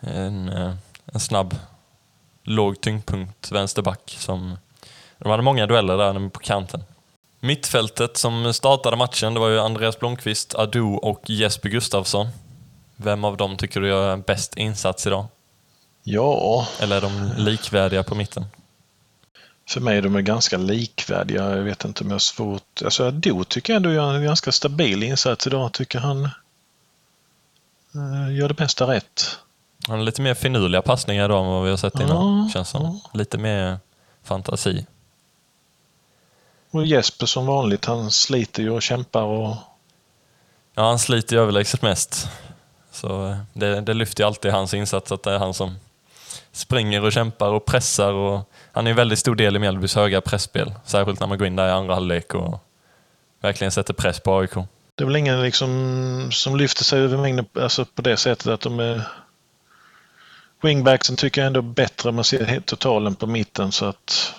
En, 0.00 0.48
eh, 0.48 0.74
en 1.04 1.20
snabb, 1.20 1.56
låg 2.42 2.80
tyngdpunkt 2.80 3.52
vänsterback. 3.52 4.16
Som, 4.18 4.58
de 5.18 5.30
hade 5.30 5.42
många 5.42 5.66
dueller 5.66 5.96
där 5.96 6.28
på 6.28 6.40
kanten. 6.40 6.84
Mittfältet 7.40 8.16
som 8.16 8.54
startade 8.54 8.96
matchen, 8.96 9.34
det 9.34 9.40
var 9.40 9.48
ju 9.48 9.60
Andreas 9.60 9.98
Blomqvist, 9.98 10.54
Adu 10.54 10.82
och 10.82 11.30
Jesper 11.30 11.68
Gustafsson. 11.68 12.28
Vem 12.96 13.24
av 13.24 13.36
dem 13.36 13.56
tycker 13.56 13.80
du 13.80 13.88
gör 13.88 14.16
bäst 14.16 14.56
insats 14.56 15.06
idag? 15.06 15.26
ja 16.02 16.66
Eller 16.80 16.96
är 16.96 17.00
de 17.00 17.32
likvärdiga 17.36 18.02
på 18.02 18.14
mitten? 18.14 18.44
För 19.68 19.80
mig 19.80 19.98
är 19.98 20.02
de 20.02 20.16
är 20.16 20.20
ganska 20.20 20.56
likvärdiga. 20.56 21.56
Jag 21.56 21.62
vet 21.62 21.84
inte 21.84 22.04
om 22.04 22.10
jag 22.10 22.14
har 22.14 22.18
svårt... 22.18 22.82
Alltså 22.84 23.08
Ado 23.08 23.44
tycker 23.44 23.72
jag 23.72 23.76
ändå 23.76 23.92
gör 23.92 24.14
en 24.14 24.24
ganska 24.24 24.52
stabil 24.52 25.02
insats 25.02 25.46
idag. 25.46 25.72
Tycker 25.72 25.98
han 25.98 26.24
eh, 27.94 28.36
gör 28.36 28.48
det 28.48 28.58
mesta 28.58 28.86
rätt. 28.86 29.38
Han 29.88 29.98
har 29.98 30.04
lite 30.04 30.22
mer 30.22 30.34
finurliga 30.34 30.82
passningar 30.82 31.24
idag 31.24 31.44
än 31.44 31.50
vad 31.50 31.64
vi 31.64 31.70
har 31.70 31.76
sett 31.76 31.94
innan, 31.94 32.42
Ja, 32.44 32.50
känns 32.52 32.68
som. 32.68 33.00
Lite 33.14 33.38
mer 33.38 33.78
fantasi. 34.22 34.86
Och 36.70 36.86
Jesper 36.86 37.26
som 37.26 37.46
vanligt, 37.46 37.84
han 37.84 38.10
sliter 38.10 38.62
ju 38.62 38.70
och 38.70 38.82
kämpar 38.82 39.22
och... 39.22 39.56
Ja, 40.74 40.88
han 40.88 40.98
sliter 40.98 41.36
ju 41.36 41.42
överlägset 41.42 41.82
mest. 41.82 42.28
Så 42.92 43.28
eh, 43.28 43.36
det, 43.52 43.80
det 43.80 43.94
lyfter 43.94 44.22
ju 44.22 44.26
alltid 44.26 44.52
hans 44.52 44.74
insats, 44.74 45.12
att 45.12 45.22
det 45.22 45.32
är 45.32 45.38
han 45.38 45.54
som 45.54 45.76
springer 46.52 47.04
och 47.04 47.12
kämpar 47.12 47.48
och 47.48 47.64
pressar. 47.64 48.12
Och 48.12 48.50
han 48.72 48.86
är 48.86 48.90
en 48.90 48.96
väldigt 48.96 49.18
stor 49.18 49.34
del 49.34 49.56
i 49.56 49.58
Mjällbys 49.58 49.94
höga 49.94 50.20
pressspel 50.20 50.74
Särskilt 50.84 51.20
när 51.20 51.26
man 51.26 51.38
går 51.38 51.46
in 51.46 51.56
där 51.56 51.68
i 51.68 51.70
andra 51.70 51.94
halvlek 51.94 52.34
och 52.34 52.64
verkligen 53.40 53.70
sätter 53.70 53.94
press 53.94 54.20
på 54.20 54.38
AIK. 54.38 54.54
Det 54.94 55.04
är 55.04 55.06
väl 55.06 55.16
ingen 55.16 55.42
liksom 55.42 56.28
som 56.32 56.56
lyfter 56.56 56.84
sig 56.84 57.00
över 57.00 57.16
mängden 57.16 57.46
alltså 57.60 57.84
på 57.84 58.02
det 58.02 58.16
sättet 58.16 58.46
att 58.46 58.60
de 58.60 58.80
är... 58.80 59.02
Wingbacksen 60.62 61.16
tycker 61.16 61.40
jag 61.40 61.46
ändå 61.46 61.62
bättre. 61.62 62.12
Man 62.12 62.24
ser 62.24 62.60
totalen 62.60 63.14
på 63.14 63.26
mitten 63.26 63.72
så 63.72 63.84
att... 63.84 64.34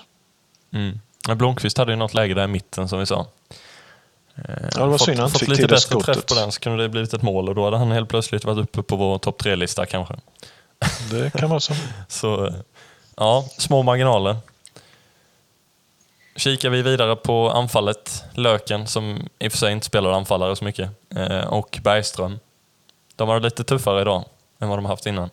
Mm. 0.72 1.00
Blomqvist 1.36 1.78
hade 1.78 1.92
ju 1.92 1.96
något 1.96 2.14
läge 2.14 2.34
där 2.34 2.44
i 2.44 2.46
mitten 2.46 2.88
som 2.88 2.98
vi 2.98 3.06
sa. 3.06 3.26
Ja, 4.34 4.84
det 4.84 4.86
var 4.86 4.98
synd 4.98 5.18
han 5.18 5.30
fått 5.30 5.48
lite 5.48 5.62
bättre 5.62 5.76
träff 5.76 5.82
skottet. 5.82 6.26
på 6.26 6.34
den 6.34 6.52
så 6.52 6.60
kunde 6.60 6.82
det 6.82 6.88
blivit 6.88 7.14
ett 7.14 7.22
mål 7.22 7.48
och 7.48 7.54
då 7.54 7.64
hade 7.64 7.76
han 7.76 7.90
helt 7.90 8.08
plötsligt 8.08 8.44
varit 8.44 8.58
uppe 8.58 8.82
på 8.82 8.96
vår 8.96 9.18
topp 9.18 9.38
tre-lista 9.38 9.86
kanske. 9.86 10.14
Det 11.10 11.30
kan 11.30 11.50
vara 11.50 11.60
så. 11.60 11.74
Så 12.08 12.54
ja, 13.16 13.44
små 13.58 13.82
marginaler. 13.82 14.36
Kikar 16.36 16.70
vi 16.70 16.82
vidare 16.82 17.16
på 17.16 17.50
anfallet, 17.50 18.24
Löken 18.34 18.86
som 18.86 19.28
i 19.38 19.48
och 19.48 19.52
för 19.52 19.58
sig 19.58 19.72
inte 19.72 19.86
spelar 19.86 20.12
anfallare 20.12 20.56
så 20.56 20.64
mycket, 20.64 20.90
eh, 21.16 21.46
och 21.46 21.78
Bergström. 21.82 22.38
De 23.16 23.28
har 23.28 23.40
det 23.40 23.44
lite 23.44 23.64
tuffare 23.64 24.00
idag 24.00 24.24
än 24.58 24.68
vad 24.68 24.78
de 24.78 24.84
haft 24.84 25.06
innan. 25.06 25.30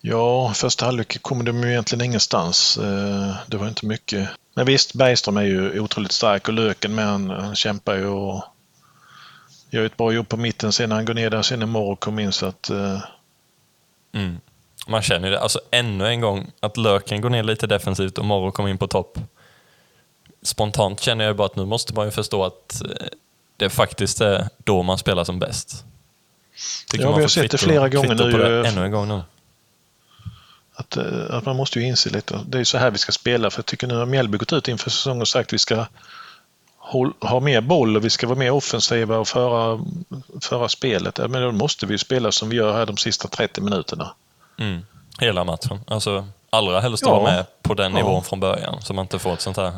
Ja, 0.00 0.52
första 0.54 0.84
halvlek 0.86 1.22
kommer 1.22 1.44
de 1.44 1.62
ju 1.62 1.70
egentligen 1.70 2.04
ingenstans. 2.04 2.78
Eh, 2.78 3.34
Det 3.46 3.56
var 3.56 3.68
inte 3.68 3.86
mycket. 3.86 4.28
Men 4.54 4.66
visst, 4.66 4.94
Bergström 4.94 5.36
är 5.36 5.42
ju 5.42 5.80
otroligt 5.80 6.12
stark 6.12 6.48
och 6.48 6.54
Löken 6.54 6.94
med 6.94 7.04
han, 7.06 7.30
han 7.30 7.54
kämpar 7.54 7.94
ju 7.94 8.06
och 8.06 8.44
gör 9.70 9.84
ett 9.86 9.96
bra 9.96 10.12
jobb 10.12 10.28
på 10.28 10.36
mitten 10.36 10.72
sen 10.72 10.88
när 10.88 10.96
han 10.96 11.04
går 11.04 11.14
ner 11.14 11.30
där 11.30 11.42
sen 11.42 11.58
när 11.58 11.66
Morro 11.66 11.96
kom 11.96 12.18
in 12.18 12.32
så 12.32 12.46
att 12.46 12.70
eh, 12.70 12.98
Mm. 14.14 14.40
Man 14.86 15.02
känner 15.02 15.30
det, 15.30 15.40
alltså 15.40 15.60
ännu 15.70 16.06
en 16.06 16.20
gång, 16.20 16.50
att 16.60 16.76
Löken 16.76 17.20
går 17.20 17.30
ner 17.30 17.42
lite 17.42 17.66
defensivt 17.66 18.18
och 18.18 18.24
Morro 18.24 18.50
kommer 18.50 18.68
in 18.68 18.78
på 18.78 18.86
topp. 18.86 19.18
spontant 20.42 21.00
känner 21.00 21.24
jag 21.24 21.36
bara 21.36 21.46
att 21.46 21.56
nu 21.56 21.64
måste 21.64 21.94
man 21.94 22.04
ju 22.04 22.10
förstå 22.10 22.44
att 22.44 22.82
eh, 22.82 23.06
det 23.56 23.70
faktiskt 23.70 24.20
är 24.20 24.48
då 24.64 24.82
man 24.82 24.98
spelar 24.98 25.24
som 25.24 25.38
bäst. 25.38 25.84
Tycker 26.90 27.04
Ja, 27.04 27.16
vi 27.16 27.22
har 27.22 27.28
sett 27.28 27.50
det 27.50 27.58
flera 27.58 27.88
gånger 27.88 28.14
nu, 28.14 28.32
det 28.32 28.60
eh, 28.60 28.72
ännu 28.72 28.84
en 28.84 28.90
gång 28.90 29.08
nu. 29.08 29.22
Att, 30.74 30.96
eh, 30.96 31.04
att 31.30 31.44
man 31.46 31.56
måste 31.56 31.80
ju 31.80 31.86
inse 31.86 32.10
lite, 32.10 32.40
det 32.46 32.56
är 32.56 32.58
ju 32.58 32.64
så 32.64 32.78
här 32.78 32.90
vi 32.90 32.98
ska 32.98 33.12
spela. 33.12 33.50
För 33.50 33.58
jag 33.58 33.66
tycker 33.66 33.86
nu 33.86 33.94
har 33.94 34.06
Mjällby 34.06 34.38
gått 34.38 34.52
ut 34.52 34.68
inför 34.68 34.90
säsongen 34.90 35.20
och 35.20 35.28
sagt 35.28 35.48
att 35.48 35.52
vi 35.52 35.58
ska 35.58 35.86
ha 37.20 37.40
mer 37.40 37.60
boll 37.60 37.96
och 37.96 38.04
vi 38.04 38.10
ska 38.10 38.26
vara 38.26 38.38
mer 38.38 38.50
offensiva 38.50 39.16
och 39.18 39.28
föra, 39.28 39.80
föra 40.42 40.68
spelet. 40.68 41.18
Ja, 41.18 41.28
Men 41.28 41.42
då 41.42 41.52
måste 41.52 41.86
vi 41.86 41.98
spela 41.98 42.32
som 42.32 42.48
vi 42.48 42.56
gör 42.56 42.72
här 42.72 42.86
de 42.86 42.96
sista 42.96 43.28
30 43.28 43.60
minuterna. 43.60 44.14
Mm. 44.58 44.80
Hela 45.18 45.44
matchen. 45.44 45.80
Alltså, 45.86 46.26
allra 46.50 46.80
helst 46.80 47.02
Ja. 47.06 47.10
vara 47.20 47.22
med 47.32 47.44
på 47.62 47.74
den 47.74 47.92
Ja. 47.92 47.98
nivån 47.98 48.24
från 48.24 48.40
början. 48.40 48.82
Så 48.82 48.94
man 48.94 49.02
inte 49.04 49.18
får 49.18 49.32
ett 49.32 49.40
sånt 49.40 49.56
här 49.56 49.72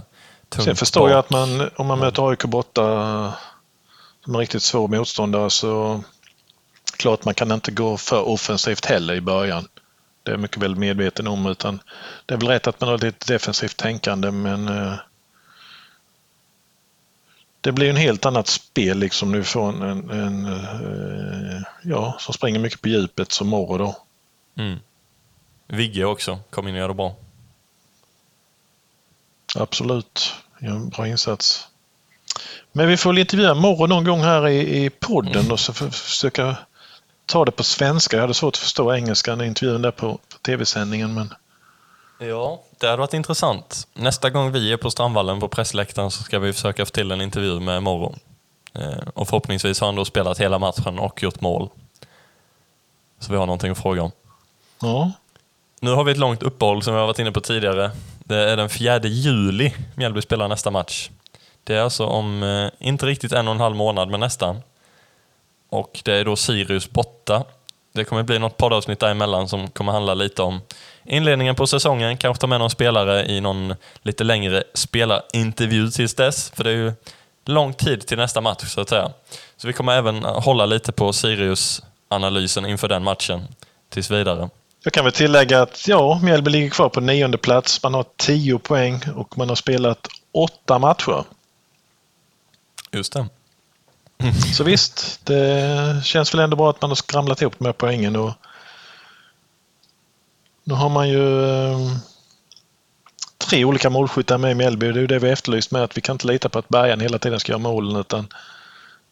tungt 0.49 0.65
Sen 0.65 0.77
förstår 0.77 1.11
jag 1.11 1.17
bak. 1.19 1.25
att 1.25 1.31
man, 1.31 1.71
om 1.77 1.87
man 1.87 1.99
möter 1.99 2.31
AIK 2.31 2.45
borta 2.45 2.83
som 4.25 4.35
en 4.35 4.41
riktigt 4.41 4.63
svår 4.63 4.89
motståndare 4.89 5.51
så 5.51 6.03
klart 6.97 7.25
man 7.25 7.35
kan 7.35 7.53
inte 7.53 7.71
gå 7.71 7.97
för 7.97 8.29
offensivt 8.29 8.85
heller 8.87 9.15
i 9.15 9.21
början. 9.21 9.69
Det 10.23 10.31
är 10.31 10.33
jag 10.33 10.41
mycket 10.41 10.57
väl 10.63 10.77
medveten 10.77 11.27
om 11.27 11.47
utan 11.47 11.81
det 12.27 12.35
är 12.35 12.39
väl 12.39 12.49
rätt 12.49 12.67
att 12.67 12.81
man 12.81 12.91
har 12.91 12.99
lite 12.99 13.33
defensivt 13.33 13.77
tänkande 13.77 14.31
men 14.31 14.69
eh, 14.69 14.95
det 17.67 17.73
blir 17.73 17.91
en 17.91 17.97
helt 17.97 18.27
annat 18.27 18.47
spel 18.47 18.99
liksom 18.99 19.33
nu 19.33 19.45
från 19.45 19.83
en, 19.83 20.11
en 20.11 20.47
eh, 20.47 21.63
ja, 21.83 22.17
som 22.21 22.35
springer 22.35 22.61
mycket 22.61 22.81
på 22.81 22.89
djupet 22.89 23.33
som 23.33 23.49
Morro 23.49 23.79
då. 23.79 23.97
Mm. 24.59 24.79
Vigge 25.67 26.05
också 26.05 26.39
kom 26.51 26.69
in 26.69 26.75
och 26.75 26.81
gjorde 26.81 26.95
bra. 26.95 27.15
Absolut, 29.57 30.35
ja, 30.59 30.71
en 30.71 30.89
bra 30.89 31.09
insats. 31.09 31.69
Men 32.73 32.89
vi 32.89 32.97
får 32.97 33.11
väl 33.11 33.19
intervjua 33.19 33.55
Morro 33.55 33.87
någon 33.87 34.05
gång 34.05 34.21
här 34.21 34.49
i, 34.49 34.85
i 34.85 34.91
podden 34.91 35.51
och 35.51 35.61
så 35.61 35.73
för, 35.73 35.91
försöka 35.91 36.57
ta 37.27 37.45
det 37.45 37.53
på 37.53 37.65
svenska. 37.65 38.17
Jag 38.17 38.23
hade 38.23 38.35
svårt 38.35 38.55
att 38.55 38.59
förstå 38.59 38.95
engelskan 38.95 39.41
i 39.41 39.47
intervjun 39.47 39.83
där 39.83 39.91
på, 39.91 40.13
på 40.13 40.39
tv-sändningen. 40.43 41.15
Men 41.15 41.35
Ja, 42.19 42.63
det 42.81 42.87
hade 42.87 42.99
varit 42.99 43.15
intressant. 43.15 43.89
Nästa 43.95 44.31
gång 44.31 44.53
vi 44.53 44.73
är 44.73 44.77
på 44.77 44.91
Strandvallen 44.91 45.41
på 45.41 45.49
pressläktaren 45.49 46.11
så 46.11 46.23
ska 46.23 46.39
vi 46.39 46.53
försöka 46.53 46.87
få 46.87 46.91
till 46.91 47.11
en 47.11 47.21
intervju 47.21 47.61
med 47.61 47.83
Morro. 47.83 48.15
Eh, 48.75 49.09
och 49.15 49.29
förhoppningsvis 49.29 49.81
har 49.81 49.89
han 49.89 49.95
då 49.97 50.05
spelat 50.05 50.39
hela 50.39 50.59
matchen 50.59 50.99
och 50.99 51.23
gjort 51.23 51.41
mål. 51.41 51.69
Så 53.19 53.33
vi 53.33 53.39
har 53.39 53.47
någonting 53.47 53.71
att 53.71 53.79
fråga 53.79 54.03
om. 54.03 54.11
ja, 54.81 55.13
Nu 55.81 55.91
har 55.91 56.05
vi 56.05 56.13
ett 56.13 56.19
långt 56.19 56.43
uppehåll 56.43 56.83
som 56.83 56.95
vi 56.95 57.01
har 57.01 57.07
varit 57.07 57.19
inne 57.19 57.33
på 57.33 57.41
tidigare. 57.41 57.91
Det 58.25 58.37
är 58.37 58.57
den 58.57 58.69
4 58.69 58.99
juli 58.99 59.75
Mjällby 59.95 60.23
spelar 60.23 60.49
nästa 60.49 60.71
match. 60.71 61.11
Det 61.65 61.75
är 61.75 61.81
alltså 61.81 62.07
om, 62.07 62.43
eh, 62.43 62.71
inte 62.79 63.07
riktigt 63.07 63.33
en 63.33 63.49
och 63.49 63.55
en 63.55 63.61
halv 63.61 63.77
månad, 63.77 64.09
men 64.11 64.21
nästan. 64.21 64.63
Och 65.69 66.01
det 66.05 66.13
är 66.13 66.25
då 66.25 66.37
Sirius 66.37 66.91
borta. 66.91 67.45
Det 67.97 68.05
kommer 68.05 68.23
bli 68.23 68.39
något 68.39 68.57
poddavsnitt 68.57 69.01
däremellan 69.01 69.49
som 69.49 69.71
kommer 69.71 69.93
handla 69.93 70.15
lite 70.15 70.43
om 70.43 70.61
inledningen 71.05 71.55
på 71.55 71.67
säsongen, 71.67 72.17
kanske 72.17 72.41
ta 72.41 72.47
med 72.47 72.61
någon 72.61 72.71
spelare 72.71 73.27
i 73.27 73.41
någon 73.41 73.75
lite 74.03 74.25
längre 74.25 74.65
spelarintervju 74.75 75.91
tills 75.91 76.15
dess, 76.15 76.51
för 76.51 76.65
det 76.65 76.71
är 76.71 76.75
ju 76.75 76.93
lång 77.45 77.75
tid 77.75 78.07
till 78.07 78.19
nästa 78.19 78.41
match 78.41 78.65
så 78.67 78.81
att 78.81 78.89
säga. 78.89 79.11
Så 79.57 79.67
vi 79.67 79.73
kommer 79.73 79.93
även 79.93 80.25
hålla 80.25 80.67
lite 80.67 80.93
på 80.93 81.13
Sirius-analysen 81.13 82.67
inför 82.67 82.89
den 82.89 83.03
matchen 83.03 83.49
tills 83.89 84.11
vidare. 84.11 84.49
jag 84.85 84.93
kan 84.93 85.05
väl 85.05 85.13
tillägga 85.13 85.63
att 85.63 85.89
ja, 85.89 86.21
Mjällby 86.23 86.51
ligger 86.51 86.71
kvar 86.71 86.89
på 86.89 87.01
nionde 87.01 87.39
plats. 87.39 87.83
Man 87.83 87.95
har 87.95 88.05
10 88.17 88.59
poäng 88.59 89.01
och 89.17 89.39
man 89.39 89.49
har 89.49 89.57
spelat 89.57 90.09
åtta 90.33 90.79
matcher. 90.79 91.25
Just 92.93 93.13
det. 93.13 93.27
Så 94.57 94.65
visst, 94.65 95.21
det 95.25 96.05
känns 96.05 96.35
väl 96.35 96.41
ändå 96.41 96.57
bra 96.57 96.71
att 96.71 96.83
man 96.83 96.91
har 96.91 96.95
skramlat 96.95 97.43
ihop 97.43 97.55
de 97.59 97.65
här 97.65 97.73
poängen. 97.73 98.17
Och 98.17 98.33
nu 100.65 100.75
har 100.75 100.89
man 100.89 101.09
ju 101.09 101.45
ehm, 101.45 101.97
tre 103.39 103.65
olika 103.65 103.91
målskyttar 103.91 104.39
med 104.39 104.51
i 104.51 104.55
Mjällby. 104.55 104.93
Det 104.93 104.99
är 104.99 105.01
ju 105.01 105.07
det 105.07 105.19
vi 105.19 105.31
efterlyst 105.31 105.71
med 105.71 105.83
att 105.83 105.97
vi 105.97 106.01
kan 106.01 106.15
inte 106.15 106.27
lita 106.27 106.49
på 106.49 106.59
att 106.59 106.69
Bergan 106.69 107.01
hela 107.01 107.19
tiden 107.19 107.41
ska 107.41 107.53
göra 107.53 107.59
målen. 107.59 107.97
Utan 107.97 108.29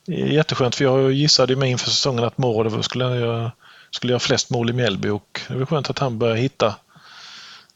det 0.07 0.23
är 0.23 0.27
jätteskönt 0.27 0.75
för 0.75 0.85
jag 0.85 1.13
gissade 1.13 1.53
ju 1.53 1.59
med 1.59 1.71
inför 1.71 1.91
säsongen 1.91 2.25
att 2.25 2.39
Moro 2.39 2.83
skulle 2.83 3.05
göra, 3.05 3.53
skulle 3.91 4.13
göra 4.13 4.21
flest 4.21 4.51
mål 4.51 4.71
i 4.71 4.73
Mjällby 4.73 5.09
och 5.09 5.41
det 5.49 5.55
är 5.55 5.67
skönt 5.67 5.91
att 5.91 5.99
han 5.99 6.19
börjar 6.19 6.37
hitta 6.37 6.75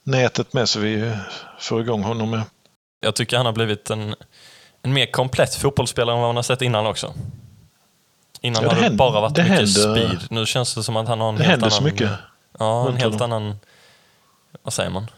nätet 0.02 0.52
med 0.52 0.68
så 0.68 0.80
vi 0.80 1.12
får 1.58 1.80
igång 1.80 2.02
honom 2.02 2.30
med. 2.30 2.42
Jag 3.00 3.14
tycker 3.14 3.36
han 3.36 3.46
har 3.46 3.52
blivit 3.52 3.90
en, 3.90 4.14
en 4.82 4.92
mer 4.92 5.06
komplett 5.06 5.54
fotbollsspelare 5.54 6.16
än 6.16 6.20
vad 6.20 6.28
man 6.28 6.36
har 6.36 6.42
sett 6.42 6.62
innan 6.62 6.86
också. 6.86 7.14
Innan 8.40 8.62
Ja, 8.62 8.68
det 8.68 8.74
har 8.74 8.80
det 8.80 8.82
händer- 8.82 8.98
bara 8.98 9.20
varit 9.20 9.34
det 9.34 9.42
mycket 9.42 9.56
händer- 9.58 9.94
speed. 10.16 10.26
Nu 10.30 10.46
känns 10.46 10.74
det 10.74 10.82
som 10.82 10.96
att 10.96 11.08
han 11.08 11.20
har 11.20 11.28
en 11.28 11.34
Det 11.34 11.42
helt 11.44 11.50
händer 11.50 11.66
annan... 11.66 11.78
så 11.78 11.82
mycket. 11.84 12.10
Ja, 12.58 12.88
en 12.88 12.96
helt 12.96 13.20
honom. 13.20 13.32
annan... 13.42 13.58
Vad 14.62 14.72
säger 14.72 14.90
man? 14.90 15.10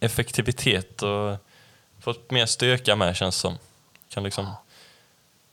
Effektivitet 0.00 1.02
och 1.02 1.36
fått 2.00 2.30
mer 2.30 2.46
styrka 2.46 2.96
med 2.96 3.16
känns 3.16 3.36
det 3.36 3.40
som. 3.40 3.58
Kan 4.08 4.22
liksom 4.24 4.50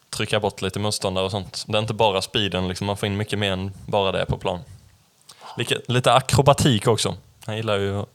trycka 0.10 0.40
bort 0.40 0.62
lite 0.62 0.80
motståndare 0.80 1.26
och 1.26 1.32
sånt. 1.32 1.64
Det 1.68 1.78
är 1.78 1.82
inte 1.82 1.94
bara 1.94 2.22
speeden, 2.22 2.68
liksom, 2.68 2.88
man 2.88 2.98
får 2.98 3.08
in 3.08 3.18
mycket 3.18 3.40
mer 3.40 3.52
än 3.52 3.72
bara 3.86 4.12
det 4.12 4.26
på 4.26 4.38
plan. 4.38 4.60
Lite, 5.58 5.82
lite 5.88 6.14
akrobatik 6.14 6.88
också. 6.88 7.16
Han 7.46 7.56
gillar 7.58 7.78
ju 7.78 8.00
att 8.02 8.10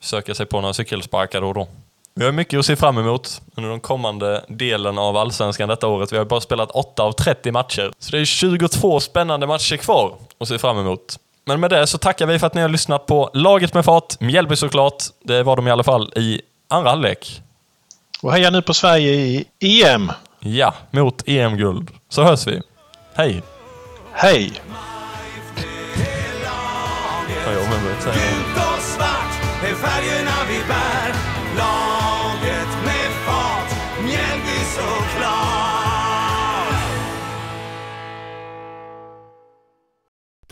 söka 0.00 0.34
sig 0.34 0.46
på 0.46 0.60
några 0.60 0.74
cykelsparkar 0.74 1.40
då 1.40 1.48
och 1.48 1.54
då. 1.54 1.68
Vi 2.16 2.24
har 2.24 2.32
mycket 2.32 2.58
att 2.58 2.66
se 2.66 2.76
fram 2.76 2.98
emot 2.98 3.42
under 3.54 3.70
den 3.70 3.80
kommande 3.80 4.44
delen 4.48 4.98
av 4.98 5.16
Allsvenskan 5.16 5.68
detta 5.68 5.86
året. 5.86 6.12
Vi 6.12 6.18
har 6.18 6.24
bara 6.24 6.40
spelat 6.40 6.70
8 6.70 7.02
av 7.02 7.12
30 7.12 7.52
matcher. 7.52 7.92
Så 7.98 8.10
det 8.10 8.18
är 8.20 8.24
22 8.24 9.00
spännande 9.00 9.46
matcher 9.46 9.76
kvar 9.76 10.14
att 10.38 10.48
se 10.48 10.58
fram 10.58 10.78
emot. 10.78 11.18
Men 11.46 11.60
med 11.60 11.70
det 11.70 11.86
så 11.86 11.98
tackar 11.98 12.26
vi 12.26 12.38
för 12.38 12.46
att 12.46 12.54
ni 12.54 12.60
har 12.60 12.68
lyssnat 12.68 13.06
på 13.06 13.30
Laget 13.34 13.74
med 13.74 13.84
fart, 13.84 14.20
Mjällby 14.20 14.56
såklart. 14.56 15.04
Det 15.24 15.42
var 15.42 15.56
de 15.56 15.68
i 15.68 15.70
alla 15.70 15.82
fall 15.82 16.12
i 16.16 16.40
andra 16.68 16.90
halvlek. 16.90 17.42
Och 18.22 18.32
heja 18.32 18.50
nu 18.50 18.62
på 18.62 18.74
Sverige 18.74 19.12
i 19.12 19.46
EM! 19.82 20.12
Ja, 20.40 20.74
mot 20.90 21.22
EM-guld. 21.28 21.90
Så 22.08 22.22
hörs 22.22 22.46
vi. 22.46 22.62
Hej! 23.14 23.42
Hej! 24.12 24.52
Ja, 27.46 27.52
jag 27.52 27.62
med 27.70 27.82
mig, 27.82 27.94